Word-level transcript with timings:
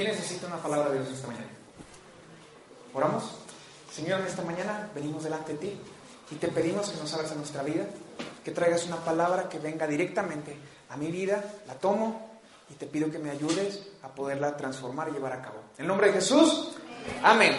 ¿Quién 0.00 0.12
necesita 0.12 0.46
una 0.46 0.56
palabra 0.56 0.88
de 0.88 1.00
Dios 1.00 1.12
esta 1.12 1.26
mañana? 1.26 1.50
¿Oramos? 2.94 3.32
Señor, 3.92 4.20
en 4.20 4.28
esta 4.28 4.40
mañana 4.40 4.88
venimos 4.94 5.24
delante 5.24 5.52
de 5.52 5.58
ti 5.58 5.78
y 6.30 6.36
te 6.36 6.48
pedimos 6.48 6.88
que 6.88 6.98
nos 6.98 7.12
abras 7.12 7.32
a 7.32 7.34
nuestra 7.34 7.62
vida, 7.62 7.84
que 8.42 8.50
traigas 8.50 8.86
una 8.86 8.96
palabra 8.96 9.50
que 9.50 9.58
venga 9.58 9.86
directamente 9.86 10.56
a 10.88 10.96
mi 10.96 11.10
vida, 11.10 11.44
la 11.66 11.74
tomo 11.74 12.30
y 12.70 12.74
te 12.76 12.86
pido 12.86 13.10
que 13.10 13.18
me 13.18 13.28
ayudes 13.28 13.88
a 14.02 14.08
poderla 14.08 14.56
transformar 14.56 15.10
y 15.10 15.12
llevar 15.12 15.34
a 15.34 15.42
cabo. 15.42 15.64
En 15.76 15.86
nombre 15.86 16.06
de 16.06 16.14
Jesús, 16.14 16.70
amén. 17.22 17.54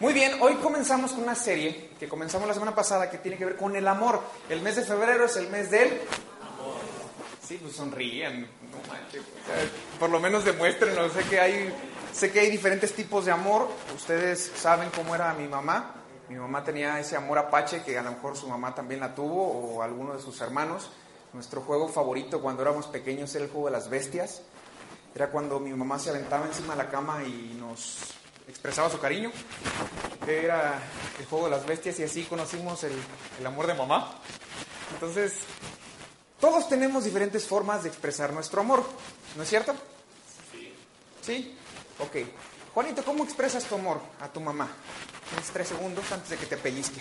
Muy 0.00 0.14
bien, 0.14 0.38
hoy 0.40 0.54
comenzamos 0.54 1.12
con 1.12 1.24
una 1.24 1.34
serie 1.34 1.90
que 2.00 2.08
comenzamos 2.08 2.48
la 2.48 2.54
semana 2.54 2.74
pasada 2.74 3.10
que 3.10 3.18
tiene 3.18 3.36
que 3.36 3.44
ver 3.44 3.56
con 3.56 3.76
el 3.76 3.86
amor. 3.86 4.22
El 4.48 4.62
mes 4.62 4.76
de 4.76 4.82
febrero 4.82 5.26
es 5.26 5.36
el 5.36 5.50
mes 5.50 5.70
del 5.70 5.88
amor. 6.40 6.80
Sí, 7.46 7.58
pues 7.60 7.76
sonríen, 7.76 8.48
no 8.70 8.92
manches. 8.92 9.22
por 9.98 10.10
lo 10.10 10.20
menos 10.20 10.44
demuéstrenlo. 10.44 11.08
Sé 11.10 11.22
que 11.24 11.40
hay, 11.40 11.74
sé 12.12 12.30
que 12.30 12.40
hay 12.40 12.50
diferentes 12.50 12.94
tipos 12.94 13.24
de 13.24 13.32
amor. 13.32 13.68
Ustedes 13.94 14.52
saben 14.56 14.90
cómo 14.94 15.14
era 15.14 15.32
mi 15.34 15.48
mamá. 15.48 15.94
Mi 16.28 16.36
mamá 16.36 16.64
tenía 16.64 16.98
ese 16.98 17.16
amor 17.16 17.38
apache 17.38 17.82
que 17.82 17.96
a 17.98 18.02
lo 18.02 18.10
mejor 18.10 18.36
su 18.36 18.48
mamá 18.48 18.74
también 18.74 19.00
la 19.00 19.14
tuvo 19.14 19.42
o 19.42 19.82
alguno 19.82 20.14
de 20.14 20.20
sus 20.20 20.40
hermanos. 20.40 20.90
Nuestro 21.32 21.60
juego 21.60 21.88
favorito 21.88 22.40
cuando 22.40 22.62
éramos 22.62 22.86
pequeños 22.86 23.34
era 23.34 23.44
el 23.44 23.50
juego 23.50 23.66
de 23.66 23.72
las 23.72 23.88
bestias. 23.88 24.42
Era 25.14 25.30
cuando 25.30 25.60
mi 25.60 25.72
mamá 25.72 25.98
se 25.98 26.10
aventaba 26.10 26.46
encima 26.46 26.74
de 26.74 26.82
la 26.82 26.90
cama 26.90 27.22
y 27.24 27.56
nos 27.58 27.98
expresaba 28.48 28.90
su 28.90 28.98
cariño. 28.98 29.30
Era 30.26 30.80
el 31.18 31.26
juego 31.26 31.46
de 31.46 31.52
las 31.52 31.66
bestias 31.66 31.98
y 32.00 32.02
así 32.02 32.24
conocimos 32.24 32.84
el 32.84 33.46
amor 33.46 33.66
de 33.66 33.74
mamá. 33.74 34.20
Entonces, 34.94 35.34
todos 36.40 36.68
tenemos 36.68 37.04
diferentes 37.04 37.46
formas 37.46 37.82
de 37.82 37.88
expresar 37.88 38.32
nuestro 38.32 38.60
amor, 38.60 38.84
¿no 39.36 39.42
es 39.42 39.48
cierto? 39.48 39.74
Sí. 40.52 40.74
¿Sí? 41.22 41.58
Ok. 41.98 42.26
Juanito, 42.74 43.02
¿cómo 43.04 43.24
expresas 43.24 43.64
tu 43.64 43.74
amor 43.74 44.00
a 44.20 44.28
tu 44.28 44.40
mamá? 44.40 44.68
Tienes 45.30 45.50
tres 45.50 45.68
segundos 45.68 46.04
antes 46.12 46.30
de 46.30 46.36
que 46.36 46.46
te 46.46 46.56
pellizque. 46.56 47.00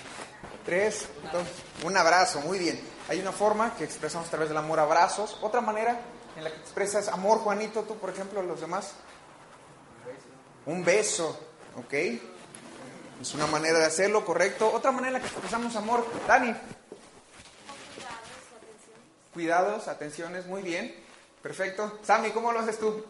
Tres, 0.65 1.05
dos, 1.31 1.45
un 1.83 1.95
abrazo, 1.97 2.39
muy 2.41 2.57
bien. 2.57 2.79
Hay 3.09 3.19
una 3.19 3.31
forma 3.31 3.75
que 3.75 3.83
expresamos 3.83 4.27
a 4.27 4.31
través 4.31 4.49
del 4.49 4.57
amor, 4.57 4.79
abrazos. 4.79 5.37
Otra 5.41 5.61
manera 5.61 5.99
en 6.35 6.43
la 6.43 6.51
que 6.51 6.57
expresas 6.57 7.07
amor, 7.09 7.39
Juanito, 7.39 7.83
tú, 7.83 7.97
por 7.97 8.09
ejemplo, 8.09 8.39
a 8.39 8.43
los 8.43 8.61
demás. 8.61 8.93
Un 10.65 10.83
beso, 10.83 11.37
¿ok? 11.75 11.93
Es 13.21 13.33
una 13.33 13.45
manera 13.47 13.79
de 13.79 13.85
hacerlo, 13.85 14.25
correcto. 14.25 14.71
Otra 14.73 14.91
manera 14.91 15.07
en 15.07 15.13
la 15.13 15.19
que 15.19 15.27
expresamos 15.27 15.75
amor, 15.75 16.05
Dani. 16.27 16.55
Cuidados, 19.35 19.89
atenciones, 19.89 20.45
muy 20.45 20.61
bien. 20.61 20.95
Perfecto. 21.41 21.99
Sammy, 22.03 22.31
¿cómo 22.31 22.53
lo 22.53 22.61
haces 22.61 22.79
tú? 22.79 23.03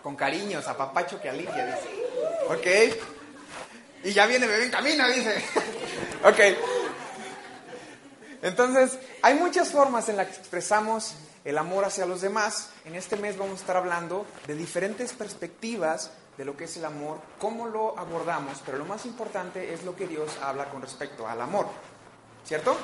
Con 0.00 0.14
cariños, 0.14 0.68
a 0.68 0.76
papacho 0.76 1.20
que 1.20 1.28
alivia, 1.28 1.66
dice. 1.66 2.06
Ok. 2.48 2.96
Y 4.04 4.12
ya 4.12 4.26
viene 4.26 4.46
bebé 4.46 4.66
en 4.66 4.70
camino, 4.70 5.08
dice. 5.08 5.44
ok. 6.24 6.38
Entonces, 8.42 8.96
hay 9.22 9.34
muchas 9.34 9.72
formas 9.72 10.08
en 10.08 10.18
las 10.18 10.28
que 10.28 10.36
expresamos 10.36 11.16
el 11.44 11.58
amor 11.58 11.84
hacia 11.84 12.06
los 12.06 12.20
demás. 12.20 12.70
En 12.84 12.94
este 12.94 13.16
mes 13.16 13.36
vamos 13.36 13.54
a 13.54 13.60
estar 13.62 13.76
hablando 13.76 14.24
de 14.46 14.54
diferentes 14.54 15.12
perspectivas 15.14 16.12
de 16.38 16.44
lo 16.44 16.56
que 16.56 16.66
es 16.66 16.76
el 16.76 16.84
amor, 16.84 17.18
cómo 17.40 17.66
lo 17.66 17.98
abordamos, 17.98 18.62
pero 18.64 18.78
lo 18.78 18.84
más 18.84 19.04
importante 19.04 19.74
es 19.74 19.82
lo 19.82 19.96
que 19.96 20.06
Dios 20.06 20.30
habla 20.40 20.66
con 20.66 20.80
respecto 20.80 21.26
al 21.26 21.40
amor. 21.40 21.66
¿Cierto? 22.44 22.76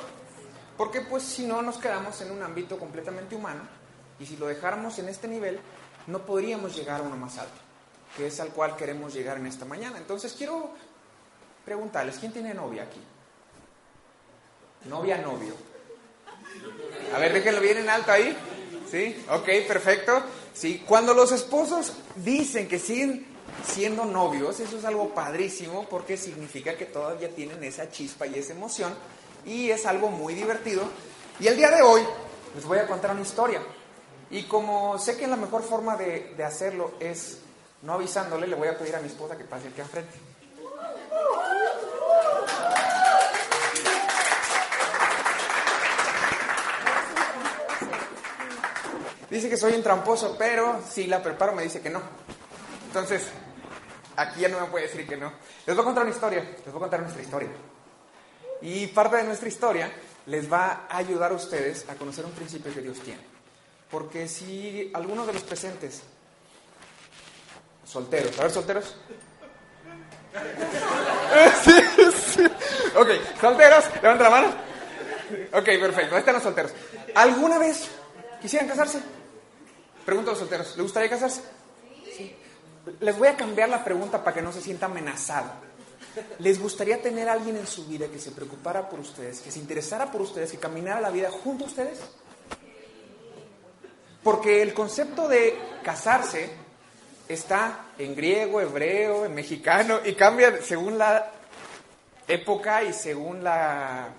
Porque 0.77 1.01
pues 1.01 1.23
si 1.23 1.45
no 1.45 1.61
nos 1.61 1.77
quedamos 1.77 2.19
en 2.21 2.31
un 2.31 2.41
ámbito 2.41 2.79
completamente 2.79 3.35
humano 3.35 3.61
y 4.19 4.25
si 4.25 4.37
lo 4.37 4.47
dejáramos 4.47 4.97
en 4.99 5.09
este 5.09 5.27
nivel, 5.27 5.59
no 6.07 6.25
podríamos 6.25 6.75
llegar 6.75 7.01
a 7.01 7.03
uno 7.03 7.15
más 7.15 7.37
alto, 7.37 7.59
que 8.17 8.27
es 8.27 8.39
al 8.39 8.49
cual 8.49 8.75
queremos 8.75 9.13
llegar 9.13 9.37
en 9.37 9.47
esta 9.47 9.65
mañana. 9.65 9.97
Entonces 9.97 10.33
quiero 10.33 10.71
preguntarles, 11.63 12.17
¿quién 12.17 12.33
tiene 12.33 12.53
novia 12.53 12.83
aquí? 12.83 12.99
Novia, 14.89 15.17
novio. 15.17 15.53
A 17.15 17.19
ver, 17.19 17.33
déjenlo 17.33 17.61
bien 17.61 17.77
en 17.77 17.89
alto 17.89 18.11
ahí. 18.11 18.35
¿Sí? 18.89 19.25
Ok, 19.29 19.45
perfecto. 19.67 20.21
Sí, 20.53 20.83
cuando 20.85 21.13
los 21.13 21.31
esposos 21.31 21.93
dicen 22.15 22.67
que 22.67 22.77
siguen 22.77 23.25
siendo 23.65 24.05
novios, 24.05 24.59
eso 24.59 24.77
es 24.77 24.85
algo 24.85 25.13
padrísimo 25.13 25.87
porque 25.89 26.17
significa 26.17 26.75
que 26.75 26.85
todavía 26.85 27.29
tienen 27.29 27.63
esa 27.63 27.89
chispa 27.89 28.27
y 28.27 28.35
esa 28.35 28.53
emoción 28.53 28.93
y 29.45 29.69
es 29.69 29.85
algo 29.85 30.09
muy 30.09 30.33
divertido. 30.33 30.83
Y 31.39 31.47
el 31.47 31.57
día 31.57 31.71
de 31.71 31.81
hoy 31.81 32.01
les 32.55 32.65
voy 32.65 32.79
a 32.79 32.87
contar 32.87 33.11
una 33.11 33.21
historia. 33.21 33.61
Y 34.29 34.43
como 34.43 34.97
sé 34.97 35.17
que 35.17 35.27
la 35.27 35.35
mejor 35.35 35.63
forma 35.63 35.95
de, 35.95 36.33
de 36.35 36.43
hacerlo 36.43 36.93
es 36.99 37.39
no 37.83 37.93
avisándole, 37.93 38.47
le 38.47 38.55
voy 38.55 38.67
a 38.67 38.77
pedir 38.77 38.95
a 38.95 38.99
mi 38.99 39.07
esposa 39.07 39.37
que 39.37 39.43
pase 39.43 39.67
aquí 39.67 39.81
enfrente. 39.81 40.13
Dice 49.29 49.49
que 49.49 49.57
soy 49.57 49.73
un 49.73 49.81
tramposo, 49.81 50.35
pero 50.37 50.79
si 50.87 51.07
la 51.07 51.21
preparo 51.21 51.53
me 51.53 51.63
dice 51.63 51.81
que 51.81 51.89
no. 51.89 51.99
Entonces, 52.85 53.23
aquí 54.15 54.41
ya 54.41 54.47
no 54.47 54.61
me 54.61 54.67
puede 54.67 54.85
decir 54.85 55.07
que 55.07 55.17
no. 55.17 55.33
Les 55.65 55.75
voy 55.75 55.81
a 55.81 55.85
contar 55.85 56.03
una 56.03 56.13
historia, 56.13 56.41
les 56.41 56.65
voy 56.65 56.75
a 56.75 56.79
contar 56.79 57.01
nuestra 57.01 57.21
historia. 57.21 57.49
Y 58.63 58.87
parte 58.87 59.17
de 59.17 59.23
nuestra 59.23 59.49
historia 59.49 59.91
les 60.25 60.51
va 60.51 60.87
a 60.89 60.97
ayudar 60.97 61.31
a 61.31 61.35
ustedes 61.35 61.85
a 61.89 61.95
conocer 61.95 62.25
un 62.25 62.31
principio 62.31 62.73
que 62.73 62.81
Dios 62.81 62.97
tiene. 62.99 63.21
Porque 63.91 64.27
si 64.27 64.89
alguno 64.93 65.25
de 65.25 65.33
los 65.33 65.43
presentes, 65.43 66.01
solteros, 67.85 68.39
a 68.39 68.43
ver, 68.43 68.51
solteros. 68.51 68.95
Sí, 71.63 71.71
sí. 72.33 72.43
Ok, 72.95 73.07
solteros, 73.39 73.85
levanta 74.01 74.23
la 74.23 74.29
mano. 74.29 74.47
Ok, 75.53 75.65
perfecto, 75.65 76.15
ahí 76.15 76.19
están 76.19 76.33
los 76.35 76.43
solteros. 76.43 76.73
¿Alguna 77.15 77.57
vez 77.57 77.87
quisieran 78.41 78.67
casarse? 78.67 78.99
Pregunto 80.05 80.31
a 80.31 80.33
los 80.33 80.39
solteros, 80.39 80.75
¿les 80.75 80.83
gustaría 80.83 81.09
casarse? 81.09 81.41
Sí. 82.15 82.35
Les 82.99 83.17
voy 83.17 83.27
a 83.27 83.37
cambiar 83.37 83.69
la 83.69 83.83
pregunta 83.83 84.23
para 84.23 84.33
que 84.33 84.41
no 84.41 84.51
se 84.51 84.61
sienta 84.61 84.87
amenazado. 84.87 85.51
¿Les 86.39 86.59
gustaría 86.59 87.01
tener 87.01 87.27
a 87.29 87.33
alguien 87.33 87.57
en 87.57 87.67
su 87.67 87.85
vida 87.85 88.07
que 88.07 88.19
se 88.19 88.31
preocupara 88.31 88.89
por 88.89 88.99
ustedes, 88.99 89.41
que 89.41 89.51
se 89.51 89.59
interesara 89.59 90.11
por 90.11 90.21
ustedes, 90.21 90.51
que 90.51 90.57
caminara 90.57 91.01
la 91.01 91.09
vida 91.09 91.31
junto 91.31 91.65
a 91.65 91.67
ustedes? 91.67 91.99
Porque 94.23 94.61
el 94.61 94.73
concepto 94.73 95.27
de 95.27 95.57
casarse 95.83 96.49
está 97.27 97.87
en 97.97 98.15
griego, 98.15 98.61
hebreo, 98.61 99.25
en 99.25 99.33
mexicano 99.33 99.99
y 100.03 100.13
cambia 100.13 100.61
según 100.61 100.97
la 100.97 101.31
época 102.27 102.83
y 102.83 102.93
según 102.93 103.43
la 103.43 104.09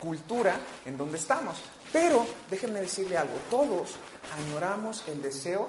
cultura 0.00 0.56
en 0.84 0.96
donde 0.96 1.18
estamos. 1.18 1.56
Pero 1.92 2.26
déjenme 2.50 2.80
decirle 2.80 3.16
algo, 3.16 3.34
todos 3.50 3.94
añoramos 4.36 5.04
el 5.08 5.22
deseo 5.22 5.68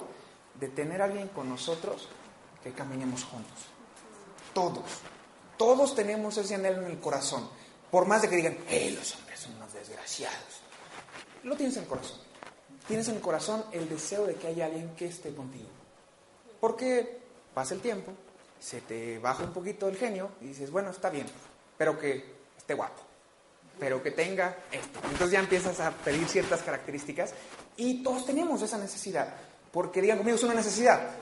de 0.59 0.67
tener 0.67 1.01
a 1.01 1.05
alguien 1.05 1.29
con 1.29 1.49
nosotros 1.49 2.07
que 2.63 2.71
caminemos 2.71 3.23
juntos. 3.23 3.57
Todos. 4.53 4.83
Todos 5.59 5.93
tenemos 5.93 6.37
ese 6.37 6.55
anhelo 6.55 6.83
en 6.83 6.87
el 6.87 6.99
corazón. 7.01 7.49
Por 7.91 8.07
más 8.07 8.21
de 8.21 8.29
que 8.29 8.37
digan, 8.37 8.57
¡eh, 8.69 8.95
los 8.97 9.13
hombres 9.13 9.41
son 9.41 9.57
unos 9.57 9.73
desgraciados! 9.73 10.61
Lo 11.43 11.57
tienes 11.57 11.75
en 11.75 11.83
el 11.83 11.89
corazón. 11.89 12.17
Tienes 12.87 13.09
en 13.09 13.15
el 13.15 13.21
corazón 13.21 13.65
el 13.73 13.89
deseo 13.89 14.25
de 14.25 14.35
que 14.35 14.47
haya 14.47 14.67
alguien 14.67 14.95
que 14.95 15.07
esté 15.07 15.35
contigo. 15.35 15.67
Porque 16.61 17.19
pasa 17.53 17.73
el 17.73 17.81
tiempo, 17.81 18.13
se 18.57 18.79
te 18.79 19.19
baja 19.19 19.43
un 19.43 19.51
poquito 19.51 19.89
el 19.89 19.97
genio 19.97 20.31
y 20.39 20.45
dices, 20.45 20.71
bueno, 20.71 20.91
está 20.91 21.09
bien, 21.09 21.27
pero 21.77 21.99
que 21.99 22.23
esté 22.57 22.73
guapo, 22.73 23.01
pero 23.77 24.01
que 24.01 24.11
tenga 24.11 24.59
esto. 24.71 24.99
Entonces 25.03 25.31
ya 25.31 25.39
empiezas 25.41 25.77
a 25.81 25.91
pedir 25.91 26.25
ciertas 26.29 26.61
características 26.61 27.33
y 27.75 28.01
todos 28.01 28.25
tenemos 28.25 28.61
esa 28.61 28.77
necesidad. 28.77 29.35
Porque 29.73 30.01
digan 30.01 30.19
conmigo, 30.19 30.37
es 30.37 30.43
una 30.43 30.53
necesidad. 30.53 31.17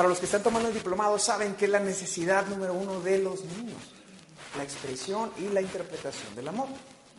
Para 0.00 0.08
los 0.08 0.18
que 0.18 0.24
están 0.24 0.42
tomando 0.42 0.70
el 0.70 0.74
diplomado 0.74 1.18
saben 1.18 1.56
que 1.56 1.66
es 1.66 1.70
la 1.70 1.78
necesidad 1.78 2.46
número 2.46 2.72
uno 2.72 3.02
de 3.02 3.18
los 3.18 3.44
niños, 3.44 3.82
la 4.56 4.62
expresión 4.62 5.30
y 5.36 5.48
la 5.50 5.60
interpretación 5.60 6.34
del 6.34 6.48
amor. 6.48 6.68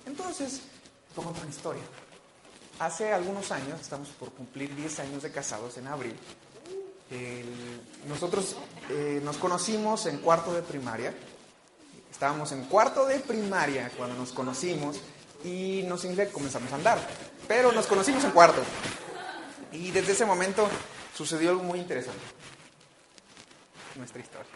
Entonces, 0.07 0.61
a 1.11 1.13
contar 1.13 1.43
una 1.43 1.51
historia. 1.51 1.83
Hace 2.79 3.13
algunos 3.13 3.51
años, 3.51 3.79
estamos 3.79 4.07
por 4.09 4.31
cumplir 4.31 4.75
10 4.75 4.99
años 5.01 5.21
de 5.21 5.31
casados 5.31 5.77
en 5.77 5.85
abril, 5.85 6.15
nosotros 8.09 8.55
eh, 8.89 9.21
nos 9.23 9.37
conocimos 9.37 10.07
en 10.07 10.17
cuarto 10.17 10.51
de 10.51 10.63
primaria. 10.63 11.13
Estábamos 12.11 12.51
en 12.51 12.63
cuarto 12.63 13.05
de 13.05 13.19
primaria 13.19 13.91
cuando 13.95 14.15
nos 14.15 14.31
conocimos 14.31 14.99
y 15.43 15.83
no 15.87 15.99
significa 15.99 16.25
que 16.25 16.33
comenzamos 16.33 16.71
a 16.71 16.77
andar, 16.77 16.97
pero 17.47 17.71
nos 17.73 17.85
conocimos 17.85 18.23
en 18.23 18.31
cuarto. 18.31 18.63
Y 19.71 19.91
desde 19.91 20.13
ese 20.13 20.25
momento 20.25 20.67
sucedió 21.15 21.51
algo 21.51 21.61
muy 21.61 21.77
interesante. 21.77 22.40
Nuestra 24.01 24.19
historia. 24.19 24.49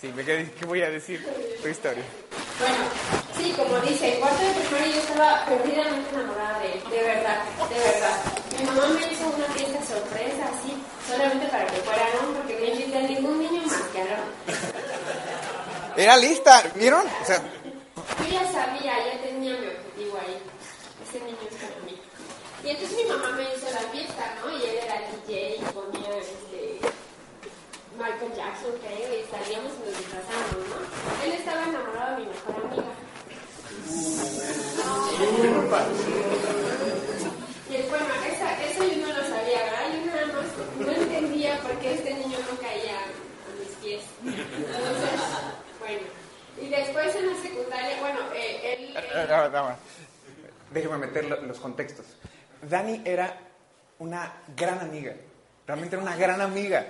Sí, 0.00 0.12
¿qué 0.58 0.66
voy 0.66 0.82
a 0.82 0.90
decir? 0.90 1.24
Tu 1.62 1.68
historia. 1.68 2.02
Bueno, 2.58 2.84
sí, 3.38 3.54
como 3.56 3.78
dice, 3.86 4.14
en 4.14 4.20
cuarto 4.20 4.42
de 4.42 4.50
primaria 4.50 4.88
yo 4.88 4.98
estaba 4.98 5.46
perdidamente 5.46 6.10
enamorada 6.10 6.58
de 6.58 6.72
él, 6.72 6.82
de 6.90 7.02
verdad, 7.04 7.44
de 7.70 7.78
verdad. 7.78 8.18
Mi 8.58 8.64
mamá 8.66 8.88
me 8.88 9.12
hizo 9.12 9.28
una 9.28 9.46
fiesta 9.54 9.78
sorpresa, 9.86 10.50
así, 10.50 10.74
solamente 11.08 11.46
para 11.46 11.66
que 11.68 11.76
fuera 11.86 12.02
porque 12.34 12.58
no 12.58 12.64
invité 12.66 12.98
a 12.98 13.02
ningún 13.02 13.38
niño 13.38 13.62
más 13.62 13.80
que 13.92 14.00
a 14.00 14.18
Era 15.96 16.16
lista, 16.16 16.64
¿vieron? 16.74 17.06
O 17.06 17.24
sea, 17.24 17.38
yo 17.38 18.26
ya 18.26 18.42
sabía, 18.50 18.92
ya 19.06 19.22
tenía 19.22 19.56
mi 19.56 19.68
objetivo 19.68 20.18
ahí. 20.18 20.42
Ese 21.08 21.24
niño 21.24 21.38
es 21.48 21.54
para 21.62 21.78
mí. 21.86 21.96
Y 22.64 22.70
entonces 22.70 22.96
mi 22.96 23.04
mamá 23.04 23.30
me 23.36 23.44
hizo 23.54 23.70
la 23.70 23.86
fiesta, 23.92 24.34
¿no? 24.42 24.50
Y 24.50 24.64
él 24.64 24.78
era 24.82 24.98
DJ 24.98 25.58
y 25.58 25.62
ponía 25.72 26.18
este, 26.18 26.80
Michael 28.04 28.34
Jackson, 28.36 28.72
creo, 28.84 29.18
y 29.18 29.24
salíamos 29.30 29.72
y 29.72 29.88
nos 29.88 29.96
disfrazamos, 29.96 30.60
¿no? 30.68 31.24
Él 31.24 31.32
estaba 31.32 31.64
enamorado 31.64 32.16
de 32.16 32.20
mi 32.20 32.28
mejor 32.28 32.54
amiga. 32.66 32.84
Y 37.70 37.88
bueno, 37.88 38.06
esa, 38.30 38.62
eso 38.62 38.84
yo 38.84 39.06
no 39.06 39.08
lo 39.08 39.22
sabía, 39.24 39.58
¿verdad? 39.64 39.88
Yo 39.94 40.04
nada 40.04 40.26
más 40.26 40.86
no 40.86 40.92
entendía 40.92 41.58
por 41.60 41.78
qué 41.78 41.94
este 41.94 42.12
niño 42.12 42.36
no 42.50 42.60
caía 42.60 42.98
a 42.98 43.58
mis 43.58 43.74
pies. 43.82 44.02
Entonces, 44.22 45.20
bueno. 45.80 46.02
Y 46.60 46.68
después 46.68 47.16
en 47.16 47.26
la 47.26 47.42
secundaria, 47.42 48.00
bueno, 48.00 48.20
eh, 48.34 48.76
él... 48.78 48.96
Eh, 48.96 49.76
Déjeme 50.72 50.98
meter 50.98 51.24
los 51.24 51.58
contextos. 51.58 52.04
Dani 52.60 53.00
era 53.04 53.38
una 53.98 54.30
gran 54.54 54.78
amiga. 54.80 55.14
Realmente 55.66 55.96
era 55.96 56.02
una 56.02 56.16
gran 56.16 56.40
amiga. 56.42 56.86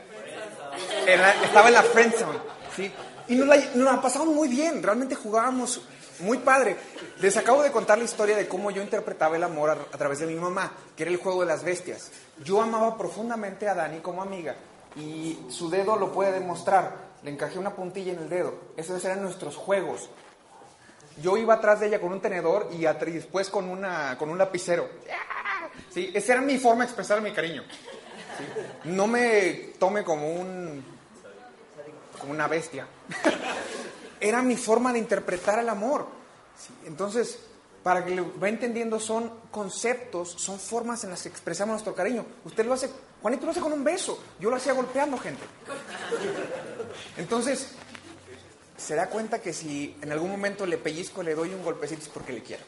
Estaba 1.44 1.68
en 1.68 1.74
la 1.74 1.82
friendzone, 1.82 2.38
¿sí? 2.74 2.92
Y 3.28 3.36
nos 3.36 3.48
la, 3.48 3.56
nos 3.74 4.26
muy 4.26 4.48
bien. 4.48 4.82
Realmente 4.82 5.14
jugábamos 5.14 5.80
muy 6.20 6.38
padre. 6.38 6.76
Les 7.20 7.36
acabo 7.36 7.62
de 7.62 7.72
contar 7.72 7.98
la 7.98 8.04
historia 8.04 8.36
de 8.36 8.46
cómo 8.46 8.70
yo 8.70 8.82
interpretaba 8.82 9.36
el 9.36 9.44
amor 9.44 9.70
a, 9.70 9.72
a, 9.72 9.98
través 9.98 10.18
de 10.20 10.26
mi 10.26 10.34
mamá, 10.34 10.72
que 10.96 11.04
era 11.04 11.12
el 11.12 11.18
juego 11.18 11.40
de 11.40 11.46
las 11.46 11.64
bestias. 11.64 12.10
Yo 12.44 12.60
amaba 12.60 12.96
profundamente 12.98 13.68
a 13.68 13.74
Dani 13.74 14.00
como 14.00 14.22
amiga 14.22 14.54
y 14.96 15.38
su 15.48 15.70
dedo 15.70 15.96
lo 15.96 16.12
puede 16.12 16.32
demostrar 16.32 17.14
le 17.24 17.30
encajé 17.30 17.58
una 17.58 17.74
puntilla 17.74 18.12
en 18.12 18.18
el 18.18 18.28
dedo. 18.28 18.54
Esos 18.76 19.02
eran 19.04 19.22
nuestros 19.22 19.56
juegos. 19.56 20.10
Yo 21.22 21.38
iba 21.38 21.54
atrás 21.54 21.80
de 21.80 21.86
ella 21.86 22.00
con 22.00 22.12
un 22.12 22.20
tenedor 22.20 22.68
y, 22.70 22.84
después 23.12 23.48
con, 23.48 23.68
una, 23.68 24.18
con 24.18 24.28
un 24.28 24.36
lapicero. 24.36 24.88
Sí, 25.90 26.10
esa 26.12 26.34
era 26.34 26.42
mi 26.42 26.58
forma 26.58 26.84
de 26.84 26.90
expresar 26.90 27.22
mi 27.22 27.32
cariño. 27.32 27.62
No 28.84 29.06
me 29.06 29.52
tome 29.78 30.04
como 30.04 30.28
un 30.28 30.84
como 32.18 32.32
una 32.32 32.48
bestia. 32.48 32.86
era 34.20 34.40
mi 34.42 34.56
forma 34.56 34.92
de 34.92 34.98
interpretar 34.98 35.58
el 35.58 35.68
amor. 35.68 36.06
entonces, 36.86 37.38
para 37.82 38.04
que 38.04 38.14
lo 38.14 38.40
va 38.40 38.48
entendiendo, 38.48 38.98
son 38.98 39.30
conceptos, 39.50 40.30
son 40.38 40.58
formas 40.58 41.04
en 41.04 41.10
las 41.10 41.22
que 41.22 41.28
expresamos 41.28 41.74
nuestro 41.74 41.94
cariño. 41.94 42.24
Usted 42.44 42.64
lo 42.64 42.72
hace, 42.72 42.88
Juanito 43.20 43.44
lo 43.44 43.50
hace 43.50 43.60
con 43.60 43.72
un 43.72 43.84
beso, 43.84 44.18
yo 44.40 44.48
lo 44.48 44.56
hacía 44.56 44.72
golpeando 44.72 45.18
gente. 45.18 45.42
Entonces, 47.18 47.68
se 48.78 48.94
da 48.94 49.08
cuenta 49.08 49.42
que 49.42 49.52
si 49.52 49.94
en 50.00 50.12
algún 50.12 50.30
momento 50.30 50.64
le 50.64 50.78
pellizco, 50.78 51.22
le 51.22 51.34
doy 51.34 51.52
un 51.52 51.62
golpecito 51.62 52.02
es 52.02 52.08
porque 52.08 52.32
le 52.32 52.42
quiero. 52.42 52.64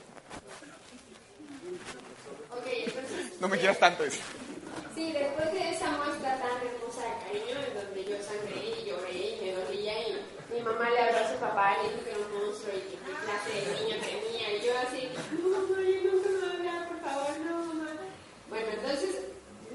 no 3.40 3.48
me 3.48 3.58
quieras 3.58 3.78
tanto 3.78 4.04
eso. 4.04 4.20
Sí, 4.96 5.12
después 5.12 5.52
de 5.52 5.72
esa 5.72 5.90
muestra 5.90 6.38
tan 6.40 6.56
hermosa 6.56 7.04
de 7.04 7.20
cariño, 7.20 7.60
en 7.68 7.74
donde 7.74 8.02
yo 8.02 8.16
sangré 8.16 8.80
y 8.80 8.88
lloré 8.88 9.12
y 9.12 9.40
me 9.44 9.52
dolía 9.52 9.92
y 10.08 10.16
mi 10.54 10.62
mamá 10.62 10.88
le 10.88 10.98
habló 10.98 11.18
a 11.18 11.32
su 11.32 11.36
papá 11.38 11.76
y 11.76 11.86
le 11.86 11.92
dijo 11.92 12.04
que 12.04 12.10
era 12.12 12.18
un 12.20 12.32
monstruo 12.32 12.72
y 12.72 12.80
que 12.80 12.96
clase 12.96 13.52
de 13.52 13.84
niño 13.84 13.96
tenía 14.00 14.56
y 14.56 14.64
yo 14.64 14.72
así, 14.78 15.12
no 15.36 15.48
mamá, 15.50 15.82
yo 15.84 16.00
nunca 16.10 16.28
me 16.30 16.56
voy 16.56 16.68
a 16.68 16.88
por 16.88 17.00
favor, 17.04 17.38
no 17.40 17.66
mamá. 17.66 17.90
Bueno, 18.48 18.68
entonces 18.72 19.20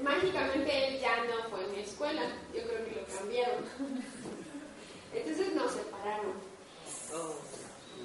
mágicamente 0.02 0.88
él 0.88 0.98
ya 0.98 1.16
no 1.22 1.48
fue 1.50 1.66
en 1.66 1.70
mi 1.70 1.82
escuela, 1.82 2.22
yo 2.52 2.62
creo 2.64 2.84
que 2.84 3.00
lo 3.00 3.06
cambiaron. 3.16 3.64
Entonces 5.14 5.54
nos 5.54 5.70
separaron. 5.70 6.34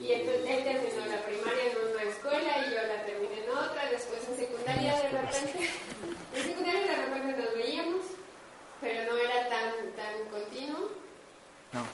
Y 0.01 0.13
entonces 0.13 0.45
él 0.47 0.63
terminó 0.63 1.05
la 1.05 1.21
primaria 1.23 1.71
en 1.71 1.77
una 1.91 2.03
escuela 2.03 2.57
y 2.59 2.71
yo 2.71 2.81
la 2.81 3.05
terminé 3.05 3.43
en 3.43 3.49
otra, 3.49 3.89
después 3.89 4.27
en 4.29 4.37
secundaria 4.37 4.95
de 4.95 5.09
repente, 5.09 5.69
en 6.35 6.43
secundaria 6.43 6.81
de 6.81 6.95
repente 6.95 7.41
nos 7.41 7.53
veíamos, 7.55 8.05
pero 8.79 9.11
no 9.11 9.17
era 9.17 9.49
tan, 9.49 9.71
tan 9.95 10.29
continuo. 10.29 10.89
No. 11.73 11.85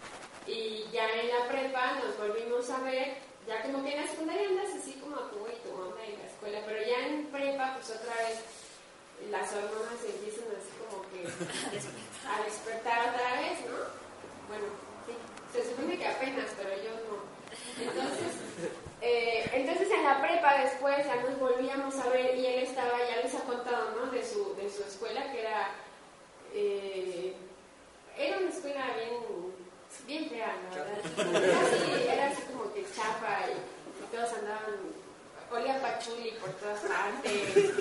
Y 0.46 0.86
ya 0.92 1.10
en 1.10 1.30
la 1.30 1.48
prepa 1.48 2.00
nos 2.04 2.18
volvimos 2.18 2.70
a 2.70 2.80
ver, 2.80 3.18
ya 3.48 3.62
como 3.64 3.84
que 3.84 3.96
en 3.96 4.02
la 4.02 4.08
secundaria 4.08 4.50
andas 4.50 4.76
así 4.78 4.94
como 4.94 5.16
tú 5.32 5.48
y 5.48 5.68
tu 5.68 5.74
onda 5.74 6.04
en 6.06 6.20
la 6.20 6.26
escuela, 6.26 6.60
pero 6.66 6.80
ya 6.86 7.08
en 7.08 7.26
prepa 7.28 7.76
pues 7.76 7.90
otra 7.90 8.16
vez 8.28 8.40
las 9.32 9.54
hormonas 9.54 10.04
empiezan 10.04 10.52
así 10.52 10.72
como 10.84 11.04
que 11.10 11.24
a 12.28 12.44
despertar 12.44 13.10
otra 13.10 13.42
vez, 13.42 13.60
¿no? 13.62 13.78
Bueno, 14.50 14.68
se 15.54 15.70
supone 15.70 15.98
que 15.98 16.08
apenas, 16.08 16.50
pero 16.58 16.70
yo 16.84 16.92
no. 17.08 17.34
Entonces, 17.80 18.34
eh, 19.02 19.50
entonces 19.54 19.90
después 20.62 21.06
ya 21.06 21.16
nos 21.18 21.40
volvíamos 21.40 21.96
a 22.00 22.10
ver 22.10 22.36
y 22.36 22.46
él 22.46 22.64
estaba, 22.64 22.98
ya 23.00 23.22
les 23.22 23.34
ha 23.36 23.40
contado, 23.40 23.92
¿no? 23.96 24.12
De 24.12 24.24
su, 24.26 24.56
de 24.56 24.70
su 24.70 24.84
escuela, 24.84 25.32
que 25.32 25.42
era, 25.42 25.70
eh, 26.54 27.34
era 28.18 28.38
una 28.38 28.50
escuela 28.50 28.86
bien, 28.96 29.54
bien 30.08 30.30
fea, 30.30 30.56
verdad. 30.70 31.44
Era 31.44 31.60
así, 31.62 32.08
era 32.10 32.28
así 32.28 32.42
como 32.44 32.74
que 32.74 32.86
chapa 32.96 33.46
y, 33.50 34.16
todos 34.16 34.34
andaban, 34.34 34.76
olía 35.52 35.82
pachuli 35.82 36.32
por 36.40 36.52
todas 36.52 36.80
partes. 36.82 37.74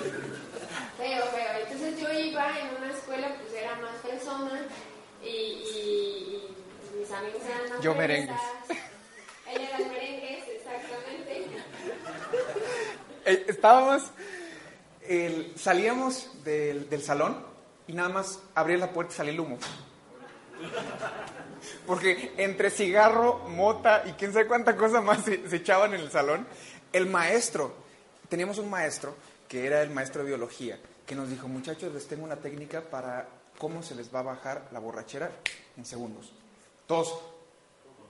Feo, 0.97 1.25
feo. 1.25 1.59
Entonces 1.61 1.99
yo 1.99 2.11
iba 2.11 2.59
en 2.59 2.75
una 2.77 2.91
escuela, 2.91 3.35
pues 3.39 3.53
era 3.53 3.75
más 3.75 3.95
persona 3.97 4.65
y, 5.23 5.27
y 5.27 6.55
mis 6.97 7.11
amigos 7.11 7.41
eran 7.45 7.81
Yo 7.81 7.95
merengues. 7.95 8.39
Ella 9.47 9.69
era 9.69 9.77
merengues, 9.77 10.02
Eh, 13.25 13.45
estábamos, 13.47 14.03
salíamos 15.55 16.29
del, 16.43 16.89
del, 16.89 17.01
salón 17.01 17.37
y 17.87 17.93
nada 17.93 18.09
más 18.09 18.39
abría 18.55 18.77
la 18.77 18.91
puerta 18.91 19.13
y 19.13 19.17
salía 19.17 19.33
el 19.33 19.39
humo. 19.39 19.57
Porque 21.87 22.33
entre 22.37 22.69
cigarro, 22.69 23.39
mota 23.49 24.03
y 24.05 24.11
quién 24.13 24.33
sabe 24.33 24.47
cuánta 24.47 24.75
cosa 24.75 25.01
más 25.01 25.23
se, 25.23 25.47
se 25.47 25.55
echaban 25.57 25.93
en 25.93 26.01
el 26.01 26.11
salón, 26.11 26.45
el 26.91 27.07
maestro, 27.07 27.73
teníamos 28.29 28.57
un 28.57 28.69
maestro 28.69 29.15
que 29.47 29.65
era 29.65 29.81
el 29.81 29.89
maestro 29.89 30.23
de 30.23 30.29
biología, 30.29 30.79
que 31.05 31.15
nos 31.15 31.29
dijo, 31.29 31.47
muchachos, 31.47 31.93
les 31.93 32.07
tengo 32.07 32.23
una 32.23 32.37
técnica 32.37 32.81
para 32.81 33.27
cómo 33.57 33.83
se 33.83 33.95
les 33.95 34.13
va 34.13 34.19
a 34.19 34.23
bajar 34.23 34.67
la 34.71 34.79
borrachera 34.79 35.31
en 35.77 35.85
segundos. 35.85 36.33
Todos 36.87 37.19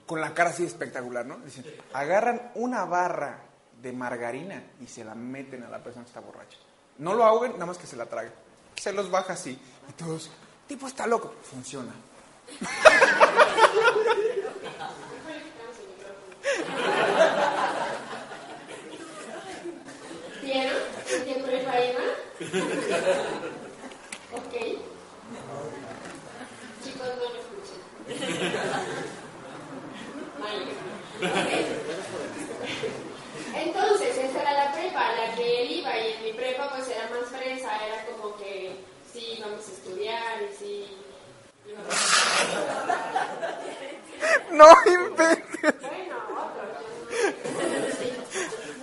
con 0.06 0.20
la 0.20 0.34
cara 0.34 0.50
así 0.50 0.64
espectacular, 0.64 1.24
¿no? 1.24 1.38
Dicen, 1.38 1.64
agarran 1.92 2.50
una 2.54 2.84
barra 2.84 3.40
de 3.84 3.92
margarina 3.92 4.64
y 4.80 4.86
se 4.86 5.04
la 5.04 5.14
meten 5.14 5.62
a 5.62 5.68
la 5.68 5.78
persona 5.78 6.04
que 6.04 6.08
está 6.08 6.20
borracha. 6.20 6.58
No 6.98 7.14
lo 7.14 7.22
ahoguen, 7.24 7.52
nada 7.52 7.66
más 7.66 7.78
que 7.78 7.86
se 7.86 7.96
la 7.96 8.06
traguen. 8.06 8.32
Se 8.76 8.92
los 8.92 9.10
baja 9.10 9.34
así. 9.34 9.58
Y 9.88 9.92
todos, 9.92 10.30
tipo 10.66 10.88
está 10.88 11.06
loco. 11.06 11.34
Funciona. 11.42 11.92
Ok. 24.32 24.54
Chicos, 26.82 27.06
no 27.06 27.28
lo 27.34 27.44
entonces, 33.56 34.16
esa 34.16 34.42
era 34.42 34.52
la 34.52 34.72
prepa, 34.72 35.12
la 35.12 35.34
que 35.34 35.62
él 35.62 35.72
iba, 35.72 35.98
y 35.98 36.12
en 36.12 36.22
mi 36.24 36.32
prepa 36.32 36.70
pues 36.70 36.88
era 36.88 37.10
más 37.10 37.28
fresa, 37.28 37.86
era 37.86 38.06
como 38.06 38.34
que 38.36 38.76
sí, 39.12 39.38
vamos 39.40 39.68
a 39.68 39.72
estudiar 39.72 40.42
y 40.42 40.48
sí. 40.56 40.86
No 44.50 44.66
inventes. 44.86 45.74
Bueno, 45.80 46.16
otro. 46.30 46.64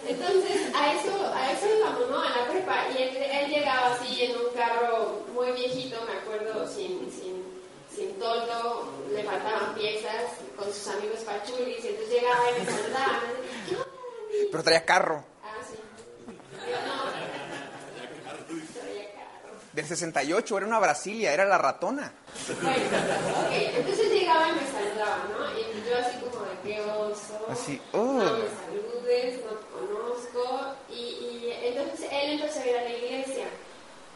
Entonces, 0.08 0.76
a 0.76 0.94
eso, 0.94 1.34
a 1.34 1.52
eso 1.52 1.68
íbamos, 1.78 2.10
¿no? 2.10 2.22
A 2.22 2.30
la 2.30 2.48
prepa. 2.48 2.88
Y 2.90 2.98
él, 3.04 3.18
él, 3.18 3.50
llegaba 3.50 3.94
así 3.94 4.26
en 4.26 4.38
un 4.38 4.50
carro 4.54 5.26
muy 5.34 5.52
viejito, 5.54 5.98
me 6.06 6.14
acuerdo, 6.20 6.68
sin, 6.68 7.12
sin 7.12 7.32
con 10.56 10.72
sus 10.74 10.88
amigos 10.88 11.20
pachulis, 11.22 11.84
y 11.84 11.88
entonces 11.88 12.14
llegaba 12.14 12.50
y 12.50 12.54
me 12.60 12.66
saludaba, 12.66 13.22
¿qué 13.68 13.76
onda, 13.76 13.88
Dani? 13.88 14.48
Pero 14.52 14.64
traía 14.64 14.86
carro. 14.86 15.26
Ah, 15.44 15.58
sí. 15.68 15.76
Yo 16.70 16.78
no. 16.86 16.96
Traía 18.80 19.12
carro. 19.14 19.54
Del 19.74 19.86
68, 20.02 20.58
era 20.58 20.66
una 20.68 20.80
Brasilia, 20.80 21.34
era 21.34 21.46
la 21.46 21.58
ratona. 21.58 22.12
Bueno, 22.62 22.76
ok, 22.76 23.52
entonces 23.78 24.12
llegaba 24.12 24.50
y 24.50 24.54
me 24.54 24.66
saludaba, 24.72 25.18
¿no? 25.30 25.52
Y 25.60 25.62
yo 25.88 25.98
así 25.98 26.18
como 26.20 26.44
de 26.46 26.56
qué 26.64 26.82
oso. 26.82 27.46
Así, 27.50 27.80
oh. 27.94 27.98
No 28.04 28.38
me 28.38 28.48
saludes, 28.50 29.40
no 29.46 29.52
te 29.52 29.66
conozco. 29.72 30.44
Y, 30.90 31.02
y 31.02 31.54
entonces 31.64 32.08
él 32.12 32.32
empezó 32.42 32.60
a 32.62 32.66
ir 32.68 32.76
a 32.78 32.84
la 32.84 32.90
iglesia. 32.90 33.46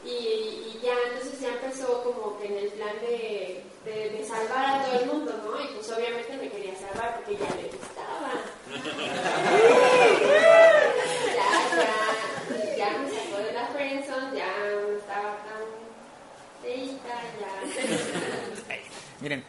Y, 0.03 0.09
y 0.09 0.79
ya, 0.83 0.93
entonces 1.11 1.39
ya 1.39 1.49
empezó 1.49 2.03
como 2.03 2.37
que 2.39 2.45
en 2.47 2.57
el 2.57 2.69
plan 2.73 2.99
de, 3.01 3.63
de, 3.85 4.09
de 4.11 4.25
salvar 4.25 4.65
a 4.65 4.83
todo 4.85 4.99
el 4.99 5.05
mundo, 5.07 5.31
¿no? 5.43 5.59
Y 5.63 5.67
pues 5.73 5.89
obviamente 5.91 6.37
me 6.37 6.49
quería 6.49 6.75
salvar 6.75 7.15
porque 7.15 7.37
ya 7.37 7.49
le 7.55 7.69
gustaba. 7.69 8.31
ya, 11.35 11.49
ya, 11.75 11.91
ya 12.77 12.89
me 12.99 13.05
sacó 13.09 13.37
de 13.43 13.51
la 13.53 13.65
friendzone, 13.67 14.37
ya 14.37 14.49
no 14.59 14.97
estaba 14.97 15.31
tan 15.41 15.63
feita, 16.61 17.15
ya. 17.39 17.51
Miren, 19.25 19.43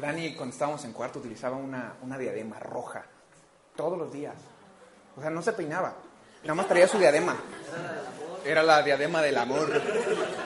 Dani 0.00 0.36
cuando 0.36 0.52
estábamos 0.52 0.84
en 0.84 0.92
cuarto 0.92 1.18
utilizaba 1.18 1.56
una, 1.56 1.96
una 2.02 2.16
diadema 2.16 2.60
roja 2.60 3.04
todos 3.74 3.98
los 3.98 4.12
días. 4.12 4.36
O 5.16 5.20
sea, 5.20 5.28
no 5.28 5.42
se 5.42 5.54
peinaba. 5.54 5.92
Nada 6.42 6.54
más 6.54 6.68
traía 6.68 6.86
su 6.86 7.00
diadema. 7.00 7.36
Era 8.44 8.62
la 8.62 8.80
diadema 8.80 9.20
del 9.20 9.36
amor. 9.38 9.82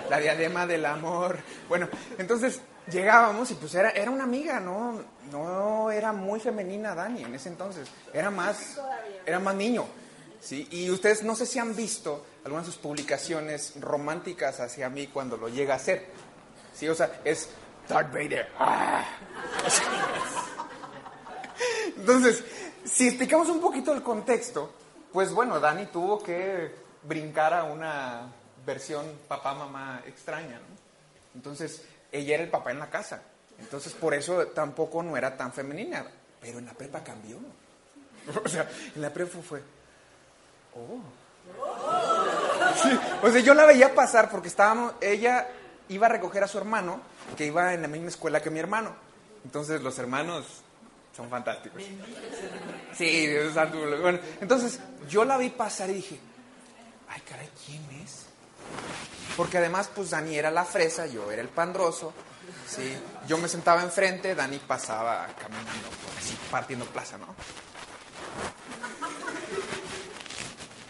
La 0.09 0.19
diadema 0.19 0.67
del 0.67 0.87
amor. 0.87 1.37
Bueno, 1.69 1.87
entonces 2.17 2.63
llegábamos 2.91 3.51
y 3.51 3.57
pues 3.57 3.75
era, 3.75 3.91
era 3.91 4.11
una 4.11 4.25
amiga, 4.25 4.59
¿no? 4.59 5.03
No 5.31 5.91
era 5.91 6.15
muy 6.15 6.41
femenina 6.41 6.95
Dani 6.95 7.25
en 7.25 7.35
ese 7.35 7.51
entonces. 7.51 7.91
Era 8.11 8.31
más, 8.31 8.81
era 9.27 9.39
más 9.39 9.55
niño. 9.55 9.85
¿sí? 10.41 10.67
Y 10.71 10.89
ustedes 10.89 11.23
no 11.25 11.35
sé 11.35 11.45
si 11.45 11.59
han 11.59 11.77
visto 11.77 12.25
algunas 12.43 12.65
de 12.65 12.73
sus 12.73 12.81
publicaciones 12.81 13.75
románticas 13.79 14.61
hacia 14.61 14.89
mí 14.89 15.09
cuando 15.09 15.37
lo 15.37 15.51
llega 15.51 15.75
a 15.75 15.77
hacer. 15.77 16.07
¿Sí? 16.75 16.89
O 16.89 16.95
sea, 16.95 17.21
es 17.23 17.51
Darth 17.89 18.13
Vader. 18.13 18.51
¡Ah! 18.59 19.05
Entonces, 21.97 22.45
si 22.85 23.09
explicamos 23.09 23.49
un 23.49 23.61
poquito 23.61 23.93
el 23.93 24.03
contexto, 24.03 24.73
pues 25.13 25.33
bueno, 25.33 25.61
Dani 25.61 25.87
tuvo 25.87 26.23
que 26.23 26.75
brincar 27.03 27.55
a 27.55 27.65
una 27.65 28.33
versión 28.65 29.07
papá-mamá 29.29 30.03
extraña, 30.07 30.57
¿no? 30.57 30.83
Entonces, 31.35 31.85
ella 32.11 32.35
era 32.35 32.45
el 32.45 32.51
papá 32.51 32.71
en 32.71 32.79
la 32.79 32.91
casa. 32.91 33.23
Entonces, 33.59 33.93
por 33.93 34.15
eso 34.15 34.47
tampoco 34.49 35.03
no 35.03 35.17
era 35.17 35.37
tan 35.37 35.53
femenina. 35.53 36.05
Pero 36.41 36.59
en 36.59 36.67
la 36.67 36.73
prepa 36.73 37.03
cambió. 37.03 37.39
O 38.45 38.49
sea, 38.49 38.69
en 38.95 39.03
la 39.03 39.13
prepa 39.13 39.39
fue, 39.41 39.61
oh. 40.77 41.01
Sí, 42.81 42.89
o 43.23 43.31
sea, 43.31 43.41
yo 43.41 43.53
la 43.53 43.67
veía 43.67 43.95
pasar 43.95 44.31
porque 44.31 44.47
estábamos, 44.47 44.95
ella 45.01 45.49
iba 45.89 46.07
a 46.07 46.11
recoger 46.11 46.45
a 46.45 46.49
su 46.49 46.59
hermano, 46.59 47.01
que 47.37 47.47
iba 47.47 47.75
en 47.75 47.83
la 47.83 47.89
misma 47.89 48.09
escuela 48.09 48.41
que 48.41 48.51
mi 48.51 48.61
hermano. 48.61 48.95
Entonces, 49.45 49.83
los 49.83 49.99
hermanos 49.99 50.47
son 51.17 51.29
fantásticos. 51.29 51.83
Sí, 52.95 53.27
Dios. 53.27 53.55
Bueno, 54.01 54.19
entonces 54.41 54.81
yo 55.09 55.25
la 55.25 55.37
vi 55.37 55.51
pasar 55.51 55.91
y 55.91 55.95
dije, 55.95 56.19
ay, 57.09 57.21
caray, 57.23 57.51
¿quién 57.67 57.83
es? 58.03 58.27
Porque 59.37 59.59
además, 59.59 59.91
pues 59.95 60.11
Dani 60.11 60.37
era 60.37 60.51
la 60.51 60.65
fresa, 60.65 61.07
yo 61.07 61.31
era 61.31 61.43
el 61.43 61.49
pandroso. 61.49 62.13
Sí, 62.67 62.97
yo 63.27 63.39
me 63.39 63.49
sentaba 63.49 63.83
enfrente, 63.83 64.35
Dani 64.35 64.59
pasaba 64.59 65.27
caminando, 65.39 65.89
así 66.19 66.37
partiendo 66.51 66.85
plaza, 66.87 67.19
¿no? 67.19 67.27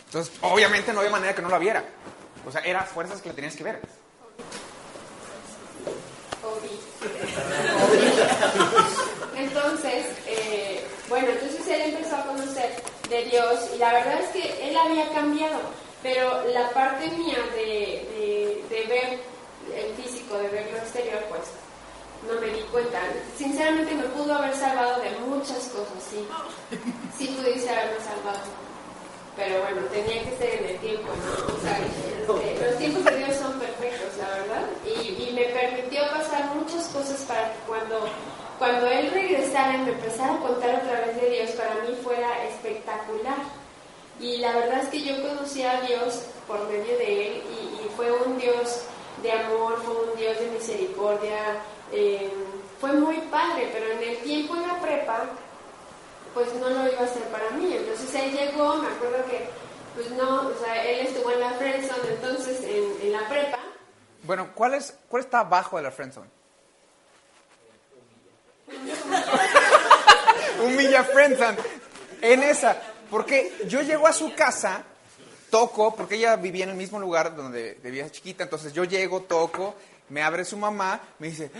Entonces, 0.06 0.34
obviamente 0.42 0.92
no 0.92 1.00
había 1.00 1.10
manera 1.10 1.34
que 1.34 1.42
no 1.42 1.48
la 1.48 1.58
viera. 1.58 1.84
O 2.46 2.52
sea, 2.52 2.60
era 2.62 2.82
fuerzas 2.84 3.22
que 3.22 3.30
la 3.30 3.34
tenías 3.34 3.56
que 3.56 3.64
ver. 3.64 3.80
Entonces, 9.92 10.16
eh, 10.26 10.80
bueno, 11.08 11.28
entonces 11.28 11.68
él 11.68 11.94
empezó 11.94 12.16
a 12.16 12.24
conocer 12.24 12.70
de 13.10 13.24
Dios 13.24 13.70
y 13.74 13.78
la 13.78 13.92
verdad 13.92 14.20
es 14.22 14.28
que 14.30 14.68
él 14.68 14.76
había 14.76 15.08
cambiado, 15.10 15.60
pero 16.02 16.44
la 16.48 16.70
parte 16.70 17.08
mía 17.08 17.38
de, 17.54 18.62
de, 18.70 18.86
ver 18.86 19.20
el 19.76 19.94
físico, 19.94 20.38
de 20.38 20.48
ver 20.48 20.70
lo 20.72 20.78
exterior, 20.78 21.22
pues 21.28 21.42
no 22.26 22.40
me 22.40 22.46
di 22.54 22.62
cuenta. 22.72 23.00
Sinceramente 23.36 23.94
me 23.94 24.04
pudo 24.04 24.34
haber 24.34 24.54
salvado 24.54 25.00
de 25.02 25.10
muchas 25.26 25.68
cosas, 25.68 26.02
sí. 26.08 26.26
Sí 27.18 27.26
pudiese 27.26 27.68
haberme 27.68 28.00
salvado. 28.00 28.40
Pero 29.36 29.62
bueno, 29.62 29.82
tenía 29.92 30.22
que 30.24 30.36
ser 30.36 30.60
en 30.60 30.70
el 30.70 30.78
tiempo, 30.78 31.08
¿no? 31.08 31.54
O 31.54 31.60
sea, 31.60 31.78
este, 31.78 32.64
los 32.66 32.78
tiempos 32.78 33.04
de 33.04 33.16
Dios 33.18 33.36
son 33.36 33.58
perfectos, 33.58 34.16
la 34.18 34.28
verdad. 34.28 34.66
Y 34.86 35.32
me 35.32 35.44
permitió 35.44 36.02
pasar 36.10 36.54
muchas 36.54 36.86
cosas 36.88 37.20
para 37.22 37.52
que 37.52 37.58
cuando, 37.66 38.08
cuando 38.62 38.86
Él 38.86 39.10
regresara 39.10 39.74
y 39.74 39.78
me 39.78 39.90
empezara 39.90 40.34
a 40.34 40.38
contar 40.38 40.76
otra 40.76 41.00
vez 41.04 41.20
de 41.20 41.30
Dios, 41.30 41.50
para 41.50 41.74
mí 41.82 41.96
fuera 42.00 42.44
espectacular. 42.44 43.38
Y 44.20 44.36
la 44.36 44.54
verdad 44.54 44.84
es 44.84 44.88
que 44.88 45.02
yo 45.02 45.20
conocí 45.20 45.64
a 45.64 45.80
Dios 45.80 46.26
por 46.46 46.68
medio 46.68 46.96
de 46.96 47.26
Él 47.26 47.42
y, 47.50 47.84
y 47.84 47.88
fue 47.96 48.12
un 48.12 48.38
Dios 48.38 48.84
de 49.20 49.32
amor, 49.32 49.82
fue 49.82 49.96
un 50.12 50.16
Dios 50.16 50.38
de 50.38 50.46
misericordia. 50.46 51.38
eh, 51.90 52.30
fue 52.80 52.92
muy 52.92 53.16
padre, 53.32 53.68
pero 53.72 53.90
en 53.90 54.02
el 54.10 54.16
tiempo 54.18 54.54
en 54.54 54.68
la 54.68 54.80
prepa 54.80 55.24
pues 56.32 56.54
no 56.54 56.68
lo 56.68 56.88
iba 56.88 57.00
a 57.00 57.04
hacer 57.04 57.24
para 57.32 57.50
mí. 57.50 57.74
Entonces 57.76 58.14
él 58.14 58.30
llegó, 58.30 58.76
me 58.76 58.86
acuerdo 58.86 59.24
que, 59.28 59.48
pues 59.96 60.08
no, 60.12 60.46
o 60.46 60.54
sea, 60.64 60.84
él 60.84 61.08
estuvo 61.08 61.32
en 61.32 61.40
la 61.40 61.50
friendzone, 61.50 62.08
entonces 62.10 62.62
en, 62.62 63.06
en 63.08 63.12
la 63.12 63.28
prepa. 63.28 63.58
Bueno, 64.22 64.50
¿cuál, 64.54 64.74
es, 64.74 64.96
¿cuál 65.08 65.24
está 65.24 65.40
abajo 65.40 65.78
de 65.78 65.82
la 65.82 65.90
friendzone? 65.90 66.41
Humilla 70.64 71.04
friendzone. 71.04 71.58
En 72.20 72.42
esa. 72.42 72.76
Porque 73.10 73.52
yo 73.66 73.82
llego 73.82 74.06
a 74.06 74.12
su 74.12 74.34
casa, 74.34 74.84
toco, 75.50 75.94
porque 75.94 76.14
ella 76.14 76.36
vivía 76.36 76.64
en 76.64 76.70
el 76.70 76.76
mismo 76.76 76.98
lugar 76.98 77.36
donde 77.36 77.78
vivía 77.82 78.10
chiquita, 78.10 78.44
entonces 78.44 78.72
yo 78.72 78.84
llego, 78.84 79.20
toco, 79.20 79.74
me 80.08 80.22
abre 80.22 80.46
su 80.46 80.56
mamá, 80.56 80.98
me 81.18 81.28
dice, 81.28 81.50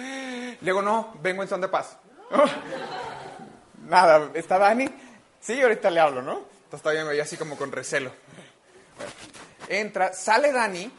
digo, 0.63 0.81
no, 0.81 1.15
vengo 1.21 1.43
en 1.43 1.49
son 1.51 1.61
de 1.61 1.69
paz. 1.69 1.99
Nada, 3.87 4.31
¿está 4.33 4.59
Dani? 4.59 4.89
Sí, 5.41 5.61
ahorita 5.61 5.91
le 5.91 6.01
hablo, 6.01 6.23
¿no? 6.23 6.39
Entonces 6.65 6.81
todavía 6.81 7.03
me 7.03 7.11
veía 7.11 7.25
así 7.25 7.37
como 7.37 7.59
con 7.59 7.71
recelo. 7.71 8.13
Entra, 9.69 10.15
sale 10.15 10.53
Dani, 10.53 10.91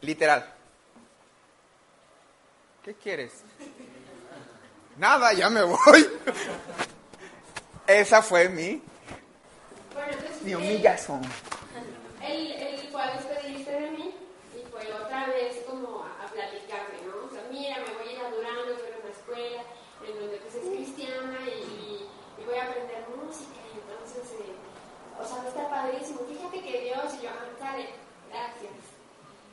literal. 0.00 0.54
¿Qué 2.82 2.94
quieres? 2.94 3.32
Nada, 4.98 5.32
ya 5.32 5.48
me 5.48 5.62
voy. 5.62 6.10
Esa 7.86 8.20
fue 8.20 8.48
mi, 8.48 8.82
Bueno, 9.94 10.12
entonces 10.12 10.42
mi. 10.42 10.50
Él, 12.26 12.52
él 12.52 12.88
fue 12.90 13.00
a 13.02 13.14
despedirse 13.14 13.70
de 13.70 13.90
mí 13.92 14.14
y 14.54 14.66
fue 14.70 14.92
otra 14.92 15.26
vez 15.28 15.62
como 15.66 16.04
a, 16.04 16.24
a 16.24 16.26
platicarme, 16.26 16.98
¿no? 17.06 17.26
O 17.26 17.30
sea, 17.30 17.44
mira, 17.50 17.76
me 17.78 17.94
voy 17.94 18.08
a 18.08 18.12
ir 18.12 18.18
a 18.18 18.30
Durango, 18.30 18.74
voy 18.74 18.90
a 18.92 18.98
una 19.00 19.10
escuela 19.10 19.62
en 20.04 20.18
donde 20.20 20.36
pues 20.38 20.54
es 20.56 20.68
cristiana 20.68 21.38
y, 21.46 22.04
y 22.40 22.44
voy 22.44 22.58
a 22.58 22.64
aprender 22.64 23.06
música 23.16 23.60
y 23.72 23.78
entonces, 23.78 24.34
eh, 24.40 24.52
o 25.18 25.24
sea, 25.24 25.42
a 25.42 25.48
estar 25.48 25.70
padrísimo. 25.70 26.26
Fíjate 26.28 26.60
que 26.60 26.80
Dios 26.90 27.14
y 27.20 27.22
yo, 27.24 27.30
sale, 27.60 27.88
gracias. 28.28 28.82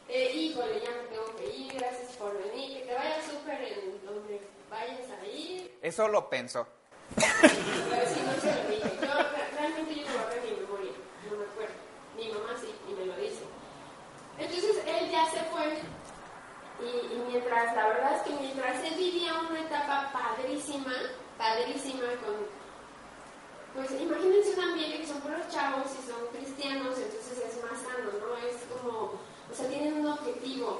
Eh, 0.09 0.31
híjole, 0.33 0.81
ya 0.81 0.89
me 0.89 1.07
tengo 1.13 1.35
que 1.37 1.55
ir, 1.55 1.73
gracias 1.73 2.17
por 2.17 2.33
venir, 2.37 2.79
que 2.79 2.85
te 2.89 2.93
vaya 2.95 3.21
súper 3.21 3.61
en 3.61 4.05
donde 4.05 4.41
vayas 4.69 5.09
a 5.09 5.25
ir. 5.25 5.77
Eso 5.81 6.07
lo 6.07 6.29
pensó. 6.29 6.67
Pero 7.15 7.27
sí, 8.07 8.21
no 8.25 8.41
se 8.41 8.63
lo 8.63 8.69
dije. 8.69 8.91
Yo, 9.01 9.13
re- 9.13 9.51
realmente 9.59 9.95
yo 9.95 10.01
no 10.09 10.17
borré 10.23 10.41
mi 10.41 10.61
memoria, 10.61 10.91
no 11.29 11.37
me 11.37 11.45
acuerdo. 11.45 11.73
Mi 12.17 12.27
mamá 12.29 12.53
sí, 12.59 12.73
y 12.89 12.93
me 12.93 13.05
lo 13.05 13.15
dice. 13.17 13.43
Entonces 14.39 14.77
él 14.87 15.09
ya 15.11 15.25
se 15.31 15.39
fue. 15.51 15.79
Y, 16.81 17.13
y 17.13 17.23
mientras, 17.29 17.73
la 17.75 17.87
verdad 17.87 18.15
es 18.17 18.21
que 18.23 18.33
mientras 18.41 18.83
él 18.83 18.95
vivía 18.97 19.33
una 19.49 19.61
etapa 19.61 20.11
padrísima, 20.11 20.93
padrísima 21.37 22.03
con... 22.25 22.35
Pues 23.75 23.91
imagínense 23.99 24.51
un 24.57 24.61
ambiente 24.71 24.99
que 25.01 25.07
son 25.07 25.19
puros 25.21 25.47
chavos 25.49 25.87
y 25.91 26.07
son 26.09 26.27
cristianos, 26.31 26.97
entonces 26.97 27.37
es 27.47 27.61
más 27.63 27.79
sano, 27.81 28.11
¿no? 28.19 28.37
Es 28.47 28.55
como, 28.71 29.11
o 29.51 29.53
sea, 29.53 29.67
tienen 29.67 29.97
un 29.99 30.07
objetivo. 30.07 30.79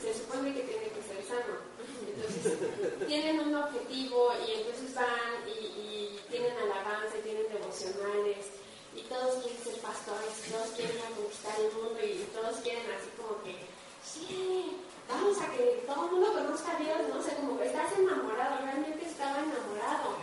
Se 0.00 0.14
supone 0.14 0.54
que 0.54 0.60
tiene 0.62 0.88
que 0.90 0.95
ser 1.06 1.22
sano. 1.24 1.54
Entonces, 2.02 3.06
tienen 3.06 3.40
un 3.40 3.54
objetivo 3.54 4.32
y 4.46 4.60
entonces 4.60 4.94
van 4.94 5.46
y, 5.46 6.18
tienen 6.30 6.52
alabanza 6.58 7.16
y 7.18 7.22
tienen 7.22 7.48
devocionales 7.48 8.46
y 8.94 9.02
todos 9.02 9.42
quieren 9.42 9.62
ser 9.62 9.76
pastores, 9.80 10.32
y 10.46 10.50
todos 10.50 10.68
quieren 10.70 10.96
conquistar 11.14 11.54
el 11.60 11.72
mundo 11.72 12.00
y 12.02 12.26
todos 12.34 12.56
quieren 12.60 12.84
así 12.96 13.10
como 13.16 13.42
que, 13.44 13.54
sí, 14.02 14.76
vamos 15.08 15.40
a 15.40 15.50
que 15.52 15.84
todo 15.86 16.06
el 16.06 16.10
mundo 16.12 16.32
conozca 16.32 16.76
a 16.76 16.80
Dios, 16.80 16.98
no 17.08 17.22
sé, 17.22 17.36
como 17.36 17.58
que 17.58 17.66
estás 17.66 17.92
enamorado, 17.98 18.64
realmente 18.64 19.06
estaba 19.06 19.38
enamorado. 19.38 20.16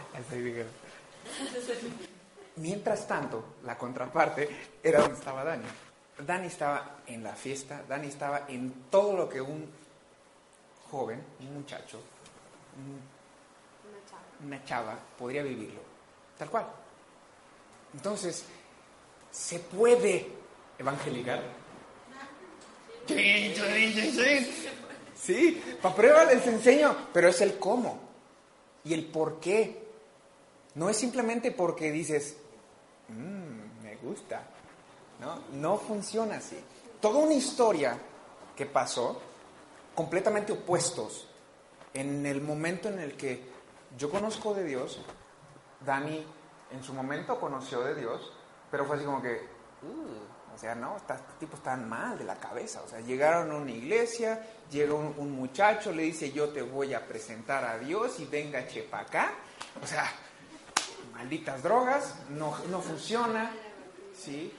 Mientras 2.55 3.07
tanto, 3.07 3.43
la 3.63 3.77
contraparte 3.77 4.49
era 4.81 5.01
donde 5.01 5.17
estaba 5.17 5.43
Dani. 5.43 5.65
Dani 6.19 6.47
estaba 6.47 6.97
en 7.07 7.23
la 7.23 7.33
fiesta, 7.33 7.83
Dani 7.87 8.07
estaba 8.07 8.45
en 8.47 8.71
todo 8.89 9.17
lo 9.17 9.29
que 9.29 9.41
un 9.41 9.67
joven, 10.93 11.23
un 11.39 11.55
muchacho, 11.55 12.00
una 14.45 14.63
chava 14.63 14.95
podría 15.17 15.41
vivirlo, 15.41 15.81
tal 16.38 16.51
cual. 16.51 16.67
Entonces, 17.95 18.45
¿se 19.31 19.57
puede 19.57 20.27
evangelizar? 20.77 21.41
Sí, 23.07 23.55
sí, 25.15 25.63
para 25.81 25.95
prueba 25.95 26.25
les 26.25 26.45
enseño, 26.45 26.95
pero 27.12 27.27
es 27.29 27.41
el 27.41 27.57
cómo 27.57 28.00
y 28.83 28.93
el 28.93 29.05
por 29.07 29.39
qué. 29.39 29.81
No 30.75 30.89
es 30.89 30.97
simplemente 30.97 31.50
porque 31.51 31.91
dices, 31.91 32.38
mmm, 33.07 33.81
me 33.83 33.95
gusta. 33.95 34.43
No, 35.19 35.41
no 35.53 35.77
funciona 35.79 36.35
así. 36.35 36.57
Toda 37.01 37.19
una 37.19 37.33
historia 37.33 37.97
que 38.55 38.67
pasó, 38.67 39.19
completamente 39.95 40.51
opuestos, 40.51 41.27
en 41.93 42.25
el 42.25 42.41
momento 42.41 42.89
en 42.89 43.00
el 43.00 43.15
que 43.15 43.43
yo 43.97 44.09
conozco 44.09 44.53
de 44.53 44.63
Dios, 44.63 45.00
Dani 45.85 46.25
en 46.71 46.83
su 46.83 46.93
momento 46.93 47.39
conoció 47.39 47.81
de 47.81 47.95
Dios, 47.95 48.33
pero 48.71 48.85
fue 48.85 48.95
así 48.95 49.05
como 49.05 49.21
que, 49.21 49.47
uh, 49.83 50.55
o 50.55 50.57
sea, 50.57 50.73
no, 50.73 50.97
estos 50.97 51.17
tipos 51.39 51.59
están 51.59 51.88
mal 51.88 52.17
de 52.17 52.23
la 52.23 52.35
cabeza. 52.35 52.81
O 52.83 52.88
sea, 52.88 53.00
llegaron 53.01 53.51
a 53.51 53.55
una 53.55 53.71
iglesia, 53.71 54.43
llega 54.71 54.93
un, 54.93 55.31
muchacho, 55.31 55.91
le 55.91 56.03
dice, 56.03 56.31
yo 56.31 56.50
te 56.50 56.62
voy 56.62 56.93
a 56.93 57.07
presentar 57.07 57.63
a 57.63 57.77
Dios 57.77 58.19
y 58.19 58.25
venga 58.25 58.67
chepa 58.67 59.01
acá. 59.01 59.33
O 59.81 59.85
sea, 59.88 60.05
malditas 61.13 61.62
drogas, 61.62 62.15
no, 62.29 62.55
no 62.69 62.81
funciona, 62.81 63.51
¿sí? 64.15 64.53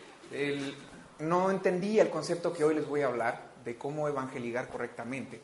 no 1.21 1.51
entendía 1.51 2.03
el 2.03 2.11
concepto 2.11 2.53
que 2.53 2.65
hoy 2.65 2.75
les 2.75 2.89
voy 2.89 3.03
a 3.03 3.07
hablar 3.07 3.54
de 3.65 3.77
cómo 3.77 4.09
evangelizar 4.09 4.69
correctamente. 4.69 5.41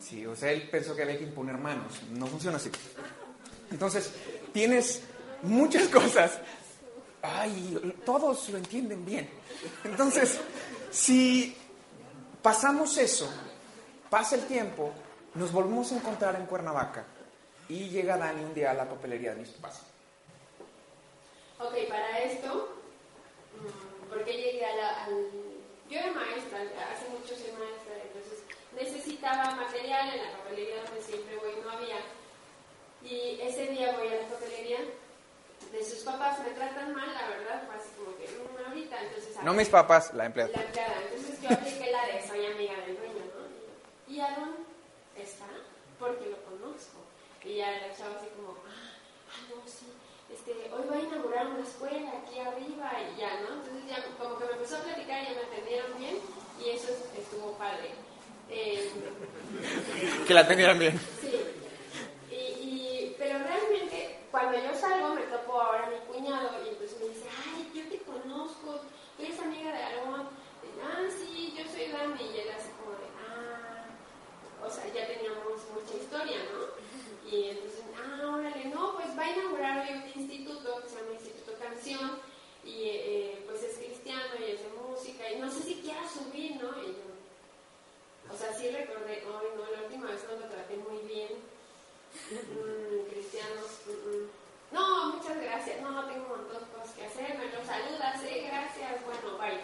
Sí, 0.00 0.26
o 0.26 0.34
sea, 0.34 0.50
él 0.50 0.68
pensó 0.68 0.94
que 0.96 1.02
había 1.02 1.18
que 1.18 1.24
imponer 1.24 1.56
manos. 1.56 2.02
No 2.10 2.26
funciona 2.26 2.56
así. 2.56 2.70
Entonces, 3.70 4.12
tienes 4.52 5.02
muchas 5.42 5.88
cosas. 5.88 6.38
Ay, 7.22 7.96
todos 8.04 8.48
lo 8.48 8.58
entienden 8.58 9.04
bien. 9.04 9.28
Entonces, 9.84 10.40
si 10.90 11.56
pasamos 12.42 12.98
eso, 12.98 13.32
pasa 14.10 14.34
el 14.34 14.42
tiempo, 14.46 14.92
nos 15.34 15.52
volvemos 15.52 15.92
a 15.92 15.96
encontrar 15.96 16.34
en 16.34 16.46
Cuernavaca 16.46 17.04
y 17.68 17.88
llega 17.88 18.18
Dani 18.18 18.44
un 18.44 18.54
día 18.54 18.72
a 18.72 18.74
la 18.74 18.88
papelería 18.88 19.34
de 19.34 19.40
mis 19.40 19.50
papás. 19.50 19.82
Ok, 21.60 21.74
para 21.88 22.18
esto, 22.18 22.76
mm, 23.60 24.10
porque 24.10 24.32
llegué 24.32 24.66
a 24.66 24.76
la, 24.76 25.04
al... 25.04 25.51
Yo 25.92 25.98
era 25.98 26.10
maestra, 26.12 26.58
hace 26.88 27.04
muchos 27.10 27.36
años 27.36 27.60
maestra, 27.60 27.92
entonces 28.00 28.40
necesitaba 28.72 29.54
material 29.56 30.08
en 30.08 30.24
la 30.24 30.38
papelería 30.38 30.82
donde 30.84 31.02
siempre 31.02 31.36
voy, 31.36 31.52
no 31.62 31.70
había. 31.70 32.00
Y 33.02 33.38
ese 33.42 33.66
día 33.66 33.92
voy 33.92 34.08
a 34.08 34.22
la 34.22 34.28
papelería 34.28 34.78
de 35.70 35.84
sus 35.84 35.98
papás, 35.98 36.38
me 36.38 36.52
tratan 36.52 36.94
mal, 36.94 37.12
la 37.12 37.28
verdad, 37.28 37.64
fue 37.66 37.76
así 37.76 37.90
como 37.98 38.16
que 38.16 38.24
una 38.40 38.62
mm, 38.62 38.70
ahorita, 38.70 39.02
entonces... 39.02 39.36
No 39.42 39.52
mis 39.52 39.68
papás, 39.68 40.14
la 40.14 40.24
empleada. 40.24 40.50
La 40.56 40.62
empleada, 40.64 40.94
entonces 41.02 41.42
yo 41.42 41.48
apliqué 41.50 41.90
la 41.90 42.06
de 42.06 42.26
soy 42.26 42.46
amiga 42.46 42.74
del 42.86 42.96
dueño, 42.96 43.24
¿no? 43.36 44.10
Y 44.14 44.20
Aaron 44.20 44.64
está 45.14 45.44
porque 45.98 46.30
lo 46.30 46.42
conozco. 46.44 47.04
Y 47.44 47.56
ya 47.56 47.70
la 47.70 47.94
chava 47.94 48.16
así 48.16 48.28
como, 48.34 48.56
ah, 48.64 48.70
ah, 48.70 48.71
este, 50.32 50.52
hoy 50.72 50.84
va 50.90 50.96
a 50.96 51.00
inaugurar 51.00 51.46
una 51.46 51.62
escuela 51.62 52.10
aquí 52.18 52.38
arriba 52.38 52.90
y 53.12 53.20
ya, 53.20 53.40
¿no? 53.40 53.60
Entonces 53.60 53.84
ya 53.88 54.02
como 54.18 54.38
que 54.38 54.46
me 54.46 54.52
empezó 54.52 54.76
a 54.76 54.80
platicar 54.80 55.22
y 55.22 55.26
ya 55.26 55.34
me 55.34 55.42
atendieron 55.42 55.98
bien 55.98 56.18
y 56.64 56.70
eso 56.70 56.88
estuvo 57.16 57.52
padre. 57.58 57.90
Eh, 58.48 58.90
que 60.26 60.34
la 60.34 60.40
atendieran 60.40 60.78
bien. 60.78 60.98
Sí. 61.20 61.32
Y, 62.30 62.34
y, 62.34 63.16
pero 63.18 63.38
realmente, 63.38 64.20
cuando 64.30 64.58
yo 64.58 64.74
salgo, 64.74 65.14
me 65.14 65.22
topo 65.22 65.60
ahora 65.60 65.86
a 65.86 65.90
mi 65.90 65.98
cuñado 66.12 66.50
y 66.64 66.70
entonces 66.70 66.98
me 67.00 67.08
dice, 67.08 67.26
ay, 67.46 67.70
yo 67.74 67.88
te 67.88 67.98
conozco, 68.04 68.80
tú 69.16 69.22
eres 69.22 69.38
amiga 69.38 69.72
de 69.72 69.82
Aaron. 69.82 70.28
ah, 70.84 71.08
sí, 71.08 71.54
yo 71.56 71.64
soy 71.70 71.92
Dani. 71.92 72.22
Y 72.22 72.40
él 72.40 72.48
así 72.56 72.68
como 72.80 72.92
de, 72.92 73.08
ah, 73.28 73.84
o 74.64 74.70
sea, 74.70 74.84
ya 74.92 75.06
teníamos 75.06 75.60
mucha 75.72 75.94
historia, 75.96 76.38
¿no? 76.52 76.72
Y 77.30 77.48
entonces, 77.50 77.82
ah, 77.96 78.34
órale, 78.34 78.64
no, 78.66 78.94
pues 78.94 79.16
va 79.16 79.22
a 79.22 79.30
inaugurar 79.30 79.86
hoy 79.86 79.96
un 79.96 80.20
instituto 80.20 80.82
que 80.82 80.88
se 80.88 80.96
llama 80.96 81.12
Instituto 81.12 81.52
Canción 81.58 82.18
y 82.64 82.84
eh, 82.84 83.44
pues 83.46 83.62
es 83.62 83.76
cristiano 83.76 84.34
y 84.38 84.42
de 84.42 84.58
música 84.88 85.30
y 85.30 85.38
no 85.38 85.50
sé 85.50 85.62
si 85.62 85.74
quiera 85.76 86.02
subir, 86.08 86.56
¿no? 86.56 86.70
Y 86.82 86.86
yo, 86.88 87.12
o 88.32 88.36
sea, 88.36 88.52
sí 88.54 88.70
recordé, 88.70 89.24
hoy 89.26 89.46
no, 89.56 89.70
la 89.70 89.82
última 89.82 90.06
vez 90.08 90.24
no 90.24 90.40
lo 90.40 90.46
traté 90.48 90.76
muy 90.76 90.98
bien. 91.06 91.28
Mm, 92.30 93.10
cristianos, 93.10 93.80
mm, 93.86 93.90
mm. 93.90 94.28
no, 94.72 95.14
muchas 95.14 95.36
gracias, 95.40 95.80
no, 95.80 96.04
tengo 96.06 96.24
un 96.24 96.28
montón 96.28 96.62
de 96.62 96.70
cosas 96.76 96.94
que 96.94 97.06
hacer, 97.06 97.38
me 97.38 97.46
lo 97.46 97.64
saludas, 97.64 98.22
eh, 98.24 98.48
gracias, 98.48 99.04
bueno, 99.04 99.38
bye. 99.38 99.60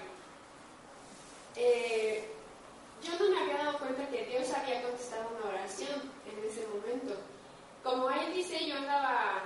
Eh, 1.57 2.29
yo 3.03 3.13
no 3.19 3.31
me 3.31 3.41
había 3.41 3.65
dado 3.65 3.79
cuenta 3.79 4.09
que 4.09 4.27
Dios 4.27 4.51
había 4.53 4.83
contestado 4.83 5.31
una 5.37 5.51
oración 5.51 6.13
en 6.27 6.45
ese 6.45 6.67
momento. 6.69 7.15
Como 7.83 8.11
él 8.11 8.35
dice, 8.35 8.67
yo 8.67 8.77
andaba 8.77 9.43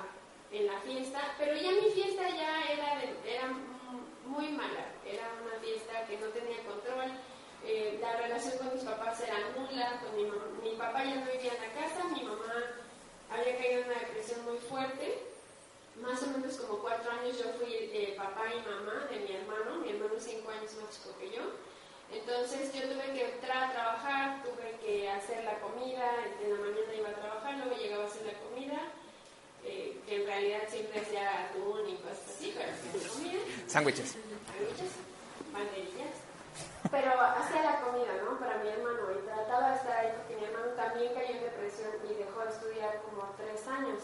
en 0.50 0.66
la 0.66 0.80
fiesta, 0.80 1.34
pero 1.38 1.54
ya 1.54 1.70
mi 1.72 1.90
fiesta 1.90 2.28
ya 2.28 2.64
era, 2.72 3.02
era 3.02 3.48
muy 4.26 4.48
mala, 4.48 4.86
era 5.06 5.28
una 5.44 5.60
fiesta 5.60 6.06
que 6.06 6.18
no 6.18 6.26
tenía 6.28 6.58
control 6.64 7.12
eh, 7.64 7.96
la 8.00 8.16
relación 8.16 8.58
con 8.58 8.74
mis 8.74 8.82
papás 8.82 9.20
era 9.20 9.38
nula, 9.56 10.00
con 10.02 10.16
mi, 10.16 10.24
mi 10.68 10.76
papá 10.76 11.04
ya 11.04 11.14
no 11.14 11.30
vivía 11.30 11.54
en 11.54 11.62
la 11.62 11.72
casa, 11.80 12.04
mi 12.08 12.22
mamá 12.24 12.54
había 13.30 13.56
caído 13.56 13.82
en 13.82 13.86
una 13.86 14.00
depresión 14.00 14.44
muy 14.44 14.58
fuerte, 14.58 15.22
más 16.00 16.20
o 16.24 16.26
menos 16.26 16.56
como 16.56 16.80
cuatro 16.80 17.12
años 17.12 17.38
yo 17.38 17.44
fui 17.52 17.72
eh, 17.72 18.14
papá 18.16 18.46
y 18.52 18.68
mamá 18.68 19.06
de 19.08 19.20
mi 19.20 19.36
hermano, 19.36 19.76
mi 19.76 19.90
hermano 19.90 20.14
es 20.16 20.24
cinco 20.24 20.50
años 20.50 20.74
más 20.82 20.90
chico 20.90 21.16
que 21.20 21.30
yo, 21.30 21.42
entonces 22.10 22.74
yo 22.74 22.82
tuve 22.82 23.14
que 23.14 23.30
entrar 23.30 23.70
a 23.70 23.72
trabajar, 23.72 24.42
tuve 24.42 24.76
que 24.84 25.08
hacer 25.08 25.44
la 25.44 25.60
comida, 25.60 26.10
en 26.42 26.50
la 26.50 26.58
mañana 26.58 26.94
iba 26.98 27.10
a 27.10 27.14
trabajar, 27.14 27.58
luego 27.58 27.80
llegaba 27.80 28.04
a 28.04 28.06
hacer 28.08 28.26
la 28.26 28.38
comida, 28.40 28.90
eh, 29.64 30.00
que 30.04 30.16
en 30.16 30.26
realidad 30.26 30.62
siempre 30.68 31.00
hacía 31.00 31.44
atún 31.44 31.88
y 31.88 31.94
cosas 31.98 32.28
así, 32.28 32.52
pero 32.56 32.72
hacía 32.72 33.08
comida. 33.08 33.38
Sándwiches. 33.61 33.61
Sándwiches, 33.72 34.16
banderillas 35.52 36.22
pero 36.92 37.18
hacía 37.18 37.62
la 37.62 37.80
comida, 37.80 38.12
¿no? 38.22 38.38
Para 38.38 38.58
mi 38.58 38.68
hermano 38.68 39.00
y 39.12 39.24
trataba 39.24 39.70
de 39.70 39.76
estar 39.76 39.98
ahí 39.98 40.12
porque 40.16 40.36
mi 40.36 40.44
hermano 40.44 40.72
también 40.76 41.14
cayó 41.14 41.34
en 41.36 41.42
depresión 41.42 41.90
y 42.04 42.14
dejó 42.14 42.40
de 42.40 42.50
estudiar 42.50 43.00
como 43.02 43.32
tres 43.36 43.66
años. 43.66 44.00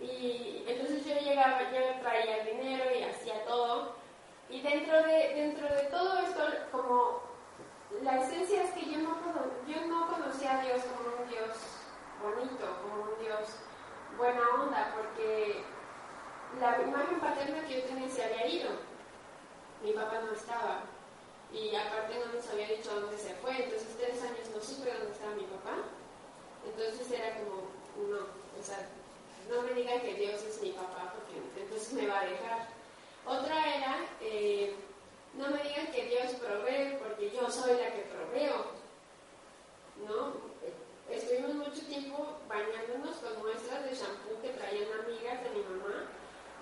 Y 0.00 0.64
entonces 0.66 1.04
yo 1.04 1.14
llegaba, 1.14 1.60
yo 1.70 2.00
traía 2.00 2.38
el 2.38 2.56
dinero 2.56 2.84
y 2.94 3.02
hacía 3.02 3.44
todo. 3.44 3.96
Y 4.48 4.62
dentro 4.62 5.02
de, 5.02 5.34
dentro 5.34 5.68
de 5.68 5.82
todo 5.90 6.18
esto, 6.20 6.42
como 6.72 7.20
la 8.02 8.22
esencia 8.22 8.62
es 8.62 8.70
que 8.70 8.90
yo 8.90 8.98
no, 8.98 9.16
yo 9.66 9.86
no 9.86 10.08
conocía 10.08 10.58
a 10.58 10.62
Dios 10.62 10.80
como 10.84 11.22
un 11.22 11.28
Dios 11.28 11.50
bonito, 12.22 12.66
como 12.82 13.12
un 13.12 13.18
Dios 13.20 13.56
buena 14.16 14.40
onda, 14.62 14.94
porque 14.96 15.62
la 16.60 16.80
imagen 16.80 17.20
paterna 17.20 17.66
que 17.66 17.80
yo 17.80 17.86
tenía 17.88 18.08
se 18.08 18.24
había 18.24 18.46
ido. 18.46 18.70
Mi 19.82 19.92
papá 19.92 20.20
no 20.24 20.32
estaba 20.32 20.80
y 21.52 21.74
aparte 21.74 22.18
no 22.18 22.32
nos 22.32 22.48
había 22.48 22.68
dicho 22.68 23.00
dónde 23.00 23.16
se 23.16 23.34
fue, 23.36 23.52
entonces 23.56 23.96
tres 23.98 24.20
años 24.22 24.50
no 24.54 24.60
supe 24.60 24.92
dónde 24.92 25.12
estaba 25.12 25.34
mi 25.34 25.44
papá. 25.44 25.76
Entonces 26.66 27.10
era 27.12 27.34
como, 27.38 27.70
no, 28.08 28.18
o 28.18 28.62
sea, 28.62 28.88
no 29.48 29.62
me 29.62 29.74
digan 29.74 30.00
que 30.00 30.14
Dios 30.14 30.42
es 30.42 30.60
mi 30.60 30.72
papá 30.72 31.14
porque 31.14 31.38
entonces 31.60 31.92
me 31.92 32.08
va 32.08 32.20
a 32.20 32.26
dejar. 32.26 32.68
Otra 33.24 33.76
era, 33.76 33.96
eh, 34.20 34.74
no 35.34 35.48
me 35.48 35.62
digan 35.62 35.86
que 35.92 36.06
Dios 36.06 36.32
provee 36.34 36.98
porque 36.98 37.30
yo 37.30 37.48
soy 37.50 37.76
la 37.76 37.92
que 37.92 38.10
proveo. 38.10 38.76
¿No? 40.06 40.34
Estuvimos 41.08 41.54
mucho 41.54 41.86
tiempo 41.86 42.36
bañándonos 42.48 43.16
con 43.16 43.38
muestras 43.38 43.84
de 43.84 43.94
shampoo 43.94 44.42
que 44.42 44.50
traían 44.50 44.88
amigas 45.00 45.42
de 45.44 45.50
mi 45.50 45.62
mamá 45.62 46.10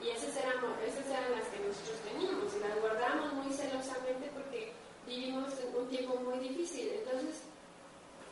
y 0.02 0.10
esas 0.10 0.36
eran, 0.36 0.58
esas 0.86 1.06
eran 1.06 1.32
las 1.32 1.48
que 1.48 1.60
nosotros 1.60 1.98
teníamos 2.04 2.52
y 2.54 2.60
las 2.60 2.78
guardamos 2.80 3.32
muy 3.32 3.52
celosamente 3.52 4.30
porque 4.34 4.72
vivimos 5.06 5.52
en 5.60 5.76
un 5.76 5.88
tiempo 5.88 6.16
muy 6.16 6.38
difícil. 6.38 6.90
Entonces, 7.00 7.42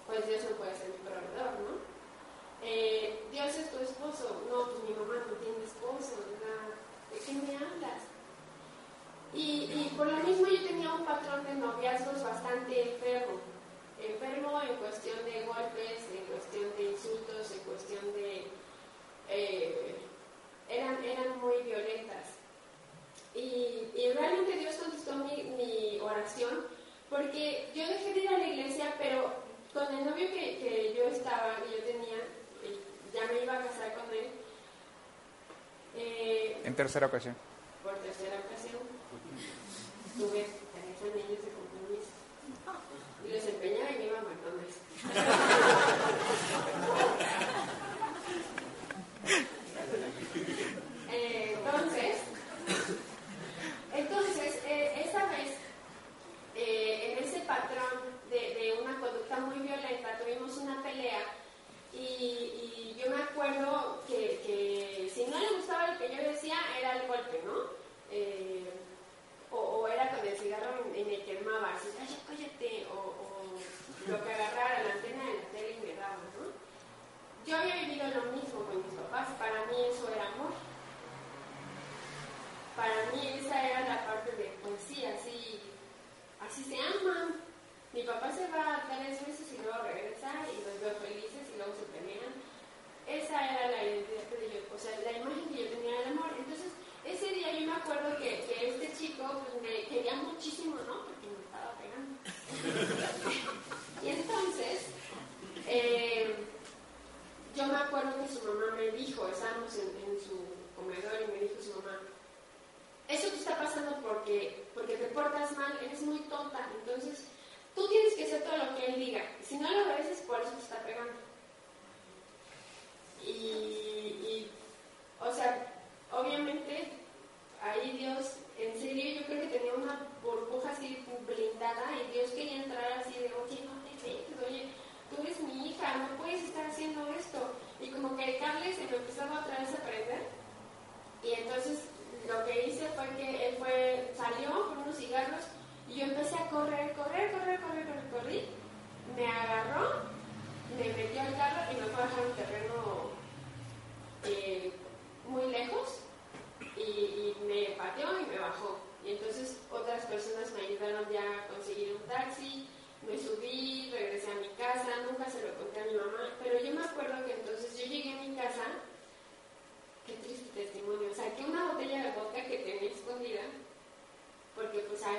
pues 0.06 0.26
Dios 0.26 0.42
no 0.50 0.56
puede 0.56 0.76
ser 0.76 0.88
mi 0.90 0.98
proveedor, 0.98 1.52
¿no? 1.64 1.80
Eh, 2.64 3.24
Dios 3.30 3.54
es 3.56 3.70
tu 3.70 3.78
esposo. 3.78 4.42
No, 4.50 4.68
pues 4.70 4.84
mi 4.84 4.94
mamá 4.94 5.24
no 5.26 5.34
tiene 5.38 5.64
esposo. 5.64 6.20
¿De 7.12 7.18
qué 7.18 7.32
me 7.32 7.56
hablas? 7.56 8.02
Y, 9.34 9.64
y, 9.72 9.94
por 9.96 10.06
lo 10.06 10.16
mismo 10.24 10.46
yo 10.46 10.66
tenía 10.66 10.92
un 10.92 11.06
patrón 11.06 11.44
de 11.44 11.54
noviazgos 11.54 12.22
bastante 12.22 12.94
enfermo. 12.94 13.40
En 36.64 36.71
tercera 36.82 37.06
ocasión. 37.06 37.36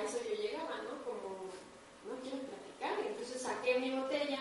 Eso 0.02 0.18
yo 0.28 0.34
llegaba, 0.34 0.82
¿no? 0.82 1.02
Como 1.04 1.50
no 2.06 2.20
quiero 2.22 2.38
platicar, 2.38 3.06
entonces 3.06 3.40
saqué 3.40 3.78
mi 3.78 3.90
botella 3.98 4.40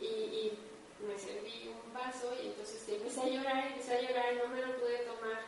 y, 0.00 0.52
me 0.98 1.16
serví 1.16 1.70
un 1.70 1.94
vaso 1.94 2.34
y 2.42 2.48
entonces 2.48 2.88
empecé 2.88 3.20
a 3.20 3.28
llorar, 3.28 3.68
empecé 3.68 3.94
a 3.94 4.00
llorar 4.02 4.34
no 4.34 4.48
me 4.48 4.60
lo 4.60 4.76
pude 4.78 4.98
tomar. 5.06 5.42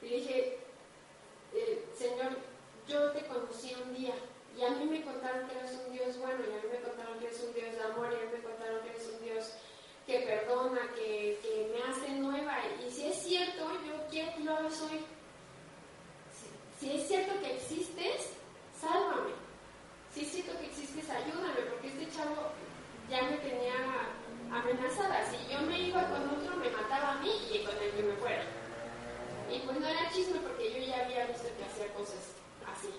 Y 0.00 0.06
dije, 0.06 0.58
eh, 1.52 1.84
Señor, 1.98 2.38
yo 2.86 3.10
te 3.10 3.26
conocí 3.26 3.74
un 3.74 3.92
día 3.92 4.14
y 4.56 4.62
a 4.62 4.70
mí 4.70 4.84
me 4.84 5.02
contaron 5.02 5.48
que 5.48 5.58
eres 5.58 5.72
un 5.84 5.92
Dios 5.92 6.16
bueno 6.18 6.38
y 6.46 6.52
a 6.52 6.62
mí 6.62 6.68
me 6.70 6.80
contaron 6.80 7.18
que 7.18 7.26
eres 7.26 7.40
un 7.40 7.54
Dios 7.54 7.72
de 7.72 7.82
amor 7.82 8.12
y 8.12 8.14
a 8.14 8.18
mí 8.18 8.36
me 8.36 8.42
contaron 8.42 8.82
que 8.82 8.90
eres 8.90 9.08
un 9.08 9.24
Dios 9.24 9.52
que 10.06 10.20
perdona, 10.20 10.80
que, 10.94 11.38
que 11.42 11.72
me 11.72 11.82
hace 11.90 12.08
nueva. 12.10 12.58
Y 12.86 12.90
si 12.90 13.06
es 13.06 13.16
cierto, 13.16 13.68
yo 13.86 14.06
quiero 14.10 14.34
que 14.36 14.44
lo 14.44 14.52
hagas 14.52 14.80
hoy. 14.82 15.00
Si, 16.78 16.86
si 16.86 16.96
es 16.96 17.08
cierto 17.08 17.40
que 17.40 17.56
existes, 17.56 18.34
sálvame. 18.80 19.32
Si 20.12 20.22
es 20.22 20.30
cierto 20.30 20.58
que 20.58 20.66
existes, 20.66 21.10
ayúdame, 21.10 21.60
porque 21.70 21.88
este 21.88 22.10
chavo 22.10 22.52
ya 23.10 23.22
me 23.22 23.36
tenía 23.38 23.74
amenazada. 24.52 25.24
Si 25.30 25.36
yo 25.52 25.60
me 25.62 25.80
iba 25.80 26.02
con 26.08 26.28
otro, 26.30 26.56
me 26.56 26.70
mataba 26.70 27.12
a 27.12 27.20
mí 27.20 27.32
y 27.52 27.64
con 27.64 27.76
el 27.76 27.90
que 27.90 28.02
me 28.02 28.14
fuera. 28.16 28.44
Y 29.50 29.58
pues 29.60 29.78
no 29.78 29.86
era 29.86 30.10
chisme 30.10 30.38
porque 30.40 30.72
yo 30.72 30.86
ya 30.86 31.04
había 31.04 31.26
visto 31.26 31.48
que 31.56 31.64
hacía 31.64 31.92
cosas 31.94 32.32
así. 32.66 32.90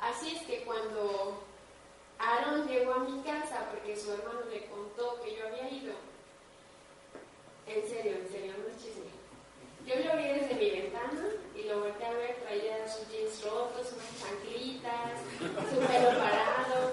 Así 0.00 0.36
es 0.36 0.42
que 0.42 0.64
cuando 0.64 1.42
Aaron 2.18 2.68
llegó 2.68 2.94
a 2.94 2.98
mi 3.00 3.22
casa 3.22 3.68
porque 3.70 3.96
su 3.96 4.12
hermano 4.12 4.40
le 4.50 4.66
contó 4.66 5.20
que 5.22 5.36
yo 5.36 5.46
había 5.46 5.70
ido, 5.70 5.94
en 7.66 7.88
serio, 7.88 8.16
en 8.16 8.28
serio, 8.28 8.54
no 8.58 8.68
es 8.68 8.82
chisme. 8.82 9.15
Yo 9.86 9.94
lo 9.94 10.16
vi 10.16 10.24
desde 10.24 10.54
mi 10.54 10.70
ventana 10.70 11.28
y 11.54 11.62
lo 11.62 11.78
volteé 11.78 12.06
a 12.06 12.12
ver, 12.12 12.36
traía 12.42 12.88
sus 12.88 13.08
jeans 13.08 13.44
rotos, 13.44 13.92
unas 13.92 14.20
chanclitas, 14.20 15.20
su 15.38 15.78
pelo 15.78 16.08
parado. 16.18 16.90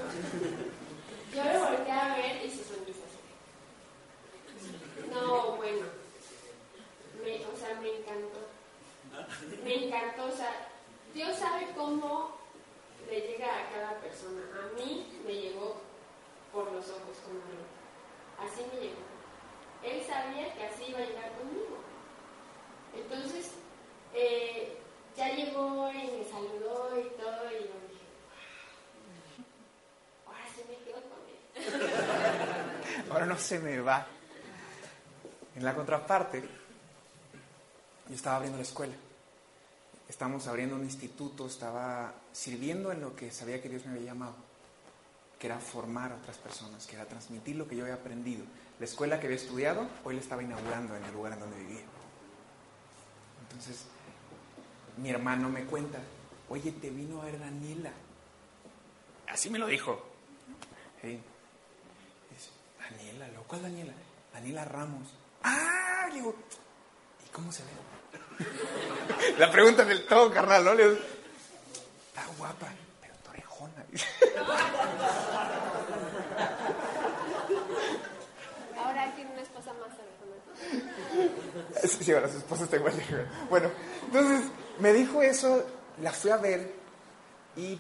Yo 1.34 1.44
lo 1.44 1.60
volteé 1.66 1.92
a 1.92 2.16
ver 2.16 2.46
y 2.46 2.52
su 2.52 2.64
sonrisa. 2.64 3.00
No, 5.12 5.58
bueno. 5.58 5.88
O 7.52 7.58
sea, 7.58 7.80
me 7.82 7.98
encantó. 7.98 8.40
Me 9.64 9.86
encantó, 9.86 10.26
o 10.26 10.32
sea, 10.32 10.68
Dios 11.16 11.36
sabe 11.38 11.70
cómo 11.76 12.38
le 13.10 13.22
llega 13.22 13.48
a 13.48 13.70
cada 13.72 14.00
persona. 14.02 14.42
A 14.62 14.80
mí 14.80 15.08
me 15.26 15.34
llegó 15.34 15.78
por 16.52 16.72
los 16.72 16.88
ojos 16.90 17.18
como 17.26 17.40
él. 17.40 17.66
Así 18.40 18.62
me 18.72 18.82
llegó. 18.82 19.02
Él 19.84 20.06
sabía 20.06 20.54
que 20.54 20.66
así 20.66 20.86
iba 20.90 21.00
a 21.00 21.06
llegar 21.06 21.32
conmigo. 21.34 21.83
Entonces, 22.96 23.52
eh, 24.14 24.78
ya 25.18 25.30
llegó 25.34 25.92
y 25.92 25.96
me 25.96 26.26
saludó 26.30 27.00
y 27.00 27.10
todo, 27.18 27.50
y 27.52 27.54
yo 27.54 27.76
dije, 27.90 28.06
"Wow, 30.26 30.34
ahora 30.34 30.46
sí 30.56 30.62
me 30.68 30.78
quedo 30.84 31.02
con 31.10 31.20
él. 31.30 33.04
Ahora 33.12 33.26
no 33.26 33.38
se 33.38 33.60
me 33.60 33.80
va. 33.80 34.08
En 35.56 35.64
la 35.64 35.76
contraparte, 35.76 36.42
yo 38.10 38.16
estaba 38.16 38.38
abriendo 38.38 38.58
la 38.58 38.64
escuela. 38.64 38.94
Estábamos 40.10 40.48
abriendo 40.48 40.76
un 40.76 40.84
instituto, 40.84 41.46
estaba 41.48 42.14
sirviendo 42.32 42.92
en 42.92 43.02
lo 43.02 43.16
que 43.16 43.32
sabía 43.32 43.62
que 43.62 43.70
Dios 43.70 43.86
me 43.86 43.94
había 43.94 44.14
llamado, 44.14 44.36
que 45.40 45.48
era 45.48 45.60
formar 45.60 46.12
a 46.12 46.16
otras 46.16 46.38
personas, 46.38 46.88
que 46.88 46.96
era 46.96 47.06
transmitir 47.06 47.56
lo 47.56 47.68
que 47.68 47.76
yo 47.76 47.84
había 47.84 47.96
aprendido. 47.96 48.46
La 48.80 48.86
escuela 48.86 49.20
que 49.20 49.28
había 49.28 49.38
estudiado, 49.38 49.88
hoy 50.04 50.16
la 50.16 50.22
estaba 50.22 50.42
inaugurando 50.42 50.96
en 50.96 51.04
el 51.04 51.14
lugar 51.14 51.34
en 51.34 51.40
donde 51.40 51.58
vivía. 51.58 51.84
Entonces, 53.54 53.86
mi 54.98 55.10
hermano 55.12 55.48
me 55.48 55.64
cuenta, 55.66 56.00
oye, 56.50 56.72
te 56.72 56.90
vino 56.90 57.22
a 57.22 57.26
ver 57.26 57.40
Daniela. 57.40 57.92
Así 59.28 59.50
me 59.50 59.60
lo 59.60 59.68
dijo. 59.68 60.04
Daniela, 62.80 63.28
¿lo 63.30 63.44
Daniela? 63.58 63.94
Daniela 64.34 64.66
Ramos. 64.66 65.08
Ah, 65.44 66.10
digo, 66.12 66.36
¿y 67.26 67.30
cómo 67.30 67.52
se 67.52 67.64
ve? 67.64 67.70
La 69.38 69.52
pregunta 69.52 69.86
del 69.86 70.06
todo, 70.08 70.32
carnal, 70.32 70.66
¿no? 70.66 70.72
Está 70.74 72.26
guapa, 72.38 72.68
pero 73.02 73.14
torejona. 73.24 73.86
dice. 73.92 74.08
Ahora 78.78 79.14
tiene 79.16 79.32
una 79.32 79.42
esposa 79.42 79.74
más 79.74 79.92
cercana. 79.96 80.14
Sí, 81.88 82.12
ahora 82.12 82.30
su 82.30 82.38
esposa 82.38 82.64
está 82.64 82.78
igual. 82.78 82.94
Bueno, 83.50 83.70
entonces 84.06 84.50
me 84.80 84.94
dijo 84.94 85.22
eso, 85.22 85.64
la 86.02 86.12
fui 86.12 86.32
a 86.32 86.38
ver 86.38 86.72
y 87.56 87.80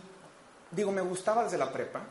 digo, 0.71 0.91
me 0.91 1.01
gustaba 1.01 1.43
desde 1.43 1.57
la 1.57 1.71
prepa, 1.71 2.03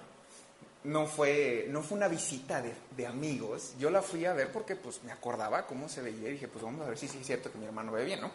no 0.85 1.07
fue, 1.07 1.67
no 1.69 1.83
fue 1.83 1.97
una 1.97 2.09
visita 2.09 2.61
de, 2.61 2.75
de 2.97 3.07
amigos. 3.07 3.75
Yo 3.79 3.91
la 3.91 4.03
fui 4.03 4.25
a 4.25 4.33
ver 4.33 4.51
porque 4.51 4.77
pues 4.77 5.03
me 5.05 5.13
acordaba 5.13 5.67
cómo 5.67 5.89
se 5.89 6.03
veía 6.03 6.29
y 6.29 6.33
dije, 6.33 6.49
pues 6.49 6.65
vamos 6.65 6.85
a 6.87 6.89
ver 6.89 6.99
si 6.99 7.09
sí 7.09 7.19
es 7.21 7.27
cierto 7.27 7.53
que 7.53 7.59
mi 7.59 7.67
hermano 7.67 7.93
ve 7.93 8.05
bien, 8.05 8.21
¿no? 8.21 8.31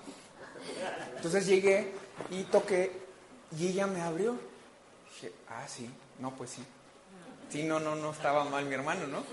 Entonces 1.16 1.46
llegué 1.46 1.92
y 2.32 2.44
toqué 2.44 2.92
y 3.58 3.68
ella 3.68 3.88
me 3.88 4.02
abrió. 4.02 4.36
Dije, 5.14 5.34
ah, 5.50 5.68
sí, 5.68 5.90
no, 6.20 6.36
pues 6.36 6.52
sí. 6.52 6.64
Sí, 7.50 7.64
no, 7.64 7.80
no, 7.80 7.96
no 7.96 8.12
estaba 8.12 8.44
mal 8.44 8.66
mi 8.66 8.76
hermano, 8.76 9.08
¿no? 9.08 9.24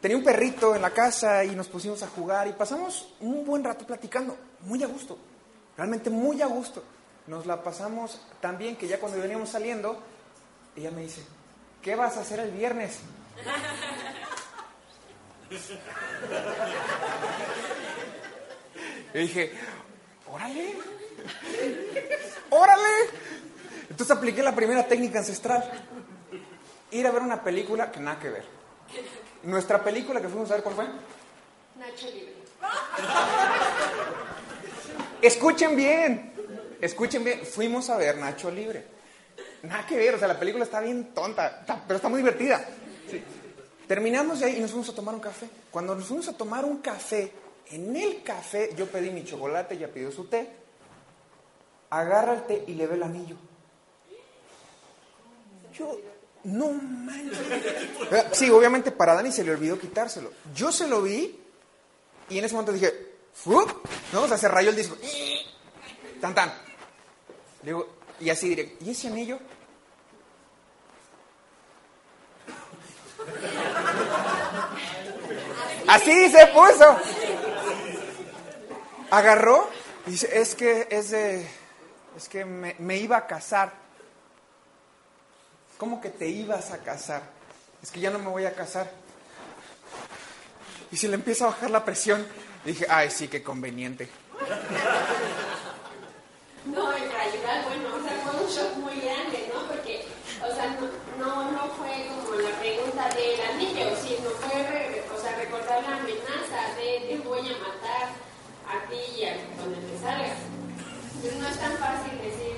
Tenía 0.00 0.16
un 0.16 0.24
perrito 0.24 0.76
en 0.76 0.82
la 0.82 0.90
casa 0.90 1.44
y 1.44 1.56
nos 1.56 1.68
pusimos 1.68 2.02
a 2.02 2.08
jugar 2.08 2.46
y 2.46 2.52
pasamos 2.52 3.14
un 3.20 3.44
buen 3.44 3.64
rato 3.64 3.84
platicando, 3.86 4.36
muy 4.60 4.82
a 4.82 4.86
gusto, 4.86 5.18
realmente 5.76 6.08
muy 6.08 6.40
a 6.40 6.46
gusto. 6.46 6.84
Nos 7.26 7.46
la 7.46 7.62
pasamos 7.62 8.20
tan 8.40 8.56
bien 8.56 8.76
que 8.76 8.86
ya 8.86 9.00
cuando 9.00 9.18
veníamos 9.18 9.50
saliendo, 9.50 10.00
ella 10.76 10.90
me 10.92 11.02
dice, 11.02 11.22
¿qué 11.82 11.96
vas 11.96 12.16
a 12.16 12.20
hacer 12.20 12.40
el 12.40 12.52
viernes? 12.52 13.00
Y 19.14 19.18
dije, 19.20 19.52
órale, 20.30 20.74
órale. 22.50 22.88
Entonces 23.88 24.16
apliqué 24.16 24.42
la 24.42 24.54
primera 24.54 24.86
técnica 24.86 25.20
ancestral. 25.20 25.64
Ir 26.90 27.06
a 27.06 27.10
ver 27.10 27.22
una 27.22 27.42
película 27.42 27.90
que 27.90 28.00
nada 28.00 28.18
que 28.18 28.28
ver. 28.28 28.44
Nuestra 29.42 29.82
película 29.82 30.20
que 30.20 30.28
fuimos 30.28 30.50
a 30.50 30.54
ver, 30.54 30.62
¿cuál 30.62 30.74
fue? 30.74 30.86
Nacho 31.78 32.06
Libre. 32.10 32.34
Escuchen 35.22 35.76
bien, 35.76 36.32
escuchen 36.80 37.24
bien. 37.24 37.44
Fuimos 37.44 37.88
a 37.90 37.96
ver 37.96 38.16
Nacho 38.18 38.50
Libre. 38.50 38.84
Nada 39.62 39.86
que 39.86 39.96
ver, 39.96 40.14
o 40.14 40.18
sea, 40.18 40.28
la 40.28 40.38
película 40.38 40.64
está 40.64 40.80
bien 40.80 41.12
tonta, 41.14 41.64
pero 41.86 41.96
está 41.96 42.08
muy 42.08 42.18
divertida. 42.18 42.64
Sí. 43.10 43.22
Terminamos 43.86 44.40
de 44.40 44.46
ahí 44.46 44.56
y 44.56 44.60
nos 44.60 44.70
fuimos 44.70 44.88
a 44.90 44.94
tomar 44.94 45.14
un 45.14 45.20
café. 45.20 45.48
Cuando 45.70 45.94
nos 45.94 46.04
fuimos 46.04 46.28
a 46.28 46.36
tomar 46.36 46.64
un 46.64 46.78
café, 46.78 47.32
en 47.70 47.96
el 47.96 48.22
café 48.22 48.70
yo 48.76 48.86
pedí 48.86 49.10
mi 49.10 49.24
chocolate, 49.24 49.74
ella 49.74 49.92
pidió 49.92 50.12
su 50.12 50.26
té. 50.26 50.48
Agarra 51.90 52.34
el 52.34 52.42
té 52.42 52.64
y 52.66 52.74
le 52.74 52.86
ve 52.86 52.94
el 52.96 53.02
anillo. 53.02 53.36
Yo, 55.72 55.98
no 56.48 56.72
manches. 56.72 57.38
Sí, 58.32 58.50
obviamente 58.50 58.90
para 58.90 59.14
Dani 59.14 59.30
se 59.30 59.44
le 59.44 59.52
olvidó 59.52 59.78
quitárselo. 59.78 60.32
Yo 60.54 60.72
se 60.72 60.88
lo 60.88 61.02
vi 61.02 61.38
y 62.28 62.38
en 62.38 62.44
ese 62.44 62.54
momento 62.54 62.72
dije, 62.72 63.16
¡fup! 63.34 63.70
¿no? 64.12 64.22
O 64.22 64.28
sea, 64.28 64.38
se 64.38 64.48
rayó 64.48 64.70
el 64.70 64.76
disco. 64.76 64.96
Tan, 66.20 66.34
tan. 66.34 66.52
Digo, 67.62 67.88
y 68.20 68.30
así 68.30 68.48
directo, 68.48 68.84
¿y 68.84 68.90
ese 68.90 69.08
anillo? 69.08 69.38
Así 75.86 76.30
se 76.30 76.46
puso. 76.48 76.96
Agarró 79.10 79.68
y 80.06 80.10
dice, 80.12 80.28
es 80.38 80.54
que 80.54 80.86
es 80.90 81.10
de, 81.10 81.46
es 82.16 82.28
que 82.28 82.44
me 82.44 82.96
iba 82.96 83.16
a 83.16 83.26
casar. 83.26 83.87
¿Cómo 85.78 86.00
que 86.00 86.10
te 86.10 86.28
ibas 86.28 86.72
a 86.72 86.78
casar? 86.78 87.22
Es 87.82 87.90
que 87.90 88.00
ya 88.00 88.10
no 88.10 88.18
me 88.18 88.28
voy 88.28 88.44
a 88.44 88.54
casar. 88.54 88.90
Y 90.90 90.96
se 90.96 91.08
le 91.08 91.14
empieza 91.14 91.44
a 91.44 91.48
bajar 91.48 91.70
la 91.70 91.84
presión. 91.84 92.26
Dije, 92.64 92.86
ay, 92.88 93.10
sí, 93.10 93.28
qué 93.28 93.42
conveniente. 93.42 94.08
No, 96.66 96.92
en 96.92 97.10
realidad, 97.10 97.64
bueno, 97.64 97.96
o 97.96 98.02
sea, 98.02 98.18
fue 98.24 98.44
un 98.44 98.50
shock 98.50 98.76
muy 98.76 99.00
grande, 99.00 99.50
¿no? 99.54 99.66
Porque, 99.68 100.04
o 100.42 100.54
sea, 100.54 100.76
no, 101.18 101.50
no, 101.52 101.68
fue 101.78 102.08
como 102.08 102.34
la 102.40 102.50
pregunta 102.58 103.08
del 103.10 103.40
anillo, 103.40 103.96
sino 104.02 104.30
fue, 104.30 105.04
o 105.14 105.20
sea, 105.20 105.36
recordar 105.36 105.82
la 105.82 105.96
amenaza 105.96 106.74
de 106.76 107.06
te 107.08 107.18
voy 107.24 107.40
a 107.40 107.58
matar 107.58 108.10
a 108.68 108.88
ti 108.90 109.20
y 109.20 109.24
a 109.24 109.36
donde 109.56 109.80
te 109.80 109.98
salgas. 109.98 110.38
No 111.40 111.48
es 111.48 111.58
tan 111.58 111.72
fácil 111.78 112.18
decir, 112.18 112.56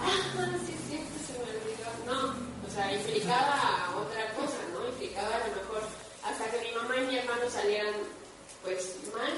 ah, 0.00 0.58
sí, 0.66 0.74
es 0.74 0.80
cierto, 0.88 1.14
se 1.24 1.32
me 1.38 1.50
olvidó. 1.54 1.88
No, 2.06 2.34
o 2.66 2.67
sea, 2.78 2.92
implicaba 2.94 3.96
otra 3.96 4.34
cosa, 4.34 4.58
¿no? 4.72 4.86
Implicaba 4.86 5.34
a 5.34 5.48
lo 5.48 5.56
mejor 5.56 5.82
hasta 6.22 6.44
que 6.50 6.68
mi 6.68 6.72
mamá 6.76 6.96
y 6.96 7.06
mi 7.06 7.18
hermano 7.18 7.50
salieran, 7.50 7.94
pues, 8.62 8.96
mal 9.14 9.32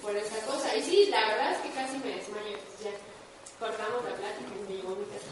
por 0.00 0.16
esa 0.16 0.44
cosa. 0.46 0.74
Y 0.76 0.82
sí, 0.82 1.06
la 1.10 1.20
verdad 1.28 1.52
es 1.52 1.58
que 1.58 1.70
casi 1.70 1.98
me 1.98 2.16
desmayo. 2.16 2.58
Ya 2.82 2.90
cortamos 3.58 4.04
la 4.04 4.14
plática 4.16 4.50
y 4.58 4.68
me 4.68 4.76
llevó 4.76 4.94
a 4.94 4.98
mi 4.98 5.04
casa. 5.04 5.30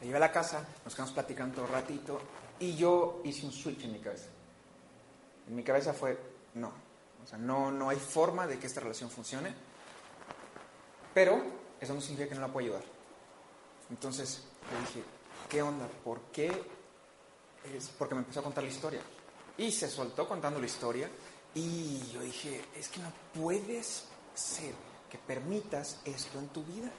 La 0.00 0.06
llevé 0.06 0.16
a 0.16 0.20
la 0.20 0.32
casa, 0.32 0.66
nos 0.84 0.94
quedamos 0.94 1.14
platicando 1.14 1.56
todo 1.56 1.66
ratito 1.68 2.20
y 2.58 2.76
yo 2.76 3.20
hice 3.24 3.46
un 3.46 3.52
switch 3.52 3.84
en 3.84 3.92
mi 3.92 4.00
cabeza. 4.00 4.28
En 5.46 5.54
mi 5.54 5.62
cabeza 5.62 5.92
fue, 5.92 6.18
no, 6.54 6.72
o 7.22 7.26
sea, 7.26 7.38
no, 7.38 7.70
no 7.70 7.88
hay 7.88 7.98
forma 7.98 8.46
de 8.46 8.58
que 8.58 8.66
esta 8.66 8.80
relación 8.80 9.08
funcione, 9.10 9.54
pero 11.14 11.40
eso 11.80 11.94
no 11.94 12.00
significa 12.00 12.28
que 12.28 12.34
no 12.34 12.40
la 12.40 12.52
pueda 12.52 12.66
ayudar. 12.66 12.82
Entonces 13.88 14.42
le 14.72 14.80
dije, 14.80 15.15
¿qué 15.48 15.62
onda? 15.62 15.86
¿Por 16.04 16.20
qué? 16.32 16.50
Porque 17.98 18.14
me 18.14 18.20
empezó 18.20 18.40
a 18.40 18.44
contar 18.44 18.64
la 18.64 18.70
historia. 18.70 19.00
Y 19.58 19.72
se 19.72 19.88
soltó 19.88 20.28
contando 20.28 20.60
la 20.60 20.66
historia 20.66 21.08
y 21.54 22.06
yo 22.12 22.20
dije, 22.20 22.62
es 22.74 22.88
que 22.88 23.00
no 23.00 23.10
puedes 23.34 24.04
ser 24.34 24.74
que 25.10 25.18
permitas 25.18 25.98
esto 26.04 26.38
en 26.38 26.48
tu 26.48 26.62
vida. 26.64 26.90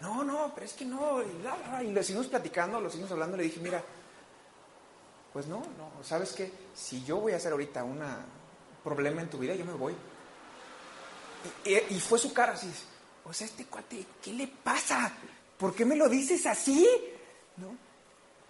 No, 0.00 0.22
no, 0.22 0.52
pero 0.54 0.66
es 0.66 0.74
que 0.74 0.84
no. 0.84 1.22
Y, 1.22 1.30
bla, 1.40 1.54
bla, 1.56 1.82
y 1.82 1.90
lo 1.92 2.02
seguimos 2.02 2.26
platicando, 2.26 2.80
lo 2.80 2.90
seguimos 2.90 3.10
hablando. 3.12 3.36
Le 3.36 3.44
dije, 3.44 3.60
mira, 3.60 3.82
pues 5.32 5.46
no, 5.46 5.60
no. 5.60 6.04
¿Sabes 6.04 6.32
qué? 6.32 6.52
Si 6.74 7.02
yo 7.04 7.16
voy 7.16 7.32
a 7.32 7.36
hacer 7.36 7.52
ahorita 7.52 7.82
un 7.82 8.02
problema 8.84 9.22
en 9.22 9.30
tu 9.30 9.38
vida, 9.38 9.54
yo 9.54 9.64
me 9.64 9.72
voy. 9.72 9.94
Y, 11.64 11.70
y- 11.70 11.86
y 11.96 12.00
fue 12.00 12.18
su 12.18 12.34
cara 12.34 12.52
así. 12.52 12.70
O 13.24 13.32
sea, 13.32 13.46
este 13.46 13.64
cuate, 13.66 14.06
¿qué 14.22 14.32
le 14.34 14.46
pasa? 14.48 15.10
¿Por 15.58 15.74
qué 15.74 15.84
me 15.84 15.96
lo 15.96 16.08
dices 16.08 16.46
así? 16.46 16.86
¿No? 17.56 17.76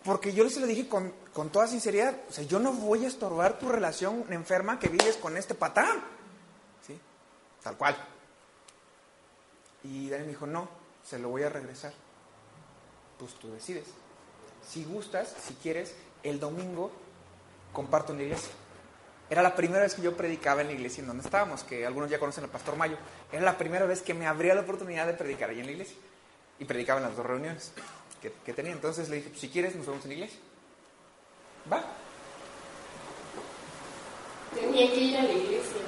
Porque 0.05 0.33
yo 0.33 0.49
se 0.51 0.61
lo 0.61 0.67
dije 0.67 0.89
con, 0.89 1.13
con 1.33 1.51
toda 1.51 1.67
sinceridad. 1.67 2.17
O 2.29 2.33
sea, 2.33 2.45
yo 2.45 2.59
no 2.59 2.73
voy 2.73 3.05
a 3.05 3.09
estorbar 3.09 3.59
tu 3.59 3.69
relación 3.69 4.25
enferma 4.31 4.79
que 4.79 4.89
vives 4.89 5.17
con 5.17 5.37
este 5.37 5.55
patán. 5.55 6.03
¿Sí? 6.87 6.99
Tal 7.63 7.77
cual. 7.77 7.97
Y 9.85 10.09
Dani 10.09 10.25
me 10.25 10.31
dijo, 10.31 10.47
no, 10.47 10.69
se 11.05 11.19
lo 11.19 11.29
voy 11.29 11.43
a 11.43 11.49
regresar. 11.49 11.93
Pues 13.19 13.35
tú 13.35 13.51
decides. 13.53 13.87
Si 14.67 14.85
gustas, 14.85 15.35
si 15.47 15.55
quieres, 15.55 15.95
el 16.23 16.41
domingo 16.41 16.91
comparto 17.73 18.13
en 18.13 18.19
la 18.19 18.25
iglesia. 18.25 18.51
Era 19.29 19.43
la 19.43 19.55
primera 19.57 19.83
vez 19.83 19.95
que 19.95 20.03
yo 20.03 20.17
predicaba 20.17 20.61
en 20.61 20.69
la 20.69 20.73
iglesia 20.73 21.01
en 21.01 21.09
donde 21.09 21.25
estábamos, 21.25 21.65
que 21.65 21.85
algunos 21.85 22.11
ya 22.11 22.19
conocen 22.19 22.45
al 22.45 22.51
Pastor 22.51 22.77
Mayo. 22.77 22.97
Era 23.33 23.43
la 23.43 23.59
primera 23.59 23.87
vez 23.87 24.03
que 24.03 24.15
me 24.15 24.27
abría 24.27 24.55
la 24.55 24.61
oportunidad 24.61 25.07
de 25.07 25.15
predicar 25.15 25.51
ahí 25.51 25.61
en 25.61 25.67
la 25.67 25.73
iglesia. 25.73 25.97
Y 26.59 26.65
predicaba 26.65 27.01
en 27.01 27.07
las 27.07 27.17
dos 27.17 27.27
reuniones 27.27 27.73
que, 28.45 28.53
tenía. 28.53 28.73
Entonces 28.73 29.09
le 29.09 29.17
dije, 29.17 29.33
si 29.37 29.49
quieres, 29.49 29.75
nos 29.75 29.87
vemos 29.87 30.05
en 30.05 30.09
la 30.11 30.15
iglesia. 30.15 30.39
Va. 31.71 31.85
Tenía 34.55 34.91
que 34.91 35.01
ir 35.01 35.17
a 35.17 35.23
la 35.23 35.33
iglesia. 35.33 35.83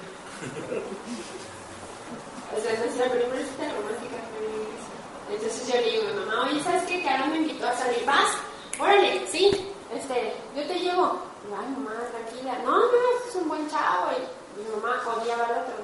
O 2.57 2.61
sea, 2.61 2.79
nuestra 2.79 3.11
primera 3.11 3.45
cita 3.45 3.73
romántica 3.73 4.17
fue 4.31 4.39
en 4.39 4.45
la 4.45 4.59
iglesia. 4.63 4.89
Entonces 5.31 5.69
yo 5.69 5.81
le 5.81 5.91
digo 5.91 6.03
a 6.03 6.13
mi 6.13 6.27
mamá, 6.27 6.49
oye, 6.49 6.63
¿sabes 6.63 6.83
qué? 6.85 7.03
Carol 7.03 7.31
me 7.31 7.37
invitó 7.39 7.67
a 7.67 7.77
salir. 7.77 8.05
¿Vas? 8.05 8.31
Órale, 8.79 9.27
sí. 9.27 9.51
Este, 9.95 10.35
yo 10.55 10.67
te 10.67 10.79
llevo. 10.79 11.23
Ay, 11.57 11.69
mamá, 11.71 11.95
tranquila. 12.11 12.59
No, 12.65 12.79
no, 12.79 13.29
es 13.29 13.35
un 13.35 13.49
buen 13.49 13.69
chavo. 13.71 14.11
Y 14.13 14.63
mi 14.63 14.71
mamá 14.71 15.01
odiaba 15.07 15.45
al 15.45 15.63
otro. 15.63 15.75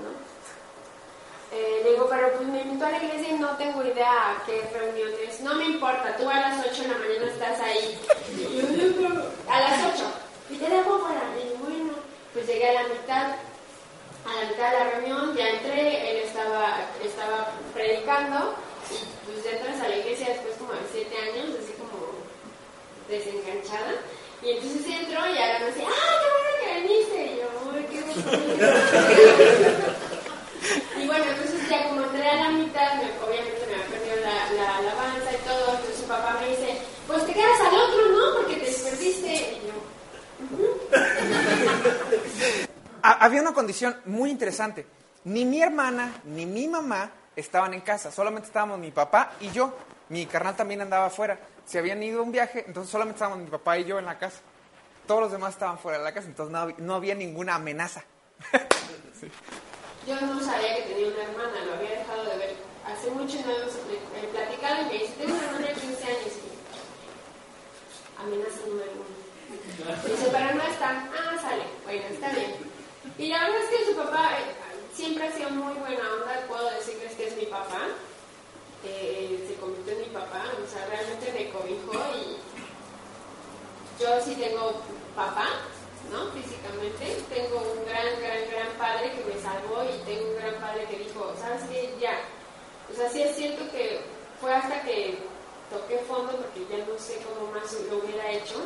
Eh, 1.57 1.81
le 1.85 1.91
digo, 1.93 2.09
pero 2.11 2.33
pues 2.33 2.49
me 2.49 2.63
invitó 2.63 2.85
a 2.87 2.91
la 2.91 2.99
iglesia 3.03 3.29
y 3.31 3.39
no 3.39 3.57
tengo 3.57 3.85
idea 3.85 4.43
qué 4.45 4.61
reunión 4.73 5.11
es. 5.27 5.39
No 5.41 5.55
me 5.55 5.65
importa, 5.67 6.17
tú 6.17 6.29
a 6.29 6.35
las 6.41 6.67
8 6.67 6.83
de 6.83 6.89
la 6.89 6.99
mañana 6.99 7.27
estás 7.27 7.61
ahí. 7.61 7.97
Y 8.37 8.57
yo, 8.57 8.63
"No, 8.69 8.95
pero 8.97 9.31
a 9.49 9.61
las 9.61 9.95
8. 9.95 10.05
Y 10.51 10.57
te 10.57 10.69
dejo 10.69 11.01
para. 11.01 11.23
Y 11.39 11.55
bueno, 11.63 11.93
pues 12.33 12.47
llegué 12.49 12.71
a 12.77 12.83
la 12.83 12.89
mitad, 12.89 13.27
a 14.27 14.35
la 14.43 14.51
mitad 14.51 14.71
de 14.73 14.79
la 14.79 14.91
reunión, 14.91 15.37
ya 15.37 15.49
entré, 15.51 16.11
él 16.11 16.17
estaba, 16.27 16.89
estaba 17.05 17.53
predicando. 17.73 18.55
Y 18.91 19.31
pues 19.31 19.47
entras 19.55 19.81
a 19.81 19.89
la 19.89 19.97
iglesia 19.97 20.29
después 20.31 20.57
como 20.59 20.73
de 20.73 20.81
7 20.91 21.17
años, 21.17 21.51
así 21.63 21.73
como 21.79 22.19
desenganchada. 23.09 23.95
Y 24.43 24.51
entonces 24.51 24.87
entro 24.89 25.21
y 25.25 25.39
ahora 25.39 25.59
me 25.61 25.67
dice, 25.67 25.85
¡ah, 25.87 26.15
qué 26.21 26.29
bueno 26.35 26.53
que 26.61 26.81
viniste! 26.83 27.19
Y 27.33 27.37
yo, 27.39 27.47
¡ay, 27.73 27.87
qué 27.91 28.01
bueno! 28.03 29.94
Bueno, 31.17 31.31
entonces 31.31 31.69
ya 31.69 31.89
como 31.89 32.01
entré 32.03 32.29
a 32.29 32.35
la 32.37 32.49
mitad, 32.51 32.95
me- 32.97 33.13
obviamente 33.25 33.61
me 33.69 33.97
perdido 33.97 34.17
la, 34.25 34.53
la 34.53 34.77
alabanza 34.79 35.33
y 35.33 35.37
todo, 35.47 35.71
entonces 35.77 35.97
su 36.01 36.09
papá 36.09 36.39
me 36.41 36.49
dice, 36.49 36.79
pues 37.07 37.25
te 37.27 37.33
quedas 37.35 37.61
al 37.61 37.75
otro, 37.75 38.09
¿no? 38.09 38.35
Porque 38.39 38.57
te 38.57 38.73
perdiste. 38.73 39.33
Y 39.33 39.61
yo, 39.69 39.75
Ha- 43.03 43.25
Había 43.25 43.43
una 43.43 43.53
condición 43.55 44.01
muy 44.07 44.31
interesante. 44.31 44.87
Ni 45.25 45.45
mi 45.45 45.63
hermana 45.63 46.21
ni 46.25 46.47
mi 46.47 46.67
mamá 46.67 47.11
estaban 47.37 47.75
en 47.75 47.83
casa, 47.83 48.11
solamente 48.11 48.49
estábamos 48.49 48.79
mi 48.81 48.91
papá 48.91 49.33
y 49.41 49.51
yo. 49.51 49.73
mi 50.09 50.27
carnal 50.27 50.57
también 50.57 50.81
andaba 50.81 51.07
afuera. 51.07 51.39
Se 51.65 51.79
habían 51.79 52.03
ido 52.03 52.21
a 52.21 52.23
un 52.25 52.33
viaje, 52.33 52.65
entonces 52.67 52.91
solamente 52.91 53.19
estábamos 53.19 53.45
mi 53.45 53.51
papá 53.51 53.79
y 53.79 53.85
yo 53.85 53.99
en 54.01 54.05
la 54.07 54.19
casa. 54.19 54.41
Todos 55.07 55.21
los 55.21 55.31
demás 55.33 55.53
estaban 55.55 55.79
fuera 55.79 55.99
de 55.99 56.05
la 56.05 56.13
casa, 56.13 56.27
entonces 56.27 56.53
no, 56.53 56.67
no 56.79 56.95
había 56.97 57.15
ninguna 57.15 57.55
amenaza. 57.55 58.03
Yo 60.07 60.21
no 60.21 60.41
sabía 60.45 60.77
que 60.77 60.83
tenía 60.83 61.09
una 61.09 61.23
hermana, 61.23 61.65
lo 61.67 61.75
había 61.75 61.99
dejado 61.99 62.25
de 62.25 62.37
ver 62.37 62.57
hace 62.87 63.11
mucho 63.11 63.39
no 63.41 63.53
habíamos 63.53 63.75
pl- 63.75 63.97
eh, 63.97 64.29
platicado 64.33 64.83
y 64.83 64.85
me 64.85 64.93
dice, 64.93 65.13
tengo 65.19 65.35
una 65.35 65.45
hermana 65.47 65.67
de 65.69 65.73
15 65.75 66.05
años. 66.05 66.33
Y 66.37 68.21
amenaza 68.21 68.61
número 68.67 68.93
uno. 68.93 69.05
Dice, 70.07 70.29
pero 70.31 70.55
no 70.55 70.63
está. 70.65 71.11
Ah, 71.17 71.39
sale. 71.41 71.65
Bueno, 71.85 72.05
está 72.11 72.29
bien. 72.31 72.55
Y 73.19 73.29
la 73.29 73.41
verdad 73.45 73.61
es 73.63 73.71
que 73.79 73.85
su 73.91 73.97
papá 73.97 74.33
eh, 74.39 74.55
siempre 74.95 75.29
ha 75.29 75.33
sido 75.33 75.51
muy 75.51 75.73
buena 75.75 76.03
onda, 76.13 76.45
puedo 76.49 76.71
decirles 76.71 77.15
que 77.15 77.29
es 77.29 77.37
mi 77.37 77.47
papá. 77.47 77.81
Eh, 78.85 79.47
se 79.49 79.55
convirtió 79.55 79.95
en 79.95 80.01
mi 80.01 80.07
papá, 80.09 80.45
o 80.63 80.71
sea, 80.71 80.85
realmente 80.87 81.33
me 81.33 81.49
cobijó 81.51 81.95
y 82.17 82.37
yo 84.03 84.21
sí 84.23 84.35
tengo 84.35 84.83
papá, 85.17 85.47
¿no? 86.11 86.31
Físicamente. 86.33 87.23
Tengo 87.29 87.59
un 87.59 87.85
gran, 87.87 88.09
gran, 88.21 88.43
gran 88.51 88.71
padre 88.79 89.13
que 89.13 89.25
me 89.25 89.41
salvó 89.41 89.85
y 89.85 89.99
tengo 90.05 90.31
un 90.31 90.37
gran 90.37 90.55
padre 90.61 90.87
que 90.91 90.99
dijo, 90.99 91.35
¿sabes 91.41 91.63
qué? 91.71 91.95
Ya. 92.01 92.19
O 92.91 92.95
sea, 92.95 93.09
sí 93.11 93.23
es 93.23 93.37
cierto 93.37 93.65
que 93.71 94.01
fue 94.41 94.53
hasta 94.53 94.83
que 94.83 95.19
toqué 95.71 95.99
fondo, 96.07 96.33
porque 96.37 96.67
ya 96.71 96.85
no 96.85 96.99
sé 96.99 97.19
cómo 97.25 97.51
más 97.53 97.73
lo 97.91 97.99
hubiera 97.99 98.31
hecho, 98.31 98.57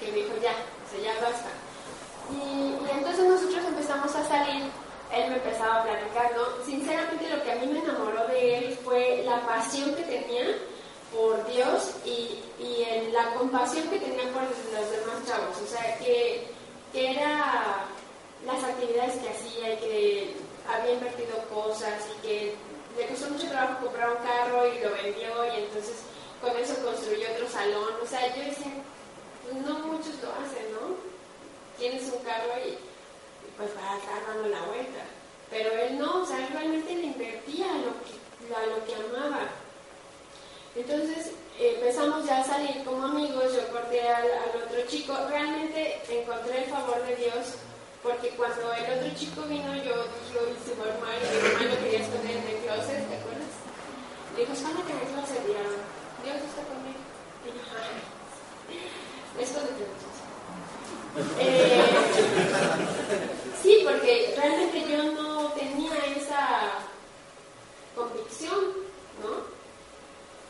que 0.00 0.10
me 0.10 0.18
dijo, 0.18 0.34
ya, 0.42 0.52
o 0.52 0.86
sea, 0.90 1.00
ya 1.00 1.20
basta. 1.20 1.50
Y, 2.32 2.74
y 2.74 2.90
entonces 2.90 3.24
nosotros 3.24 3.64
empezamos 3.64 4.14
a 4.16 4.24
salir, 4.24 4.64
él 5.12 5.30
me 5.30 5.36
empezaba 5.36 5.80
a 5.80 5.82
platicar, 5.84 6.32
¿no? 6.34 6.64
Sinceramente 6.64 7.30
lo 7.30 7.42
que 7.42 7.52
a 7.52 7.56
mí 7.56 7.66
me 7.66 7.78
enamoró 7.78 8.26
de 8.26 8.58
él 8.58 8.78
fue 8.82 9.22
la 9.24 9.40
pasión 9.46 9.94
que 9.94 10.02
tenía 10.02 10.56
por 11.16 11.46
Dios 11.50 11.92
y, 12.04 12.38
y 12.62 12.82
el- 12.88 13.12
la 13.12 13.34
compasión 13.34 13.88
que 13.88 13.98
tenía 13.98 14.30
por 14.32 14.42
los, 14.42 14.90
demás 14.90 15.24
chavos. 15.26 15.56
O 15.62 15.66
sea, 15.66 15.96
que, 15.98 16.46
que 16.92 17.10
era 17.12 17.84
las 18.44 18.62
actividades 18.62 19.14
que 19.16 19.28
hacía 19.30 19.72
y 19.72 19.76
que 19.78 20.36
había 20.68 20.92
invertido 20.94 21.38
cosas 21.48 21.94
y 22.18 22.26
que 22.26 22.54
le 22.98 23.06
costó 23.08 23.30
mucho 23.30 23.48
trabajo 23.48 23.84
comprar 23.86 24.10
un 24.10 24.16
carro 24.26 24.66
y 24.72 24.78
lo 24.80 24.90
vendió 24.92 25.46
y 25.54 25.60
entonces 25.64 25.96
con 26.40 26.56
eso 26.56 26.74
construyó 26.84 27.26
otro 27.32 27.48
salón. 27.48 27.94
O 28.02 28.06
sea, 28.06 28.34
yo 28.36 28.42
decía, 28.44 28.72
no 29.66 29.78
muchos 29.80 30.14
lo 30.22 30.30
hacen, 30.32 30.66
¿no? 30.72 30.96
Tienes 31.78 32.04
un 32.04 32.18
carro 32.24 32.52
y, 32.64 32.70
y 32.70 33.50
pues 33.56 33.70
estar 33.70 34.26
dando 34.28 34.48
la 34.48 34.62
vuelta. 34.62 35.00
Pero 35.50 35.70
él 35.72 35.98
no, 35.98 36.22
o 36.22 36.26
sea, 36.26 36.38
él 36.38 36.48
realmente 36.52 36.94
le 36.94 37.02
invertía 37.06 37.66
lo 37.66 37.92
a 38.56 38.66
lo 38.66 38.84
que 38.84 38.94
amaba. 38.94 39.48
Entonces 40.76 41.32
eh, 41.58 41.72
empezamos 41.80 42.26
ya 42.26 42.40
a 42.40 42.44
salir 42.44 42.84
como 42.84 43.06
amigos, 43.06 43.44
yo 43.54 43.66
corté 43.72 44.02
al, 44.06 44.26
otro 44.62 44.84
chico, 44.86 45.16
realmente 45.30 46.02
encontré 46.08 46.64
el 46.64 46.70
favor 46.70 47.02
de 47.06 47.16
Dios, 47.16 47.56
porque 48.02 48.28
cuando 48.36 48.72
el 48.74 48.84
otro 48.84 49.08
chico 49.18 49.40
vino 49.48 49.74
yo 49.76 50.04
dije, 50.04 50.36
uy, 50.36 50.52
se 50.64 50.76
fue 50.76 50.92
mal, 51.00 51.16
y 51.16 51.64
mi 51.64 51.70
lo 51.70 51.78
quería 51.80 52.00
esconder 52.00 52.36
en 52.36 52.46
el 52.46 52.62
closet, 52.62 53.08
¿te 53.08 53.16
acuerdas? 53.16 53.56
Le 54.34 54.40
dijo, 54.40 54.52
escóndete 54.52 54.92
en 54.92 54.98
el 55.00 55.08
closet, 55.16 55.42
y 55.48 55.52
yo, 55.56 55.64
Dios 56.28 56.44
está 56.44 56.62
conmigo. 56.68 57.00
Y 57.40 57.48
yo, 57.56 57.62
"Ay". 57.72 57.96
Escóndete 59.42 59.80
muchachos. 59.80 60.16
Eh, 61.40 61.82
sí, 63.62 63.80
porque 63.82 64.34
realmente 64.36 64.84
yo 64.90 65.02
no 65.12 65.48
tenía 65.52 65.92
esa 66.14 66.84
convicción, 67.94 68.60
¿no? 69.22 69.55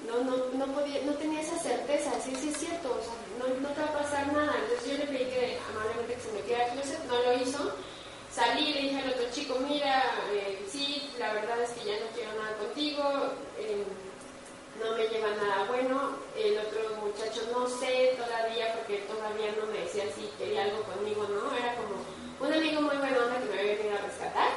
No, 0.06 0.24
no, 0.24 0.36
no, 0.54 0.72
podía, 0.72 1.02
no 1.02 1.12
tenía 1.14 1.40
esa 1.40 1.58
certeza, 1.58 2.12
sí, 2.20 2.34
sí 2.40 2.48
es 2.50 2.56
cierto, 2.56 2.88
o 2.88 3.02
sea, 3.02 3.14
no, 3.38 3.60
no 3.60 3.68
te 3.74 3.80
va 3.80 3.88
a 3.88 3.98
pasar 4.02 4.32
nada. 4.32 4.54
Entonces 4.62 4.90
yo 4.90 4.98
le 4.98 5.06
pedí 5.06 5.30
que 5.30 5.58
amablemente 5.70 6.14
que 6.14 6.20
se 6.20 6.32
metiera 6.32 6.64
al 6.64 6.70
closet, 6.72 7.04
no 7.04 7.22
lo 7.22 7.42
hizo. 7.42 7.72
Salí, 8.30 8.72
le 8.72 8.80
dije 8.82 8.98
al 8.98 9.10
otro 9.10 9.24
chico, 9.32 9.58
mira, 9.66 10.04
eh, 10.32 10.62
sí, 10.70 11.10
la 11.18 11.32
verdad 11.32 11.60
es 11.62 11.70
que 11.70 11.86
ya 11.86 11.98
no 12.00 12.06
quiero 12.14 12.32
nada 12.34 12.56
contigo, 12.58 13.02
eh, 13.58 13.84
no 14.78 14.96
me 14.96 15.08
lleva 15.08 15.30
nada 15.36 15.64
bueno. 15.68 16.18
El 16.36 16.58
otro 16.58 17.00
muchacho 17.00 17.42
no 17.52 17.66
sé 17.66 18.14
todavía, 18.16 18.74
porque 18.74 19.08
todavía 19.08 19.56
no 19.58 19.66
me 19.72 19.80
decía 19.80 20.04
si 20.14 20.28
quería 20.38 20.64
algo 20.64 20.82
conmigo, 20.82 21.26
¿no? 21.28 21.56
Era 21.56 21.74
como 21.76 22.04
un 22.40 22.52
amigo 22.52 22.82
muy 22.82 22.96
bueno 22.96 23.24
onda 23.24 23.40
que 23.40 23.46
me 23.46 23.58
había 23.58 23.76
venido 23.76 23.96
a 23.96 24.02
rescatar. 24.02 24.50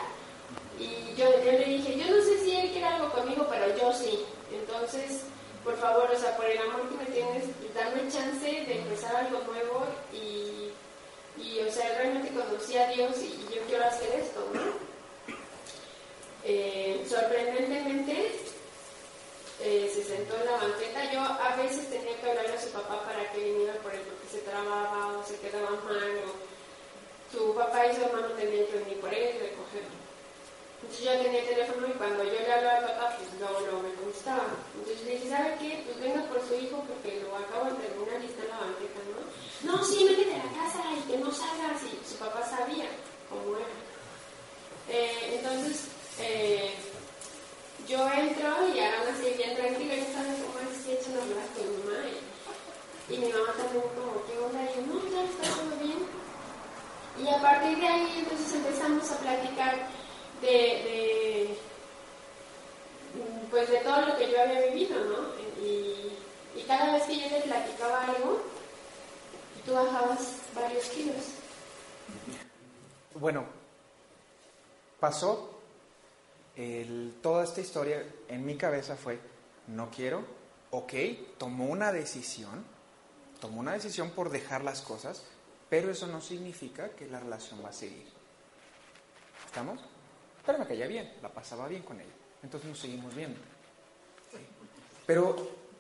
Y 0.78 1.16
yo 1.16 1.30
le 1.44 1.66
dije, 1.66 1.98
yo 1.98 2.16
no 2.16 2.22
sé 2.24 2.44
si 2.44 2.56
él 2.56 2.72
quiere 2.72 2.86
algo 2.86 3.12
conmigo, 3.12 3.48
pero 3.50 3.76
yo 3.78 3.94
sí. 3.94 4.26
Entonces, 4.52 5.24
por 5.64 5.78
favor, 5.78 6.10
o 6.14 6.20
sea, 6.20 6.36
por 6.38 6.46
el 6.46 6.58
amor 6.58 6.90
que 6.90 6.98
me 6.98 7.06
tienes, 7.06 7.46
dame 7.74 8.12
chance 8.12 8.46
de 8.46 8.80
empezar 8.80 9.16
algo 9.16 9.40
nuevo 9.42 9.86
y, 10.14 10.72
y 11.42 11.60
o 11.62 11.72
sea, 11.72 11.98
realmente 11.98 12.34
conocí 12.34 12.78
a 12.78 12.88
Dios 12.90 13.18
y, 13.22 13.54
yo 13.54 13.62
quiero 13.68 13.86
hacer 13.86 14.20
esto, 14.20 14.48
¿no? 14.54 14.62
Eh, 16.44 17.06
sorprendentemente, 17.10 18.32
eh, 19.62 19.92
se 19.94 20.04
sentó 20.04 20.36
en 20.38 20.46
la 20.46 20.58
banqueta. 20.58 21.12
Yo 21.12 21.20
a 21.20 21.56
veces 21.58 21.90
tenía 21.90 22.20
que 22.20 22.30
hablarle 22.30 22.54
a 22.54 22.62
su 22.62 22.70
papá 22.70 23.04
para 23.04 23.32
que 23.32 23.44
viniera 23.44 23.74
por 23.82 23.94
él 23.94 24.02
porque 24.02 24.38
se 24.38 24.50
trababa 24.50 25.18
o 25.18 25.26
se 25.26 25.38
quedaba 25.40 25.72
mal 25.72 26.22
o 26.26 27.38
su 27.38 27.54
papá 27.54 27.88
y 27.88 27.96
su 27.96 28.02
hermano 28.04 28.28
tenían 28.30 28.66
que 28.68 28.78
venir 28.78 29.00
por 29.00 29.14
él 29.14 29.40
recogerlo. 29.40 29.99
Entonces 30.82 31.06
yo 31.06 31.12
tenía 31.22 31.42
el 31.42 31.50
teléfono 31.50 31.88
y 31.88 31.92
cuando 32.00 32.24
yo 32.24 32.40
le 32.40 32.54
hablaba 32.54 32.78
al 32.80 32.86
papá, 32.88 33.18
pues 33.18 33.30
luego, 33.40 33.60
luego 33.60 33.80
me 33.84 33.94
contestaba. 34.00 34.48
Entonces 34.76 35.06
le 35.06 35.12
dije, 35.12 35.30
¿sabe 35.30 35.58
qué? 35.60 35.84
Pues 35.86 36.00
venga 36.00 36.24
por 36.32 36.40
su 36.48 36.56
hijo 36.56 36.84
porque 36.88 37.20
lo 37.22 37.36
acabo 37.36 37.66
de 37.68 37.84
terminar 37.84 38.24
y 38.24 38.28
está 38.32 38.44
en 38.44 38.50
la 38.50 38.64
banqueta, 38.64 39.00
¿no? 39.12 39.22
No, 39.60 39.84
sí, 39.84 40.06
métete 40.06 40.36
a 40.36 40.46
la 40.48 40.52
casa 40.56 40.82
y 40.96 41.02
que 41.12 41.18
no 41.18 41.32
salgas. 41.32 41.84
Y 41.84 42.00
su 42.08 42.16
papá 42.16 42.42
sabía 42.48 42.88
cómo 43.30 43.58
era. 43.60 43.76
Eh, 44.88 45.38
entonces, 45.38 45.92
eh, 46.18 46.74
yo 47.88 48.00
entro 48.10 48.50
y 48.74 48.80
ahora 48.80 49.12
así 49.12 49.34
bien 49.36 49.56
tranquila, 49.56 49.96
ya 49.96 50.14
sabes 50.16 50.40
cómo 50.42 50.58
es 50.64 50.80
que 50.86 50.94
echan 50.96 51.20
a 51.20 51.22
hablar 51.22 51.48
con 51.54 51.68
mi 51.70 51.84
mamá. 51.84 52.08
Y, 52.08 53.14
y 53.14 53.18
mi 53.20 53.30
mamá 53.34 53.52
también 53.54 53.84
como, 53.94 54.26
¿qué 54.26 54.38
onda? 54.40 54.64
Y 54.64 54.80
yo, 54.80 54.82
no, 54.88 54.96
ya 55.12 55.24
está 55.28 55.44
todo 55.60 55.76
bien. 55.84 56.02
Y 57.20 57.28
a 57.28 57.42
partir 57.42 57.78
de 57.78 57.88
ahí 57.88 58.14
entonces 58.20 58.54
empezamos 58.56 59.12
a 59.12 59.18
platicar 59.18 59.88
de, 60.42 61.58
pues 63.50 63.70
de 63.70 63.78
todo 63.80 64.02
lo 64.02 64.18
que 64.18 64.32
yo 64.32 64.42
había 64.42 64.68
vivido, 64.68 65.04
¿no? 65.06 65.40
Y, 65.66 65.96
cada 66.68 66.94
vez 66.94 67.04
que 67.06 67.20
yo 67.20 67.30
le 67.30 67.42
platicaba 67.42 68.06
algo, 68.06 68.44
tú 69.66 69.74
bajabas 69.74 70.36
varios 70.54 70.86
kilos. 70.90 71.16
Bueno, 73.16 73.44
pasó, 75.00 75.60
toda 77.24 77.44
esta 77.44 77.62
historia 77.62 78.06
en 78.28 78.46
mi 78.46 78.56
cabeza 78.56 78.96
fue, 78.96 79.20
no 79.66 79.90
quiero, 79.90 80.24
ok, 80.70 80.94
tomó 81.40 81.66
una 81.66 81.92
decisión, 81.92 82.64
tomó 83.42 83.62
una 83.62 83.74
decisión 83.74 84.12
por 84.12 84.30
dejar 84.30 84.64
las 84.64 84.82
cosas, 84.82 85.24
pero 85.70 85.90
eso 85.90 86.06
no 86.06 86.22
significa 86.22 86.90
que 86.90 87.08
la 87.08 87.20
relación 87.20 87.66
va 87.66 87.70
a 87.70 87.74
seguir. 87.74 88.08
¿Estamos? 89.48 89.80
Pero 90.50 90.58
me 90.58 90.66
caía 90.66 90.88
bien, 90.88 91.14
la 91.22 91.30
pasaba 91.30 91.68
bien 91.68 91.84
con 91.84 92.02
ella, 92.02 92.10
entonces 92.42 92.68
nos 92.68 92.80
seguimos 92.80 93.14
viendo. 93.14 93.40
Pero 95.06 95.36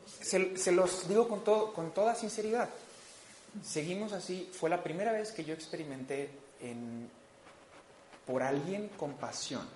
se, 0.06 0.72
los 0.72 1.08
digo 1.08 1.28
con, 1.28 1.92
toda 1.92 2.14
sinceridad, 2.14 2.70
seguimos 3.64 4.14
así, 4.14 4.48
fue 4.54 4.70
la 4.70 4.84
primera 4.84 5.12
vez 5.12 5.32
que 5.32 5.44
yo 5.44 5.56
experimenté 5.56 6.30
en, 6.62 7.10
por 8.28 8.44
alguien 8.44 8.90
con 8.90 9.14
pasión, 9.14 9.68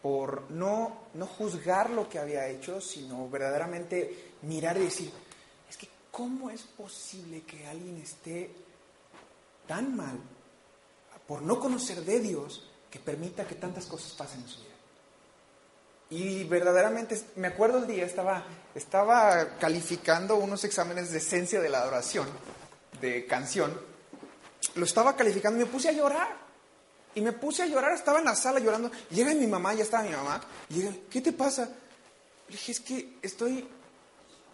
por 0.00 0.48
no, 0.52 1.06
no 1.14 1.26
juzgar 1.26 1.90
lo 1.90 2.08
que 2.08 2.20
había 2.20 2.46
hecho, 2.46 2.80
sino 2.80 3.28
verdaderamente 3.28 4.34
mirar 4.42 4.76
y 4.76 4.82
decir, 4.82 5.10
es 5.68 5.76
que 5.76 5.88
¿cómo 6.12 6.48
es 6.48 6.62
posible 6.62 7.42
que 7.42 7.66
alguien 7.66 7.96
esté 7.96 8.52
tan 9.66 9.96
mal 9.96 10.16
por 11.26 11.42
no 11.42 11.58
conocer 11.58 12.04
de 12.04 12.20
Dios 12.20 12.69
que 12.90 12.98
permita 12.98 13.46
que 13.46 13.54
tantas 13.54 13.86
cosas 13.86 14.12
pasen 14.12 14.40
en 14.40 14.48
su 14.48 14.60
vida? 14.60 14.70
Y 16.10 16.44
verdaderamente, 16.44 17.20
me 17.36 17.48
acuerdo 17.48 17.78
el 17.78 17.86
día, 17.86 18.04
estaba, 18.04 18.44
estaba 18.74 19.56
calificando 19.58 20.36
unos 20.36 20.64
exámenes 20.64 21.12
de 21.12 21.18
esencia 21.18 21.60
de 21.60 21.68
la 21.68 21.82
adoración, 21.82 22.26
de 23.00 23.26
canción, 23.26 23.90
lo 24.74 24.84
estaba 24.84 25.16
calificando 25.16 25.58
me 25.58 25.66
puse 25.66 25.88
a 25.88 25.92
llorar. 25.92 26.50
Y 27.14 27.20
me 27.22 27.32
puse 27.32 27.64
a 27.64 27.66
llorar, 27.66 27.92
estaba 27.92 28.20
en 28.20 28.24
la 28.26 28.36
sala 28.36 28.60
llorando. 28.60 28.90
Llega 29.10 29.34
mi 29.34 29.46
mamá, 29.46 29.74
ya 29.74 29.82
estaba 29.82 30.04
mi 30.04 30.10
mamá. 30.10 30.40
Llega, 30.68 30.92
¿qué 31.10 31.20
te 31.20 31.32
pasa? 31.32 31.64
Le 31.64 32.52
dije, 32.52 32.72
es 32.72 32.80
que 32.80 33.16
estoy, 33.20 33.66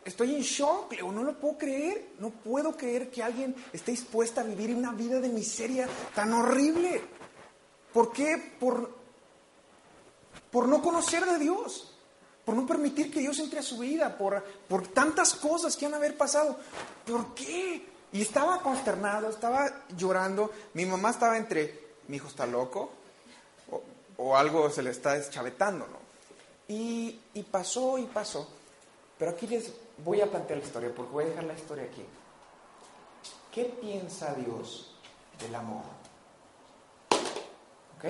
estoy 0.02 0.34
en 0.34 0.40
shock, 0.40 0.90
le 0.92 0.96
digo, 0.98 1.12
no 1.12 1.22
lo 1.22 1.38
puedo 1.38 1.58
creer. 1.58 2.12
No 2.18 2.30
puedo 2.30 2.74
creer 2.74 3.10
que 3.10 3.22
alguien 3.22 3.54
esté 3.74 3.90
dispuesta 3.90 4.40
a 4.40 4.44
vivir 4.44 4.74
una 4.74 4.92
vida 4.92 5.20
de 5.20 5.28
miseria 5.28 5.86
tan 6.14 6.32
horrible. 6.32 7.02
¿Por 7.96 8.12
qué? 8.12 8.36
Por, 8.60 8.90
por 10.50 10.68
no 10.68 10.82
conocer 10.82 11.24
de 11.24 11.38
Dios. 11.38 11.94
por 12.46 12.54
no 12.54 12.64
permitir 12.64 13.10
que 13.10 13.18
Dios 13.18 13.40
entre 13.40 13.58
a 13.58 13.62
su 13.62 13.78
vida, 13.78 14.16
por, 14.16 14.40
por 14.68 14.86
tantas 14.86 15.34
cosas 15.34 15.76
que 15.76 15.84
han 15.84 15.94
haber 15.94 16.16
pasado. 16.16 16.56
¿Por 17.04 17.34
qué? 17.34 17.84
Y 18.12 18.22
estaba 18.22 18.60
consternado, 18.62 19.28
estaba 19.28 19.68
llorando. 19.96 20.52
Mi 20.74 20.86
mamá 20.86 21.10
estaba 21.10 21.36
entre, 21.36 21.96
mi 22.06 22.18
hijo 22.18 22.28
está 22.28 22.46
loco, 22.46 22.90
o, 23.72 23.82
o 24.18 24.36
algo 24.36 24.70
se 24.70 24.84
le 24.84 24.90
está 24.90 25.14
deschavetando, 25.14 25.88
¿no? 25.88 25.98
Y, 26.68 27.18
y 27.34 27.42
pasó 27.42 27.98
y 27.98 28.04
pasó. 28.04 28.48
Pero 29.18 29.32
aquí 29.32 29.48
les 29.48 29.72
voy 30.04 30.20
a 30.20 30.30
plantear 30.30 30.60
la 30.60 30.66
historia, 30.66 30.92
porque 30.94 31.12
voy 31.12 31.24
a 31.24 31.28
dejar 31.28 31.44
la 31.44 31.54
historia 31.54 31.84
aquí. 31.84 32.04
¿Qué 33.50 33.64
piensa 33.64 34.34
Dios 34.34 34.94
del 35.40 35.52
amor? 35.56 35.95
¿Ok? 37.96 38.04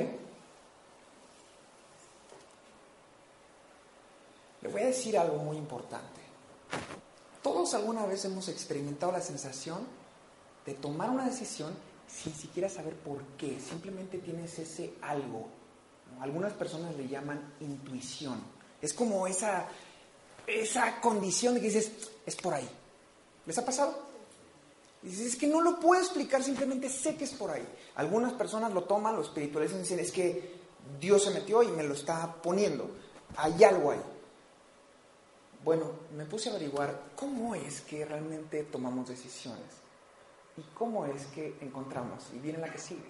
Le 4.63 4.69
voy 4.69 4.83
a 4.83 4.87
decir 4.87 5.17
algo 5.17 5.37
muy 5.39 5.57
importante. 5.57 6.21
Todos 7.43 7.75
alguna 7.75 8.05
vez 8.07 8.25
hemos 8.25 8.49
experimentado 8.49 9.13
la 9.13 9.21
sensación 9.21 9.87
de 10.65 10.75
tomar 10.75 11.11
una 11.11 11.27
decisión 11.27 11.73
sin 12.09 12.35
siquiera 12.35 12.69
saber 12.69 12.95
por 12.95 13.23
qué. 13.39 13.61
Simplemente 13.61 14.19
tienes 14.19 14.59
ese 14.59 14.95
algo. 15.03 15.47
Algunas 16.21 16.53
personas 16.55 16.97
le 16.97 17.07
llaman 17.09 17.55
intuición. 17.61 18.41
Es 18.83 18.93
como 18.93 19.27
esa, 19.27 19.69
esa 20.47 21.01
condición 21.01 21.55
de 21.55 21.61
que 21.61 21.67
dices, 21.67 21.93
es 22.25 22.37
por 22.37 22.55
ahí. 22.55 22.69
¿Les 23.45 23.57
ha 23.59 23.65
pasado? 23.65 24.06
Dices, 25.07 25.35
es 25.35 25.37
que 25.37 25.47
no 25.47 25.61
lo 25.61 25.79
puedo 25.79 26.03
explicar, 26.03 26.43
simplemente 26.43 26.89
sé 26.89 27.17
que 27.17 27.25
es 27.25 27.33
por 27.33 27.53
ahí. 27.53 27.65
Algunas 27.95 28.33
personas 28.33 28.73
lo 28.73 28.83
toman, 28.85 29.15
lo 29.15 29.23
espiritualizan 29.23 29.79
y 29.79 29.83
dicen, 29.83 30.01
es 30.01 30.11
que 30.11 30.57
Dios 30.99 31.23
se 31.23 31.31
metió 31.31 31.63
y 31.63 31.69
me 31.69 31.85
lo 31.85 31.95
está 31.95 32.43
poniendo. 32.43 32.91
Hay 33.37 33.63
algo 33.63 33.93
ahí. 33.93 34.03
Bueno, 35.63 35.93
me 36.17 36.25
puse 36.25 36.49
a 36.49 36.53
averiguar 36.53 37.13
cómo 37.15 37.55
es 37.55 37.83
que 37.83 38.05
realmente 38.05 38.65
tomamos 38.65 39.09
decisiones 39.09 39.67
y 40.57 40.63
cómo 40.75 41.07
es 41.07 41.27
que 41.27 41.57
encontramos. 41.61 42.25
Y 42.35 42.41
viene 42.41 42.59
la 42.59 42.73
que 42.73 42.79
sigue. 42.79 43.07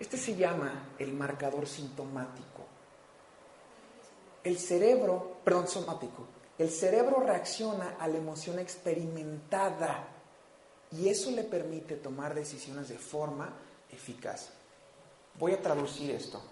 Este 0.00 0.16
se 0.16 0.34
llama 0.34 0.94
el 0.98 1.12
marcador 1.12 1.66
sintomático. 1.66 2.64
El 4.42 4.58
cerebro, 4.58 5.40
perdón, 5.44 5.68
somático. 5.68 6.26
El 6.56 6.70
cerebro 6.70 7.20
reacciona 7.20 7.96
a 7.98 8.08
la 8.08 8.16
emoción 8.16 8.58
experimentada 8.58 10.08
y 10.92 11.08
eso 11.08 11.30
le 11.30 11.44
permite 11.44 11.96
tomar 11.96 12.34
decisiones 12.34 12.88
de 12.88 12.98
forma 12.98 13.52
eficaz. 13.90 14.50
Voy 15.38 15.52
a 15.52 15.62
traducir 15.62 16.10
esto. 16.10 16.42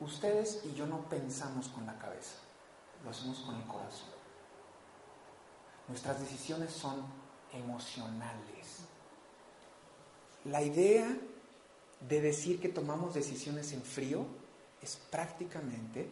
Ustedes 0.00 0.62
y 0.64 0.74
yo 0.74 0.86
no 0.86 1.08
pensamos 1.08 1.68
con 1.68 1.86
la 1.86 1.96
cabeza, 1.98 2.34
lo 3.04 3.10
hacemos 3.10 3.38
con 3.40 3.54
el 3.54 3.66
corazón. 3.66 4.08
Nuestras 5.86 6.18
decisiones 6.18 6.72
son 6.72 7.04
emocionales. 7.52 8.78
La 10.44 10.62
idea 10.62 11.16
de 12.08 12.20
decir 12.20 12.60
que 12.60 12.68
tomamos 12.68 13.14
decisiones 13.14 13.72
en 13.72 13.82
frío 13.82 14.26
es 14.80 14.96
prácticamente 14.96 16.10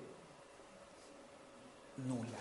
nula. 1.96 2.38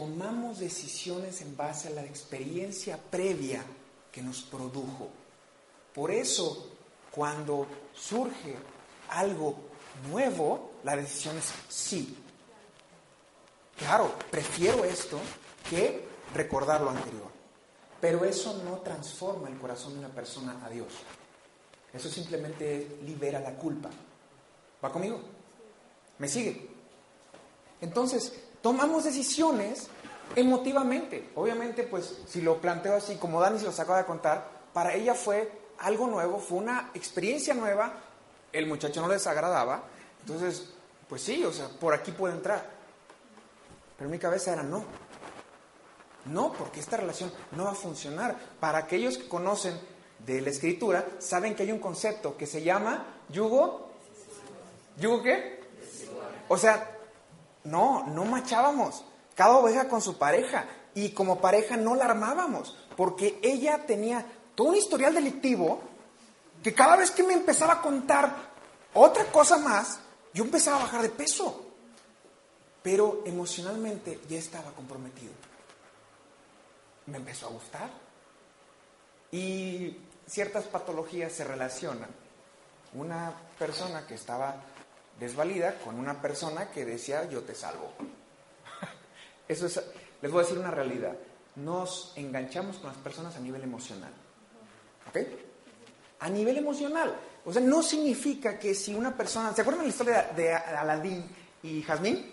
Tomamos 0.00 0.58
decisiones 0.58 1.42
en 1.42 1.54
base 1.54 1.88
a 1.88 1.90
la 1.90 2.02
experiencia 2.02 2.96
previa 2.96 3.62
que 4.10 4.22
nos 4.22 4.40
produjo. 4.40 5.10
Por 5.94 6.10
eso, 6.10 6.70
cuando 7.10 7.66
surge 7.94 8.56
algo 9.10 9.56
nuevo, 10.08 10.70
la 10.84 10.96
decisión 10.96 11.36
es 11.36 11.52
sí. 11.68 12.16
Claro, 13.76 14.14
prefiero 14.30 14.86
esto 14.86 15.20
que 15.68 16.02
recordar 16.34 16.80
lo 16.80 16.88
anterior. 16.88 17.28
Pero 18.00 18.24
eso 18.24 18.62
no 18.64 18.78
transforma 18.78 19.50
el 19.50 19.58
corazón 19.58 19.92
de 19.92 19.98
una 19.98 20.14
persona 20.14 20.64
a 20.64 20.70
Dios. 20.70 20.94
Eso 21.92 22.08
simplemente 22.08 23.00
libera 23.04 23.38
la 23.38 23.54
culpa. 23.54 23.90
¿Va 24.82 24.90
conmigo? 24.90 25.20
¿Me 26.16 26.26
sigue? 26.26 26.70
Entonces, 27.82 28.32
tomamos 28.62 29.04
decisiones 29.04 29.88
emotivamente. 30.36 31.30
Obviamente, 31.34 31.84
pues, 31.84 32.18
si 32.26 32.40
lo 32.40 32.60
planteo 32.60 32.96
así, 32.96 33.16
como 33.16 33.40
Dani 33.40 33.58
se 33.58 33.64
los 33.64 33.80
acaba 33.80 33.98
de 33.98 34.04
contar, 34.04 34.48
para 34.72 34.94
ella 34.94 35.14
fue 35.14 35.50
algo 35.78 36.06
nuevo, 36.06 36.38
fue 36.38 36.58
una 36.58 36.90
experiencia 36.94 37.54
nueva, 37.54 37.94
el 38.52 38.66
muchacho 38.66 39.00
no 39.00 39.08
les 39.08 39.26
agradaba, 39.26 39.82
entonces, 40.20 40.68
pues 41.08 41.22
sí, 41.22 41.44
o 41.44 41.52
sea, 41.52 41.68
por 41.68 41.94
aquí 41.94 42.12
puede 42.12 42.34
entrar. 42.34 42.68
Pero 43.96 44.10
mi 44.10 44.18
cabeza 44.18 44.52
era 44.52 44.62
no. 44.62 44.84
No, 46.26 46.52
porque 46.52 46.80
esta 46.80 46.96
relación 46.96 47.32
no 47.52 47.64
va 47.64 47.72
a 47.72 47.74
funcionar. 47.74 48.36
Para 48.60 48.78
aquellos 48.78 49.16
que 49.16 49.28
conocen 49.28 49.78
de 50.18 50.40
la 50.40 50.50
escritura, 50.50 51.06
saben 51.18 51.54
que 51.54 51.62
hay 51.62 51.72
un 51.72 51.78
concepto 51.78 52.36
que 52.36 52.46
se 52.46 52.62
llama 52.62 53.06
yugo. 53.30 53.90
¿Yugo 54.98 55.22
qué? 55.22 55.60
O 56.48 56.58
sea, 56.58 56.98
no, 57.64 58.06
no 58.06 58.24
machábamos. 58.24 59.04
Cada 59.34 59.56
oveja 59.56 59.88
con 59.88 60.00
su 60.00 60.18
pareja. 60.18 60.66
Y 60.94 61.10
como 61.10 61.40
pareja 61.40 61.76
no 61.76 61.94
la 61.94 62.06
armábamos. 62.06 62.76
Porque 62.96 63.38
ella 63.42 63.86
tenía 63.86 64.26
todo 64.54 64.68
un 64.68 64.76
historial 64.76 65.14
delictivo 65.14 65.80
que 66.62 66.74
cada 66.74 66.96
vez 66.96 67.10
que 67.10 67.22
me 67.22 67.32
empezaba 67.32 67.74
a 67.74 67.82
contar 67.82 68.50
otra 68.92 69.24
cosa 69.26 69.56
más, 69.56 70.00
yo 70.34 70.44
empezaba 70.44 70.78
a 70.78 70.82
bajar 70.82 71.02
de 71.02 71.10
peso. 71.10 71.66
Pero 72.82 73.22
emocionalmente 73.24 74.20
ya 74.28 74.38
estaba 74.38 74.72
comprometido. 74.72 75.32
Me 77.06 77.18
empezó 77.18 77.46
a 77.46 77.50
gustar. 77.50 77.90
Y 79.32 79.96
ciertas 80.26 80.64
patologías 80.64 81.32
se 81.32 81.44
relacionan. 81.44 82.08
Una 82.94 83.32
persona 83.58 84.06
que 84.06 84.14
estaba 84.14 84.56
desvalida 85.20 85.78
con 85.78 85.98
una 85.98 86.20
persona 86.20 86.70
que 86.70 86.84
decía 86.84 87.28
yo 87.28 87.42
te 87.42 87.54
salvo. 87.54 87.92
Eso 89.48 89.66
es, 89.66 89.80
les 90.22 90.32
voy 90.32 90.40
a 90.40 90.44
decir 90.44 90.58
una 90.58 90.70
realidad. 90.70 91.14
Nos 91.56 92.12
enganchamos 92.16 92.78
con 92.78 92.88
las 92.88 92.96
personas 92.98 93.36
a 93.36 93.40
nivel 93.40 93.62
emocional. 93.62 94.12
¿Ok? 95.08 95.18
A 96.20 96.28
nivel 96.30 96.56
emocional. 96.56 97.14
O 97.44 97.52
sea, 97.52 97.60
no 97.60 97.82
significa 97.82 98.58
que 98.58 98.74
si 98.74 98.94
una 98.94 99.16
persona. 99.16 99.54
¿Se 99.54 99.60
acuerdan 99.60 99.82
de 99.82 99.88
la 99.88 99.92
historia 99.92 100.30
de 100.34 100.54
Aladín 100.54 101.24
y 101.62 101.82
Jazmín? 101.82 102.30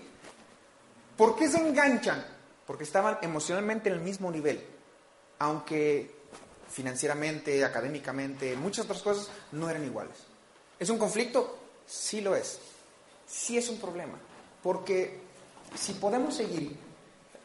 ¿Por 1.18 1.36
qué 1.36 1.50
se 1.50 1.58
enganchan? 1.58 2.26
Porque 2.66 2.84
estaban 2.84 3.18
emocionalmente 3.22 3.90
en 3.90 3.96
el 3.96 4.02
mismo 4.02 4.32
nivel. 4.32 4.64
Aunque 5.40 6.16
financieramente, 6.70 7.64
académicamente, 7.64 8.56
muchas 8.56 8.86
otras 8.86 9.02
cosas 9.02 9.30
no 9.52 9.70
eran 9.70 9.84
iguales. 9.84 10.18
¿Es 10.80 10.90
un 10.90 10.98
conflicto? 10.98 11.58
Sí 11.86 12.22
lo 12.22 12.36
es. 12.36 12.60
Sí 13.28 13.58
es 13.58 13.70
un 13.70 13.78
problema. 13.78 14.18
Porque 14.64 15.20
si 15.76 15.94
podemos 15.94 16.36
seguir 16.36 16.78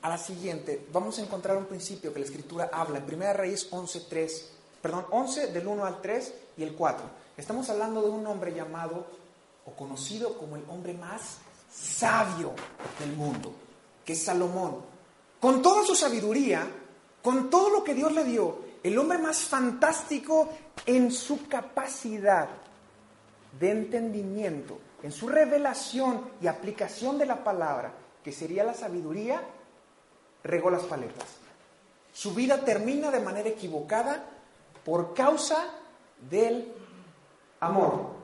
a 0.00 0.08
la 0.08 0.18
siguiente, 0.18 0.86
vamos 0.92 1.18
a 1.18 1.22
encontrar 1.22 1.56
un 1.56 1.66
principio 1.66 2.12
que 2.12 2.20
la 2.20 2.24
Escritura 2.24 2.70
habla 2.72 2.98
en 2.98 3.06
Primera 3.06 3.32
Reyes 3.32 3.70
11.3, 3.70 4.42
perdón, 4.80 5.06
11 5.10 5.48
del 5.48 5.66
1 5.66 5.84
al 5.84 6.00
3 6.00 6.34
y 6.56 6.62
el 6.62 6.74
4. 6.74 7.04
Estamos 7.36 7.68
hablando 7.70 8.02
de 8.02 8.10
un 8.10 8.26
hombre 8.26 8.54
llamado 8.54 9.06
o 9.64 9.72
conocido 9.72 10.38
como 10.38 10.56
el 10.56 10.64
hombre 10.68 10.94
más 10.94 11.38
sabio 11.72 12.52
del 12.98 13.12
mundo, 13.12 13.52
que 14.04 14.12
es 14.12 14.24
Salomón. 14.24 14.82
Con 15.40 15.62
toda 15.62 15.84
su 15.84 15.94
sabiduría, 15.94 16.68
con 17.22 17.48
todo 17.48 17.70
lo 17.70 17.84
que 17.84 17.94
Dios 17.94 18.12
le 18.12 18.24
dio, 18.24 18.58
el 18.82 18.98
hombre 18.98 19.18
más 19.18 19.38
fantástico 19.44 20.48
en 20.86 21.12
su 21.12 21.46
capacidad 21.46 22.48
de 23.58 23.70
entendimiento, 23.70 24.78
en 25.02 25.12
su 25.12 25.28
revelación 25.28 26.30
y 26.40 26.46
aplicación 26.46 27.18
de 27.18 27.26
la 27.26 27.42
palabra, 27.42 27.92
que 28.22 28.32
sería 28.32 28.64
la 28.64 28.74
sabiduría, 28.74 29.42
regó 30.44 30.70
las 30.70 30.82
paletas. 30.82 31.26
Su 32.12 32.34
vida 32.34 32.58
termina 32.58 33.10
de 33.10 33.20
manera 33.20 33.48
equivocada 33.48 34.24
por 34.84 35.14
causa 35.14 35.64
del 36.30 36.72
amor. 37.60 38.22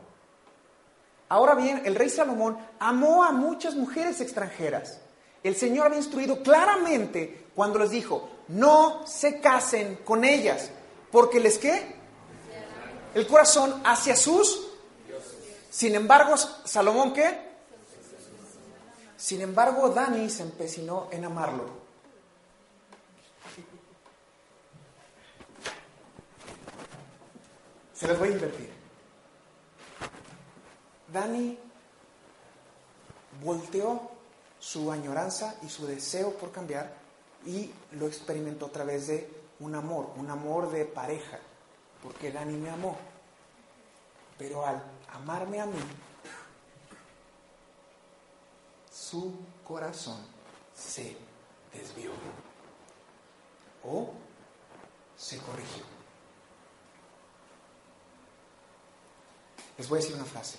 Ahora 1.29 1.55
bien, 1.55 1.83
el 1.85 1.95
rey 1.95 2.09
Salomón 2.09 2.59
amó 2.79 3.25
a 3.25 3.33
muchas 3.33 3.75
mujeres 3.75 4.21
extranjeras. 4.21 5.01
El 5.43 5.57
Señor 5.57 5.87
había 5.87 5.99
instruido 5.99 6.43
claramente 6.43 7.47
cuando 7.55 7.79
les 7.79 7.91
dijo, 7.91 8.29
no 8.49 9.07
se 9.07 9.41
casen 9.41 9.97
con 10.05 10.25
ellas, 10.25 10.71
porque 11.11 11.41
les 11.41 11.59
qué? 11.59 11.97
El 13.15 13.27
corazón 13.27 13.81
hacia 13.85 14.17
sus. 14.17 14.68
Sin 15.71 15.95
embargo, 15.95 16.37
Salomón 16.37 17.13
qué? 17.13 17.49
Sin 19.17 19.41
embargo, 19.41 19.89
Dani 19.91 20.31
se 20.31 20.43
empecinó 20.43 21.09
en 21.11 21.25
amarlo. 21.25 21.65
Se 27.95 28.07
les 28.07 28.19
voy 28.19 28.29
a 28.29 28.33
invertir. 28.33 28.71
Dani 31.13 31.59
volteó 33.43 34.11
su 34.61 34.93
añoranza 34.93 35.57
y 35.63 35.69
su 35.69 35.87
deseo 35.87 36.35
por 36.35 36.53
cambiar 36.53 36.93
y 37.45 37.73
lo 37.93 38.07
experimentó 38.07 38.67
a 38.67 38.73
través 38.73 39.09
de 39.09 39.29
un 39.61 39.75
amor, 39.75 40.13
un 40.17 40.31
amor 40.31 40.71
de 40.71 40.85
pareja, 40.85 41.39
porque 42.03 42.31
Dani 42.31 42.57
me 42.57 42.71
amó. 42.71 42.97
Pero 44.39 44.65
al 44.65 44.81
amarme 45.13 45.61
a 45.61 45.67
mí, 45.67 45.81
su 48.91 49.35
corazón 49.65 50.19
se 50.75 51.17
desvió 51.73 52.11
o 53.85 54.13
se 55.17 55.39
corrigió. 55.39 55.85
Les 59.77 59.89
voy 59.89 59.99
a 59.99 60.03
decir 60.03 60.17
una 60.17 60.25
frase. 60.25 60.59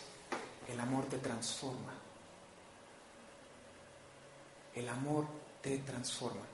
El 0.68 0.80
amor 0.80 1.06
te 1.06 1.18
transforma. 1.18 1.94
El 4.74 4.88
amor 4.88 5.26
te 5.62 5.78
transforma. 5.80 6.46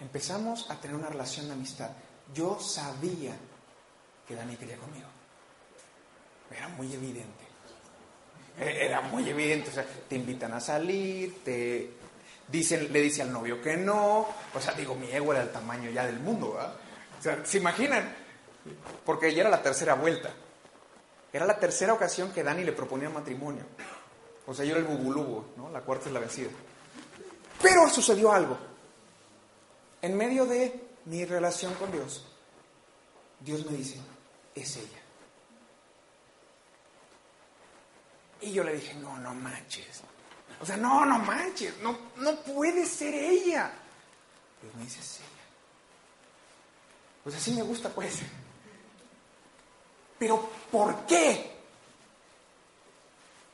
Empezamos 0.00 0.70
a 0.70 0.80
tener 0.80 0.96
una 0.96 1.08
relación 1.08 1.46
de 1.46 1.52
amistad. 1.52 1.90
Yo 2.34 2.58
sabía 2.58 3.36
que 4.26 4.34
Dani 4.34 4.56
quería 4.56 4.78
conmigo. 4.78 5.08
Era 6.56 6.68
muy 6.68 6.92
evidente. 6.92 7.44
E-, 8.58 8.86
era 8.86 9.00
muy 9.00 9.28
evidente. 9.28 9.70
O 9.70 9.72
sea, 9.72 9.86
te 10.08 10.16
invitan 10.16 10.52
a 10.52 10.60
salir, 10.60 11.42
te 11.44 11.90
dicen, 12.48 12.92
le 12.92 13.00
dice 13.00 13.22
al 13.22 13.32
novio 13.32 13.60
que 13.60 13.76
no. 13.76 14.28
O 14.54 14.60
sea, 14.60 14.74
digo, 14.74 14.94
mi 14.94 15.10
ego 15.10 15.32
era 15.32 15.42
el 15.42 15.50
tamaño 15.50 15.90
ya 15.90 16.06
del 16.06 16.20
mundo, 16.20 16.54
¿verdad? 16.54 16.74
O 17.18 17.22
sea, 17.22 17.44
¿se 17.44 17.58
imaginan? 17.58 18.14
Porque 19.04 19.34
ya 19.34 19.42
era 19.42 19.50
la 19.50 19.62
tercera 19.62 19.94
vuelta. 19.94 20.30
Era 21.32 21.46
la 21.46 21.58
tercera 21.58 21.94
ocasión 21.94 22.32
que 22.32 22.42
Dani 22.42 22.62
le 22.62 22.72
proponía 22.72 23.08
matrimonio. 23.08 23.64
O 24.46 24.54
sea, 24.54 24.64
yo 24.64 24.72
era 24.72 24.80
el 24.80 24.86
bubulubo, 24.86 25.46
¿no? 25.56 25.70
La 25.70 25.80
cuarta 25.80 26.06
es 26.06 26.12
la 26.12 26.20
vencida. 26.20 26.50
Pero 27.62 27.88
sucedió 27.88 28.32
algo. 28.32 28.58
En 30.02 30.16
medio 30.16 30.44
de 30.44 30.80
mi 31.06 31.24
relación 31.24 31.74
con 31.74 31.90
Dios, 31.92 32.26
Dios 33.40 33.64
me 33.70 33.76
dice, 33.76 33.98
es 34.54 34.76
ella. 34.76 35.01
Y 38.42 38.52
yo 38.52 38.64
le 38.64 38.74
dije, 38.74 38.94
no, 38.94 39.16
no 39.18 39.32
manches. 39.34 40.02
O 40.60 40.66
sea, 40.66 40.76
no, 40.76 41.04
no 41.06 41.18
manches, 41.18 41.78
no, 41.78 41.96
no 42.16 42.36
puede 42.36 42.86
ser 42.86 43.14
ella. 43.14 43.72
Dios 44.60 44.74
me 44.74 44.84
dice, 44.84 45.00
ella. 45.00 45.28
Pues 47.22 47.36
así 47.36 47.52
me 47.52 47.62
gusta, 47.62 47.88
pues. 47.88 48.18
Pero 50.18 50.50
¿por 50.70 51.06
qué? 51.06 51.52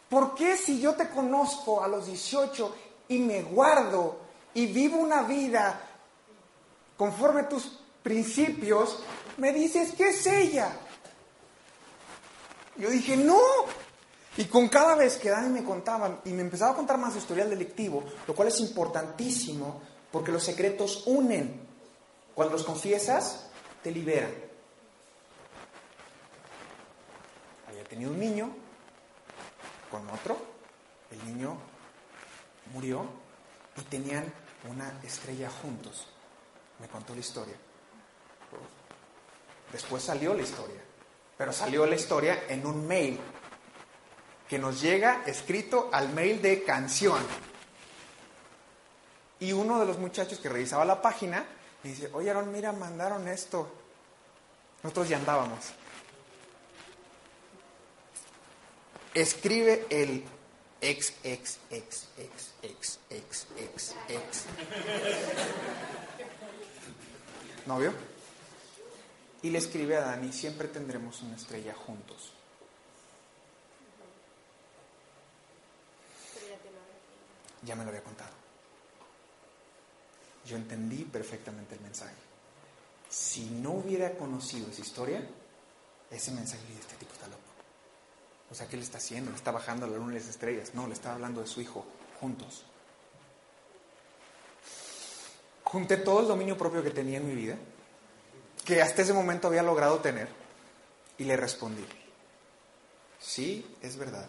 ¿Por 0.08 0.34
qué 0.34 0.56
si 0.56 0.80
yo 0.80 0.94
te 0.94 1.08
conozco 1.10 1.82
a 1.82 1.88
los 1.88 2.06
18 2.06 2.76
y 3.08 3.18
me 3.18 3.42
guardo 3.42 4.20
y 4.54 4.66
vivo 4.66 4.98
una 4.98 5.22
vida 5.22 5.80
conforme 6.96 7.42
a 7.42 7.48
tus 7.48 7.78
principios, 8.02 9.02
me 9.36 9.52
dices 9.52 9.92
que 9.92 10.08
es 10.08 10.26
ella? 10.26 10.72
Yo 12.76 12.88
dije, 12.90 13.16
no. 13.16 13.38
Y 14.38 14.44
con 14.44 14.68
cada 14.68 14.94
vez 14.94 15.16
que 15.16 15.30
Dani 15.30 15.48
me 15.48 15.64
contaba 15.64 16.20
y 16.24 16.30
me 16.30 16.42
empezaba 16.42 16.70
a 16.70 16.76
contar 16.76 16.96
más 16.96 17.12
de 17.12 17.18
historial 17.18 17.50
delictivo, 17.50 18.04
lo 18.24 18.36
cual 18.36 18.46
es 18.46 18.60
importantísimo 18.60 19.82
porque 20.12 20.30
los 20.30 20.44
secretos 20.44 21.02
unen. 21.06 21.66
Cuando 22.36 22.52
los 22.52 22.62
confiesas, 22.62 23.48
te 23.82 23.90
liberan. 23.90 24.32
Había 27.66 27.82
tenido 27.82 28.12
un 28.12 28.20
niño, 28.20 28.48
con 29.90 30.08
otro, 30.08 30.36
el 31.10 31.24
niño 31.24 31.56
murió 32.72 33.06
y 33.76 33.80
tenían 33.82 34.32
una 34.70 35.00
estrella 35.02 35.50
juntos. 35.50 36.06
Me 36.78 36.86
contó 36.86 37.12
la 37.12 37.20
historia. 37.20 37.56
Después 39.72 40.04
salió 40.04 40.32
la 40.32 40.42
historia, 40.42 40.80
pero 41.36 41.52
salió 41.52 41.84
la 41.86 41.96
historia 41.96 42.44
en 42.48 42.64
un 42.64 42.86
mail 42.86 43.18
que 44.48 44.58
nos 44.58 44.80
llega 44.80 45.22
escrito 45.26 45.90
al 45.92 46.12
mail 46.12 46.40
de 46.40 46.64
canción. 46.64 47.20
Y 49.40 49.52
uno 49.52 49.78
de 49.78 49.86
los 49.86 49.98
muchachos 49.98 50.38
que 50.38 50.48
revisaba 50.48 50.84
la 50.84 51.00
página 51.00 51.44
dice, 51.82 52.10
oye 52.12 52.30
Aaron, 52.30 52.50
mira, 52.50 52.72
mandaron 52.72 53.28
esto. 53.28 53.70
Nosotros 54.82 55.08
ya 55.08 55.16
andábamos. 55.18 55.74
escribe 59.20 59.86
el 59.90 60.24
ex, 60.80 61.14
ex, 61.24 61.58
ex, 61.70 62.08
ex, 62.16 62.50
ex, 62.62 62.98
ex, 63.10 63.46
ex, 63.56 63.94
ex. 64.08 64.44
¿Novio? 67.66 67.92
Y 69.42 69.50
le 69.50 69.58
escribe 69.58 69.96
a 69.96 70.00
Dani, 70.00 70.32
siempre 70.32 70.68
tendremos 70.68 71.22
una 71.22 71.36
estrella 71.36 71.74
juntos. 71.74 72.32
Ya 77.62 77.74
me 77.74 77.84
lo 77.84 77.90
había 77.90 78.02
contado. 78.02 78.30
Yo 80.46 80.56
entendí 80.56 81.04
perfectamente 81.04 81.74
el 81.74 81.80
mensaje. 81.80 82.14
Si 83.08 83.46
no 83.46 83.72
hubiera 83.72 84.16
conocido 84.16 84.70
esa 84.70 84.80
historia, 84.80 85.26
ese 86.10 86.30
mensaje 86.30 86.66
de 86.66 86.80
este 86.80 86.96
tipo 86.96 87.12
está 87.12 87.26
loco. 87.26 87.42
O 88.50 88.54
sea, 88.54 88.66
¿qué 88.66 88.76
le 88.76 88.82
está 88.82 88.98
haciendo? 88.98 89.30
¿Le 89.30 89.36
está 89.36 89.50
bajando 89.50 89.86
la 89.86 89.96
luna 89.96 90.12
y 90.12 90.18
las 90.18 90.28
estrellas? 90.28 90.74
No, 90.74 90.86
le 90.86 90.94
está 90.94 91.12
hablando 91.12 91.40
de 91.40 91.46
su 91.46 91.60
hijo, 91.60 91.84
juntos. 92.20 92.64
Junté 95.64 95.98
todo 95.98 96.20
el 96.20 96.28
dominio 96.28 96.56
propio 96.56 96.82
que 96.82 96.90
tenía 96.90 97.18
en 97.18 97.28
mi 97.28 97.34
vida, 97.34 97.56
que 98.64 98.80
hasta 98.80 99.02
ese 99.02 99.12
momento 99.12 99.48
había 99.48 99.62
logrado 99.62 100.00
tener, 100.00 100.28
y 101.18 101.24
le 101.24 101.36
respondí, 101.36 101.84
sí, 103.18 103.76
es 103.82 103.96
verdad. 103.96 104.28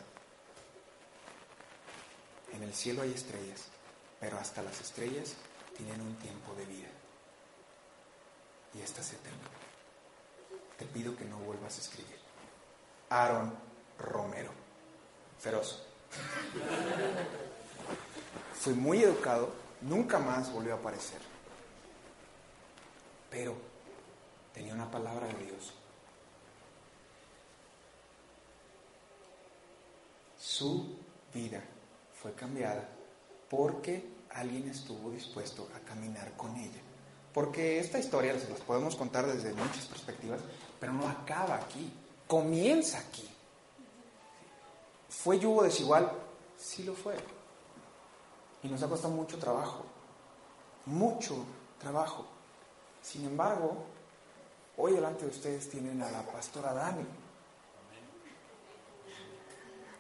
En 2.54 2.64
el 2.64 2.74
cielo 2.74 3.02
hay 3.02 3.14
estrellas, 3.14 3.66
pero 4.20 4.38
hasta 4.38 4.62
las 4.62 4.80
estrellas 4.82 5.36
tienen 5.76 6.02
un 6.02 6.16
tiempo 6.16 6.54
de 6.56 6.66
vida. 6.66 6.89
Y 8.74 8.82
esta 8.82 9.02
se 9.02 9.16
termina. 9.18 9.50
Te 10.78 10.86
pido 10.86 11.16
que 11.16 11.26
no 11.26 11.38
vuelvas 11.39 11.78
a 11.78 11.82
escribir. 11.82 12.18
Aaron 13.10 13.54
Romero. 13.97 14.52
Feroz. 15.39 15.84
Fui 18.54 18.74
muy 18.74 19.04
educado, 19.04 19.54
nunca 19.82 20.20
más 20.20 20.52
volvió 20.52 20.74
a 20.74 20.78
aparecer. 20.78 21.22
Pero 23.30 23.56
tenía 24.54 24.74
una 24.74 24.89
palabra 24.89 25.28
de 25.28 25.45
Dios. 25.45 25.74
Su 30.38 30.97
vida 31.34 31.64
fue 32.22 32.34
cambiada 32.34 32.88
porque 33.50 34.20
alguien 34.32 34.70
estuvo 34.70 35.10
dispuesto 35.12 35.70
a 35.76 35.80
caminar 35.80 36.34
con 36.34 36.56
ella. 36.56 36.82
Porque 37.34 37.80
esta 37.80 38.00
historia 38.00 38.38
se 38.40 38.50
las 38.50 38.60
podemos 38.62 38.96
contar 38.96 39.26
desde 39.26 39.54
muchas 39.54 39.86
perspectivas, 39.86 40.42
pero 40.80 40.94
no 40.94 41.08
acaba 41.08 41.56
aquí, 41.56 41.92
comienza 42.28 43.00
aquí. 43.00 43.28
¿Fue 45.08 45.40
yugo 45.40 45.64
desigual? 45.64 46.12
Sí 46.58 46.84
lo 46.84 46.94
fue. 46.94 47.16
Y 48.64 48.68
nos 48.68 48.84
ha 48.84 48.90
costado 48.90 49.14
mucho 49.14 49.38
trabajo, 49.38 49.86
mucho 50.86 51.46
trabajo. 51.80 52.26
Sin 53.02 53.26
embargo, 53.26 53.86
hoy 54.78 54.94
delante 54.94 55.26
de 55.26 55.32
ustedes 55.32 55.70
tienen 55.70 56.02
a 56.02 56.12
la 56.12 56.24
pastora 56.24 56.74
Dani. 56.74 57.06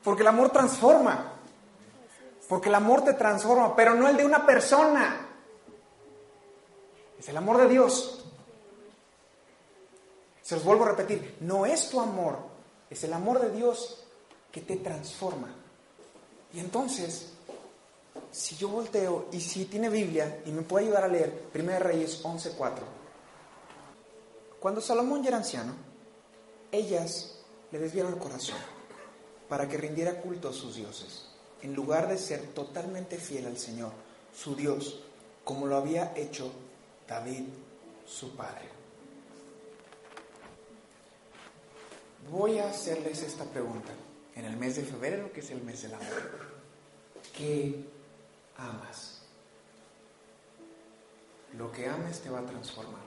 Porque 0.03 0.21
el 0.21 0.27
amor 0.27 0.49
transforma. 0.49 1.38
Porque 2.49 2.67
el 2.67 2.75
amor 2.75 3.03
te 3.03 3.13
transforma, 3.13 3.75
pero 3.75 3.93
no 3.93 4.09
el 4.09 4.17
de 4.17 4.25
una 4.25 4.45
persona. 4.45 5.27
Es 7.17 7.29
el 7.29 7.37
amor 7.37 7.57
de 7.59 7.69
Dios. 7.69 8.25
Se 10.41 10.55
los 10.55 10.63
vuelvo 10.63 10.85
a 10.85 10.89
repetir, 10.89 11.37
no 11.41 11.67
es 11.67 11.89
tu 11.89 12.01
amor, 12.01 12.39
es 12.89 13.03
el 13.03 13.13
amor 13.13 13.39
de 13.39 13.51
Dios 13.51 14.03
que 14.51 14.61
te 14.61 14.77
transforma. 14.77 15.53
Y 16.51 16.59
entonces, 16.59 17.33
si 18.31 18.55
yo 18.55 18.69
volteo 18.69 19.27
y 19.31 19.39
si 19.41 19.65
tiene 19.65 19.89
Biblia 19.89 20.41
y 20.43 20.51
me 20.51 20.63
puede 20.63 20.85
ayudar 20.85 21.03
a 21.03 21.07
leer 21.07 21.49
1 21.53 21.79
Reyes 21.79 22.23
11:4, 22.23 22.83
cuando 24.59 24.81
Salomón 24.81 25.21
ya 25.21 25.29
era 25.29 25.37
anciano, 25.37 25.73
ellas 26.71 27.39
le 27.71 27.77
desviaron 27.77 28.13
el 28.13 28.19
corazón 28.19 28.57
para 29.47 29.69
que 29.69 29.77
rindiera 29.77 30.19
culto 30.19 30.49
a 30.49 30.53
sus 30.53 30.75
dioses, 30.75 31.28
en 31.61 31.73
lugar 31.73 32.07
de 32.07 32.17
ser 32.17 32.41
totalmente 32.53 33.17
fiel 33.17 33.47
al 33.47 33.57
Señor, 33.57 33.91
su 34.35 34.55
Dios, 34.55 35.01
como 35.43 35.65
lo 35.65 35.77
había 35.77 36.13
hecho 36.15 36.51
David, 37.07 37.45
su 38.05 38.35
padre. 38.35 38.69
Voy 42.31 42.59
a 42.59 42.69
hacerles 42.69 43.23
esta 43.23 43.45
pregunta 43.45 43.91
en 44.35 44.45
el 44.45 44.55
mes 44.55 44.75
de 44.75 44.83
febrero, 44.83 45.31
que 45.33 45.39
es 45.39 45.49
el 45.51 45.61
mes 45.63 45.81
del 45.81 45.95
amor. 45.95 46.49
¿Qué 47.35 47.83
amas? 48.57 49.21
Lo 51.57 51.71
que 51.71 51.87
ames 51.87 52.19
te 52.19 52.29
va 52.29 52.39
a 52.39 52.45
transformar. 52.45 53.01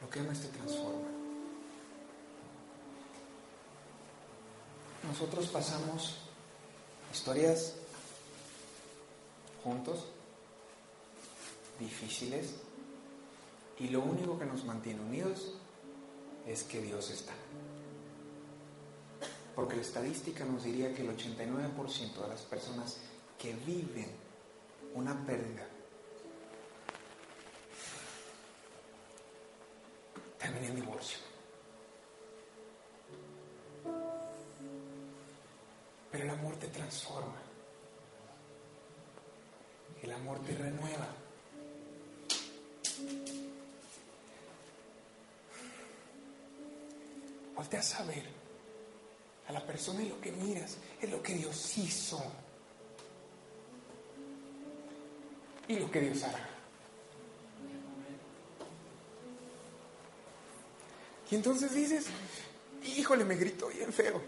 Lo 0.00 0.08
que 0.08 0.20
ames 0.20 0.40
te 0.40 0.48
transforma. 0.48 1.08
Nosotros 5.06 5.46
pasamos 5.48 6.23
historias 7.14 7.74
juntos, 9.62 10.06
difíciles, 11.78 12.54
y 13.78 13.88
lo 13.88 14.00
único 14.00 14.36
que 14.36 14.44
nos 14.44 14.64
mantiene 14.64 15.00
unidos 15.00 15.54
es 16.46 16.64
que 16.64 16.80
Dios 16.80 17.10
está. 17.10 17.32
Porque 19.54 19.76
la 19.76 19.82
estadística 19.82 20.44
nos 20.44 20.64
diría 20.64 20.92
que 20.92 21.02
el 21.02 21.16
89% 21.16 22.20
de 22.20 22.28
las 22.28 22.42
personas 22.42 22.98
que 23.38 23.52
viven 23.64 24.10
una 24.94 25.24
pérdida 25.24 25.68
terminan 30.38 30.64
en 30.64 30.76
divorcio. 30.76 31.33
El 40.02 40.12
amor 40.12 40.38
te 40.44 40.54
renueva. 40.54 41.08
Voltea 47.56 47.80
a 47.80 47.82
saber 47.82 48.22
a 49.48 49.52
la 49.52 49.66
persona 49.66 50.02
y 50.02 50.08
lo 50.08 50.20
que 50.20 50.30
miras 50.32 50.76
es 51.00 51.10
lo 51.10 51.22
que 51.22 51.34
Dios 51.34 51.78
hizo 51.78 52.22
y 55.66 55.78
lo 55.78 55.90
que 55.90 56.00
Dios 56.00 56.22
hará. 56.22 56.48
Y 61.30 61.34
entonces 61.34 61.74
dices, 61.74 62.06
híjole, 62.84 63.24
me 63.24 63.34
gritó 63.34 63.68
bien 63.68 63.92
feo. 63.92 64.20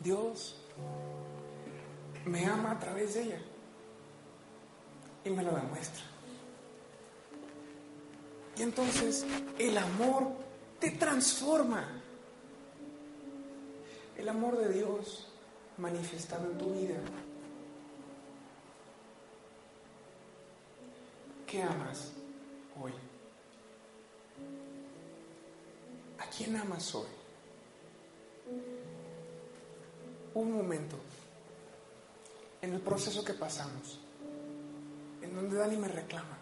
Dios 0.00 0.56
me 2.24 2.46
ama 2.46 2.72
a 2.72 2.78
través 2.78 3.14
de 3.14 3.22
ella 3.22 3.40
y 5.24 5.30
me 5.30 5.42
lo 5.42 5.52
demuestra. 5.52 6.02
Y 8.56 8.62
entonces 8.62 9.24
el 9.58 9.76
amor 9.78 10.28
te 10.78 10.90
transforma. 10.90 11.86
El 14.16 14.28
amor 14.28 14.56
de 14.58 14.72
Dios 14.72 15.28
manifestado 15.78 16.50
en 16.50 16.58
tu 16.58 16.70
vida. 16.74 16.96
¿Qué 21.46 21.62
amas 21.62 22.12
hoy? 22.80 22.92
¿A 26.18 26.26
quién 26.26 26.56
amas 26.56 26.94
hoy? 26.94 27.08
Un 30.34 30.52
momento 30.52 30.96
en 32.62 32.74
el 32.74 32.80
proceso 32.80 33.24
que 33.24 33.34
pasamos, 33.34 33.98
en 35.22 35.34
donde 35.34 35.56
Dani 35.56 35.76
me 35.76 35.88
reclama, 35.88 36.38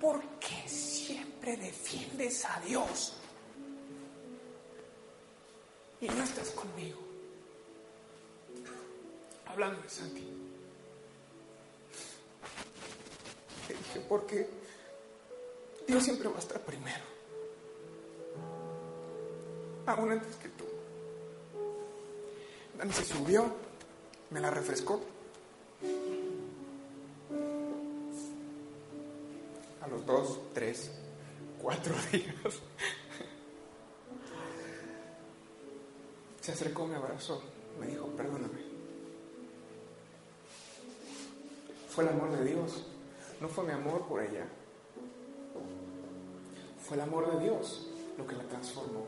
¿por 0.00 0.22
qué 0.38 0.68
siempre 0.68 1.56
defiendes 1.56 2.44
a 2.44 2.60
Dios? 2.60 3.14
Y 6.00 6.08
no 6.08 6.22
estás 6.22 6.50
conmigo. 6.50 6.98
Hablando 9.46 9.82
de 9.82 9.88
Santi. 9.88 10.20
Le 13.68 13.74
dije, 13.74 14.00
porque 14.08 14.48
Dios 15.86 16.02
siempre 16.04 16.28
va 16.28 16.36
a 16.36 16.38
estar 16.38 16.60
primero. 16.60 17.04
Aún 19.86 20.12
antes 20.12 20.36
que. 20.36 20.49
Dani 22.80 22.94
se 22.94 23.04
subió, 23.04 23.44
me 24.30 24.40
la 24.40 24.48
refrescó. 24.48 25.02
A 29.82 29.86
los 29.86 30.06
dos, 30.06 30.40
tres, 30.54 30.90
cuatro 31.60 31.94
días. 32.10 32.62
Se 36.40 36.52
acercó, 36.52 36.86
me 36.86 36.96
abrazó, 36.96 37.42
me 37.78 37.86
dijo, 37.86 38.06
perdóname. 38.16 38.60
Fue 41.90 42.04
el 42.04 42.10
amor 42.10 42.30
de 42.30 42.44
Dios, 42.46 42.86
no 43.42 43.48
fue 43.48 43.64
mi 43.64 43.72
amor 43.72 44.06
por 44.08 44.22
ella. 44.22 44.46
Fue 46.82 46.96
el 46.96 47.02
amor 47.02 47.30
de 47.30 47.44
Dios 47.44 47.88
lo 48.16 48.26
que 48.26 48.36
la 48.36 48.44
transformó. 48.44 49.06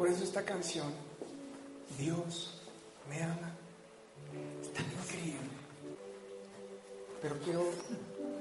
Por 0.00 0.08
eso 0.08 0.24
esta 0.24 0.42
canción, 0.42 0.86
Dios 1.98 2.58
me 3.10 3.22
ama, 3.22 3.54
es 4.62 4.72
tan 4.72 4.86
increíble. 4.86 5.50
Pero 7.20 7.38
quiero 7.44 7.64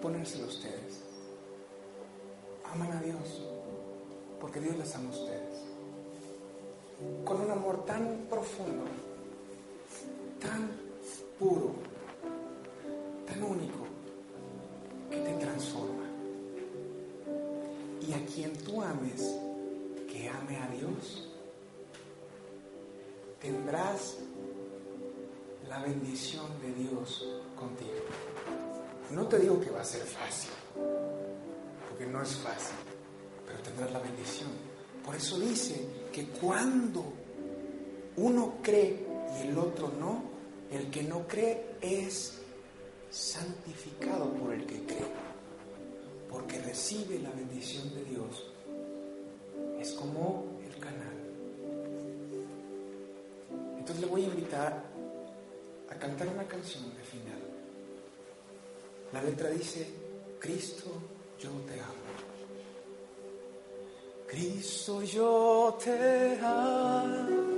ponérselo 0.01 0.45
a 0.45 0.47
ustedes. 0.47 1.03
Aman 2.71 2.93
a 2.93 3.01
Dios, 3.01 3.41
porque 4.39 4.61
Dios 4.61 4.77
les 4.77 4.95
ama 4.95 5.09
a 5.09 5.11
ustedes. 5.11 5.59
Con 7.25 7.41
un 7.41 7.51
amor 7.51 7.83
tan 7.83 8.25
profundo, 8.29 8.85
tan 10.39 10.71
puro, 11.37 11.73
tendrás 23.39 24.17
la 25.67 25.79
bendición 25.79 26.45
de 26.61 26.73
Dios 26.73 27.27
contigo. 27.55 27.91
No 29.11 29.27
te 29.27 29.39
digo 29.39 29.59
que 29.59 29.69
va 29.69 29.81
a 29.81 29.85
ser 29.85 30.01
fácil, 30.01 30.51
porque 31.89 32.05
no 32.05 32.21
es 32.21 32.35
fácil, 32.35 32.75
pero 33.45 33.59
tendrás 33.59 33.91
la 33.91 33.99
bendición. 33.99 34.49
Por 35.05 35.15
eso 35.15 35.39
dice 35.39 35.87
que 36.11 36.27
cuando 36.27 37.13
uno 38.17 38.55
cree 38.61 39.07
y 39.37 39.47
el 39.47 39.57
otro 39.57 39.91
no, 39.99 40.23
el 40.71 40.91
que 40.91 41.03
no 41.03 41.27
cree 41.27 41.77
es 41.81 42.39
santificado 43.09 44.31
por 44.33 44.53
el 44.53 44.65
que 44.65 44.85
cree, 44.85 45.07
porque 46.29 46.59
recibe 46.61 47.19
la 47.19 47.31
bendición 47.31 47.93
de 47.95 48.03
Dios. 48.03 48.51
Es 49.79 49.93
como 49.93 50.58
Entonces 53.89 54.05
le 54.05 54.11
voy 54.11 54.21
a 54.21 54.27
invitar 54.27 54.83
a 55.89 55.95
cantar 55.95 56.27
una 56.27 56.43
canción 56.43 56.83
de 56.95 57.01
final. 57.01 57.41
La 59.11 59.23
letra 59.23 59.49
dice, 59.49 59.87
Cristo, 60.39 60.91
yo 61.39 61.49
te 61.65 61.81
amo. 61.81 61.95
Cristo, 64.27 65.01
yo 65.01 65.75
te 65.83 66.39
amo. 66.39 67.57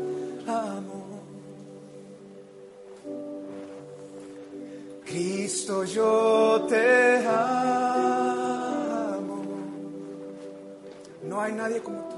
Cristo, 5.04 5.84
yo 5.84 6.66
te 6.70 7.28
amo. 7.28 9.44
No 11.24 11.42
hay 11.42 11.52
nadie 11.52 11.82
como 11.82 12.08
tú. 12.08 12.11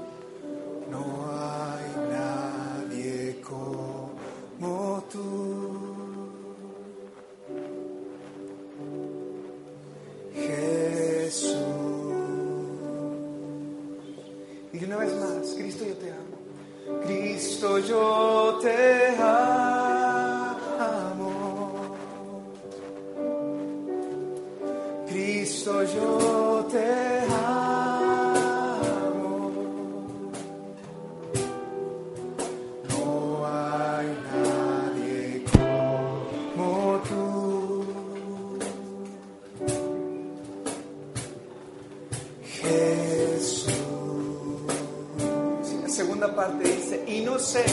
Parte, 46.34 46.64
dice, 46.64 47.04
y 47.06 47.20
no 47.20 47.38
sé, 47.38 47.64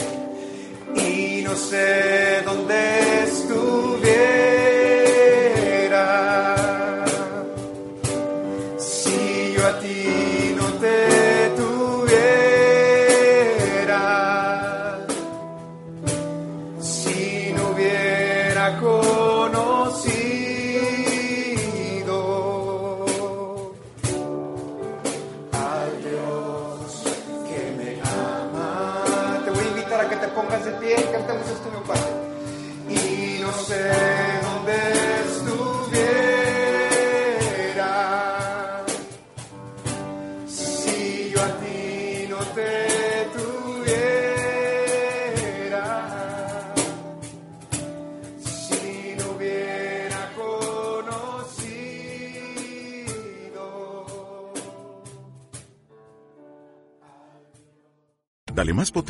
y 0.94 1.42
no 1.42 1.54
sé 1.54 2.42
dónde 2.44 3.11